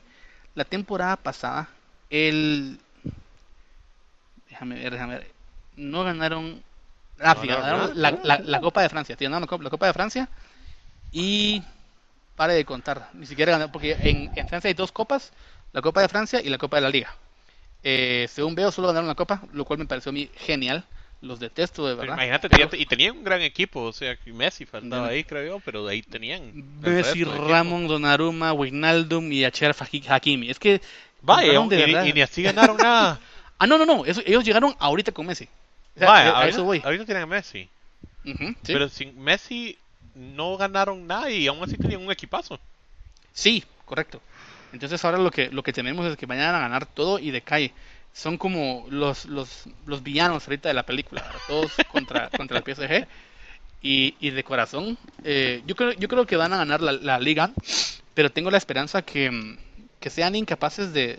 la 0.56 0.64
temporada 0.64 1.14
pasada, 1.16 1.68
el. 2.10 2.80
Déjame 4.48 4.74
ver, 4.76 4.92
déjame 4.92 5.14
ver. 5.18 5.30
No 5.76 6.02
ganaron. 6.02 6.62
Ah, 7.20 7.34
No 7.34 7.42
sí, 7.42 7.46
ganaron 7.46 7.92
ganaron 7.92 8.02
nada. 8.02 8.18
la, 8.24 8.36
la- 8.38 8.44
la 8.44 8.60
Copa 8.60 8.82
de 8.82 8.88
Francia. 8.88 9.14
Sí, 9.16 9.24
ganaron 9.24 9.42
la 9.42 9.46
Copa, 9.46 9.64
la 9.64 9.70
Copa 9.70 9.86
de 9.86 9.92
Francia. 9.92 10.28
Y. 11.12 11.62
Pare 12.36 12.54
de 12.54 12.64
contar. 12.64 13.08
Ni 13.14 13.26
siquiera 13.26 13.52
ganaron. 13.52 13.72
Porque 13.72 13.96
en, 14.02 14.30
en 14.34 14.46
Francia 14.46 14.68
hay 14.68 14.74
dos 14.74 14.92
copas: 14.92 15.32
la 15.72 15.82
Copa 15.82 16.00
de 16.00 16.08
Francia 16.08 16.40
y 16.42 16.48
la 16.48 16.58
Copa 16.58 16.76
de 16.76 16.82
la 16.82 16.90
Liga. 16.90 17.14
Eh, 17.84 18.26
según 18.30 18.54
veo, 18.54 18.70
solo 18.70 18.88
ganaron 18.88 19.08
la 19.08 19.14
Copa, 19.14 19.42
lo 19.52 19.64
cual 19.64 19.78
me 19.80 19.86
pareció 19.86 20.10
a 20.10 20.12
mí 20.12 20.30
genial. 20.36 20.84
Los 21.20 21.38
detesto, 21.38 21.86
de 21.86 21.92
Pero 21.94 22.00
verdad. 22.00 22.14
imagínate, 22.16 22.48
Pero 22.48 22.68
y 22.72 22.84
tenían 22.84 23.16
un 23.18 23.22
gran 23.22 23.42
equipo, 23.42 23.82
o 23.82 23.92
sea, 23.92 24.18
Messi 24.26 24.66
faltaba 24.66 25.06
ahí, 25.06 25.22
creo 25.22 25.46
yo, 25.46 25.60
pero 25.60 25.86
de 25.86 25.92
ahí 25.92 26.02
tenían. 26.02 26.50
Messi. 26.80 27.22
Ramón, 27.22 27.86
Donnarumma, 27.86 28.52
Wijnaldum 28.52 29.30
y 29.30 29.44
Acher 29.44 29.72
Hakimi. 30.08 30.50
Es 30.50 30.58
que. 30.58 30.80
Vaya, 31.20 31.52
y, 31.52 32.12
ni 32.12 32.22
así 32.22 32.42
ganaron 32.42 32.76
nada. 32.76 33.20
Ah, 33.58 33.66
no, 33.68 33.78
no, 33.78 33.86
no. 33.86 34.04
eso- 34.04 34.22
ellos 34.26 34.42
llegaron 34.42 34.74
ahorita 34.80 35.12
con 35.12 35.24
Messi. 35.24 35.48
O 35.94 35.98
sea, 36.00 36.08
Vaya, 36.08 36.30
a- 36.30 36.38
ahorita, 36.38 36.48
eso 36.48 36.64
voy. 36.64 36.82
ahorita 36.84 37.04
tienen 37.04 37.22
a 37.22 37.26
Messi. 37.26 37.68
Sí. 38.24 38.56
Pero 38.64 38.88
sin 38.88 39.16
Messi 39.22 39.78
no 40.14 40.56
ganaron 40.56 41.06
nada 41.06 41.30
y 41.30 41.46
aún 41.46 41.62
así 41.62 41.76
tenían 41.76 42.02
un 42.02 42.12
equipazo. 42.12 42.58
Sí, 43.32 43.64
correcto. 43.84 44.20
Entonces 44.72 45.04
ahora 45.04 45.18
lo 45.18 45.30
que 45.30 45.50
lo 45.50 45.62
que 45.62 45.72
tenemos 45.72 46.06
es 46.06 46.16
que 46.16 46.26
vayan 46.26 46.54
a 46.54 46.60
ganar 46.60 46.86
todo 46.86 47.18
y 47.18 47.30
decae. 47.30 47.72
son 48.12 48.38
como 48.38 48.86
los, 48.90 49.24
los, 49.26 49.64
los 49.86 50.02
villanos 50.02 50.46
ahorita 50.46 50.68
de 50.68 50.74
la 50.74 50.84
película, 50.84 51.24
todos 51.46 51.72
contra, 51.92 52.30
contra 52.30 52.58
el 52.58 52.64
PSG. 52.64 53.06
Y, 53.84 54.14
y 54.20 54.30
de 54.30 54.44
corazón, 54.44 54.96
eh, 55.24 55.62
yo, 55.66 55.74
creo, 55.74 55.92
yo 55.92 56.06
creo 56.08 56.24
que 56.24 56.36
van 56.36 56.52
a 56.52 56.58
ganar 56.58 56.80
la, 56.80 56.92
la 56.92 57.18
liga, 57.18 57.50
pero 58.14 58.30
tengo 58.30 58.48
la 58.50 58.58
esperanza 58.58 59.02
que, 59.02 59.58
que 59.98 60.08
sean 60.08 60.36
incapaces 60.36 60.92
de, 60.92 61.18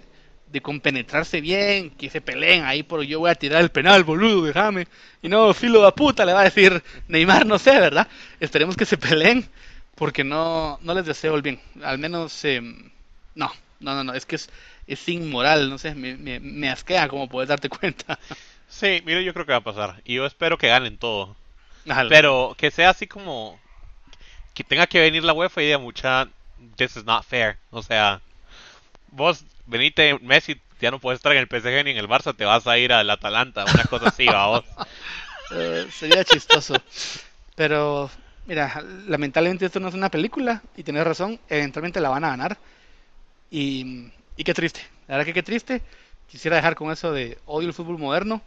de 0.54 0.62
compenetrarse 0.62 1.42
bien, 1.42 1.90
que 1.90 2.12
se 2.12 2.22
peleen 2.22 2.64
ahí 2.64 2.84
por 2.84 3.02
yo 3.02 3.20
voy 3.20 3.32
a 3.32 3.36
tirar 3.36 3.60
el 3.64 3.72
penal, 3.72 4.04
boludo, 4.04 4.46
déjame. 4.46 4.88
Y 5.24 5.28
no, 5.28 5.52
filo 5.56 5.84
de 5.84 5.92
puta, 5.94 6.26
le 6.26 6.34
va 6.34 6.42
a 6.42 6.44
decir 6.44 6.84
Neymar, 7.08 7.48
no 7.48 7.58
sé, 7.58 7.72
¿verdad? 7.80 8.08
Esperemos 8.40 8.78
que 8.78 8.86
se 8.86 8.96
peleen, 8.96 9.50
porque 9.96 10.24
no, 10.24 10.78
no 10.84 10.94
les 10.94 11.06
deseo 11.08 11.34
el 11.36 11.42
bien. 11.42 11.60
Al 11.84 11.98
menos, 11.98 12.46
eh, 12.46 12.62
no, 12.62 13.52
no, 13.80 13.96
no, 13.96 14.04
no, 14.04 14.14
es 14.14 14.28
que 14.28 14.36
es, 14.36 14.48
es 14.86 15.10
inmoral, 15.10 15.72
no 15.72 15.80
sé, 15.80 15.96
me, 15.96 16.16
me, 16.18 16.40
me 16.40 16.70
asquea 16.70 17.08
como 17.08 17.28
puedes 17.28 17.50
darte 17.50 17.68
cuenta. 17.68 18.20
Sí, 18.70 19.02
mira, 19.06 19.22
yo 19.22 19.34
creo 19.34 19.48
que 19.48 19.54
va 19.54 19.58
a 19.58 19.62
pasar. 19.62 20.02
Y 20.06 20.16
yo 20.16 20.26
espero 20.28 20.60
que 20.60 20.68
ganen 20.68 20.98
todo. 20.98 21.36
Ajá, 21.90 22.06
Pero 22.10 22.56
que 22.60 22.70
sea 22.70 22.92
así 22.92 23.08
como 23.08 23.60
que 24.54 24.64
tenga 24.64 24.86
que 24.86 25.00
venir 25.00 25.24
la 25.24 25.34
UEFA 25.34 25.64
y 25.64 25.66
diga 25.66 25.80
mucha 25.80 26.30
this 26.78 26.96
is 26.96 27.06
not 27.06 27.26
fair. 27.26 27.58
O 27.72 27.82
sea, 27.82 28.22
vos 29.12 29.46
venite 29.66 30.18
Messi, 30.22 30.60
ya 30.80 30.92
no 30.92 31.00
puedes 31.00 31.20
estar 31.20 31.32
en 31.32 31.40
el 31.40 31.48
PSG 31.48 31.84
ni 31.84 31.92
en 31.92 31.98
el 31.98 32.08
Barça, 32.08 32.36
te 32.36 32.46
vas 32.46 32.68
a 32.68 32.78
ir 32.78 32.94
al 32.94 33.10
Atalanta, 33.10 33.66
una 33.66 33.84
cosa 33.86 34.10
así, 34.10 34.26
vamos. 34.26 34.64
Eh, 35.56 35.88
sería 35.92 36.24
chistoso. 36.24 36.74
Pero, 37.56 38.10
mira, 38.48 38.84
lamentablemente 39.08 39.66
esto 39.66 39.80
no 39.80 39.88
es 39.88 39.94
una 39.94 40.10
película 40.10 40.64
y 40.76 40.82
tenés 40.82 41.04
razón, 41.04 41.40
eventualmente 41.48 42.00
la 42.00 42.10
van 42.10 42.24
a 42.24 42.30
ganar. 42.30 42.58
Y, 43.52 44.08
y 44.36 44.44
qué 44.44 44.54
triste, 44.54 44.82
la 45.08 45.18
verdad 45.18 45.26
que 45.28 45.34
qué 45.34 45.44
triste. 45.44 45.82
Quisiera 46.28 46.56
dejar 46.56 46.76
con 46.76 46.92
eso 46.92 47.12
de 47.12 47.38
odio 47.46 47.68
el 47.68 47.74
fútbol 47.74 48.00
moderno. 48.00 48.42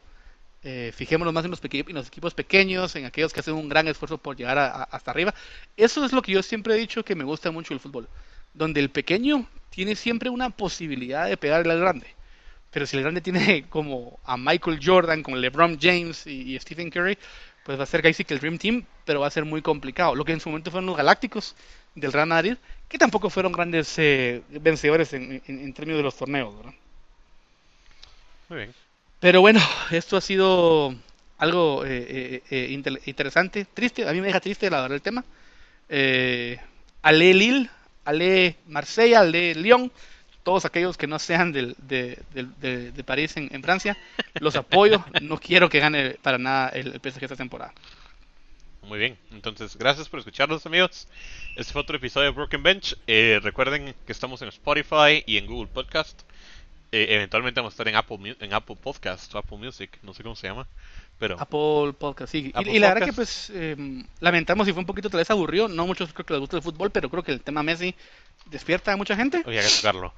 Eh, 0.65 0.93
fijémonos 0.97 1.33
más 1.33 1.45
en 1.45 1.53
los, 1.53 1.61
en 1.63 1.95
los 1.95 2.09
equipos 2.09 2.35
pequeños, 2.35 2.97
en 2.97 3.05
aquellos 3.05 3.33
que 3.33 3.39
hacen 3.39 3.55
un 3.55 3.69
gran 3.69 3.87
esfuerzo 3.87 4.19
por 4.19 4.37
llegar 4.37 4.59
hasta 4.91 5.11
arriba. 5.13 5.33
Eso 5.77 6.05
es 6.05 6.13
lo 6.13 6.23
que 6.23 6.33
yo 6.33 6.43
siempre 6.43 6.75
he 6.75 6.79
dicho 6.79 7.05
que 7.05 7.15
me 7.15 7.23
gusta 7.23 7.53
mucho 7.53 7.73
el 7.73 7.79
fútbol. 7.79 8.09
Donde 8.57 8.81
el 8.81 8.91
pequeño 8.91 9.47
tiene 9.71 9.97
siempre 9.97 10.31
una 10.31 10.51
posibilidad 10.51 11.29
de 11.29 11.37
pegarle 11.37 11.73
al 11.75 11.81
grande. 11.81 12.09
Pero 12.71 12.87
si 12.87 12.97
el 12.97 13.03
grande 13.03 13.21
tiene 13.21 13.67
como 13.71 14.21
a 14.25 14.37
Michael 14.37 14.81
Jordan, 14.83 15.23
con 15.23 15.41
LeBron 15.41 15.79
James 15.81 16.27
y, 16.27 16.55
y 16.55 16.61
Stephen 16.61 16.91
Curry, 16.91 17.19
pues 17.65 17.79
va 17.79 17.85
a 17.85 17.87
ser 17.87 18.03
casi 18.03 18.25
que 18.25 18.35
el 18.35 18.41
Dream 18.41 18.59
Team, 18.59 18.85
pero 19.05 19.21
va 19.21 19.29
a 19.29 19.31
ser 19.31 19.45
muy 19.45 19.63
complicado. 19.63 20.15
Lo 20.15 20.25
que 20.25 20.33
en 20.33 20.41
su 20.41 20.49
momento 20.51 20.71
fueron 20.71 20.87
los 20.87 20.97
Galácticos 20.97 21.57
del 21.95 22.13
Real 22.13 22.29
Madrid, 22.29 22.57
que 22.89 22.99
tampoco 22.99 23.31
fueron 23.31 23.53
grandes 23.53 23.95
eh, 23.99 24.43
vencedores 24.49 25.13
en, 25.15 25.43
en- 25.47 25.61
en 25.61 25.75
términos 25.75 25.99
de 26.01 26.05
los 26.05 26.17
torneos, 26.17 26.57
¿verdad? 26.57 26.75
Muy 28.49 28.59
bien. 28.59 28.75
Pero 29.19 29.41
bueno, 29.41 29.61
esto 29.91 30.17
ha 30.17 30.21
sido 30.21 30.95
algo 31.39 31.85
eh, 31.87 32.43
eh, 32.51 32.69
interesante, 33.07 33.67
triste, 33.67 34.09
a 34.09 34.13
mí 34.13 34.21
me 34.21 34.29
deja 34.29 34.41
triste 34.41 34.71
la 34.71 34.83
verdad 34.83 34.97
el 34.97 35.03
tema. 35.03 35.25
Eh, 35.89 36.59
Ale 37.03 37.35
Lille, 37.35 37.71
Ale 38.07 38.57
Marsella, 38.67 39.21
Ale 39.21 39.55
Lyon, 39.55 39.93
todos 40.43 40.65
aquellos 40.65 40.97
que 40.97 41.07
no 41.07 41.19
sean 41.19 41.53
del, 41.53 41.75
de, 41.79 42.19
de- 42.33 42.93
de 42.93 43.05
París 43.05 43.37
en, 43.37 43.49
en 43.53 43.63
Francia, 43.63 43.97
los 44.41 44.55
apoyo, 44.57 45.05
no 45.21 45.39
quiero 45.39 45.69
que 45.69 45.81
gane 45.81 46.11
para 46.23 46.39
nada 46.39 46.69
el, 46.71 46.95
el 46.95 47.01
PSG 47.01 47.25
esta 47.25 47.37
temporada. 47.37 47.73
Muy 48.83 49.01
bien, 49.01 49.19
entonces 49.33 49.77
gracias 49.77 50.09
por 50.09 50.21
escucharnos 50.21 50.65
amigos. 50.65 51.09
Este 51.57 51.73
fue 51.73 51.83
otro 51.83 51.97
episodio 51.97 52.27
de 52.27 52.31
Broken 52.37 52.63
Bench. 52.63 52.97
Eh, 53.09 53.41
recuerden 53.43 53.95
que 54.07 54.13
estamos 54.13 54.41
en 54.43 54.49
Spotify 54.49 55.25
y 55.27 55.39
en 55.39 55.47
Google 55.47 55.67
Podcast. 55.73 56.23
Eh, 56.93 57.07
eventualmente 57.11 57.59
vamos 57.61 57.73
a 57.73 57.75
estar 57.75 57.89
en 57.89 57.97
Apple, 57.97 58.37
en 58.39 58.55
Apple 58.55 58.77
Podcast 58.81 59.35
o 59.35 59.39
Apple 59.39 59.59
Music, 59.59 59.99
no 60.03 60.15
sé 60.15 60.23
cómo 60.23 60.37
se 60.37 60.47
llama. 60.47 60.69
Pero 61.19 61.37
Apple 61.41 61.95
Podcast, 61.99 62.31
sí. 62.33 62.53
Y- 62.55 62.59
Apple 62.59 62.73
y, 62.73 62.79
la 62.79 62.89
verdad 62.93 63.07
que 63.07 63.13
pues 63.13 63.51
eh, 63.55 64.05
lamentamos 64.21 64.67
si 64.67 64.73
fue 64.73 64.81
un 64.81 64.87
poquito 64.87 65.09
tal 65.09 65.19
vez 65.19 65.31
aburrido, 65.31 65.69
no 65.69 65.87
muchos 65.87 66.13
creo 66.13 66.27
que 66.27 66.35
les 66.35 66.41
gusta 66.41 66.57
el 66.57 66.63
fútbol, 66.63 66.91
pero 66.91 67.09
creo 67.09 67.23
que 67.23 67.33
el 67.33 67.41
tema 67.41 67.63
Messi 67.63 67.95
despierta 68.51 68.93
a 68.93 68.97
mucha 68.97 69.17
gente. 69.17 69.43
había 69.45 69.63
que 69.63 69.69
tocarlo. 69.69 70.13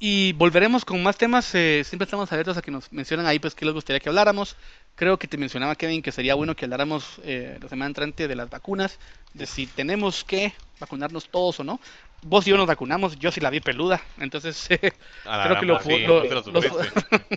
Y 0.00 0.32
volveremos 0.32 0.84
con 0.84 1.02
más 1.02 1.16
temas. 1.16 1.54
eh, 1.54 1.82
siempre 1.84 2.04
estamos 2.04 2.30
abiertos 2.32 2.56
a 2.56 2.62
que 2.62 2.70
nos 2.72 2.92
mencionen 2.92 3.26
ahí, 3.26 3.38
pues, 3.38 3.54
qué 3.54 3.64
les 3.64 3.72
gustaría 3.72 4.00
que 4.00 4.08
habláramos. 4.08 4.56
Creo 4.96 5.18
que 5.18 5.28
te 5.28 5.38
mencionaba, 5.38 5.76
Kevin, 5.76 6.02
que 6.02 6.10
sería 6.12 6.34
bueno 6.34 6.56
que 6.56 6.64
habláramos 6.64 7.20
eh, 7.22 7.58
la 7.62 7.68
semana 7.68 7.86
entrante 7.86 8.26
de 8.28 8.34
las 8.36 8.50
vacunas, 8.50 8.98
de 9.34 9.46
si 9.46 9.66
tenemos 9.66 10.24
que 10.24 10.52
vacunarnos 10.80 11.28
todos 11.28 11.60
o 11.60 11.64
no. 11.64 11.80
Vos 12.24 12.46
y 12.46 12.50
yo 12.50 12.56
nos 12.56 12.66
vacunamos, 12.66 13.18
yo 13.18 13.30
sí 13.30 13.40
la 13.40 13.50
vi 13.50 13.60
peluda, 13.60 14.00
entonces 14.18 14.66
eh, 14.70 14.78
creo 14.80 15.60
que 15.60 15.66
lo, 15.66 15.74
sí, 15.82 15.88
lo- 16.06 16.24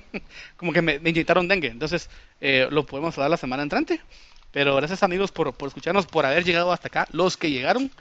como 0.58 0.74
que 0.74 0.82
me, 0.82 1.00
me 1.00 1.10
inyectaron 1.12 1.48
dengue, 1.48 1.68
entonces 1.68 2.10
eh, 2.42 2.68
lo 2.72 2.86
podemos 2.86 3.18
hablar 3.18 3.32
la 3.32 3.38
semana 3.38 3.64
entrante. 3.64 4.02
Pero 4.52 4.76
gracias 4.76 5.04
amigos 5.04 5.32
por, 5.32 5.54
por 5.54 5.68
escucharnos, 5.68 6.06
por 6.08 6.26
haber 6.26 6.44
llegado 6.46 6.72
hasta 6.72 6.88
acá, 6.88 7.08
los 7.12 7.38
que 7.38 7.52
llegaron. 7.52 7.92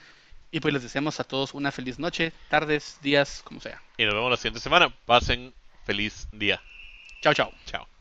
Y 0.52 0.60
pues 0.60 0.72
les 0.72 0.82
deseamos 0.84 1.18
a 1.20 1.24
todos 1.24 1.52
una 1.54 1.72
feliz 1.72 1.98
noche, 1.98 2.32
tardes, 2.48 2.98
días, 3.02 3.42
como 3.44 3.60
sea. 3.60 3.82
Y 3.98 4.04
nos 4.04 4.14
vemos 4.14 4.30
la 4.30 4.36
siguiente 4.36 4.60
semana. 4.60 4.88
Pasen 5.04 5.52
feliz 5.84 6.28
día. 6.32 6.62
Chao, 7.20 7.34
chao. 7.34 7.52
Chao. 7.66 7.95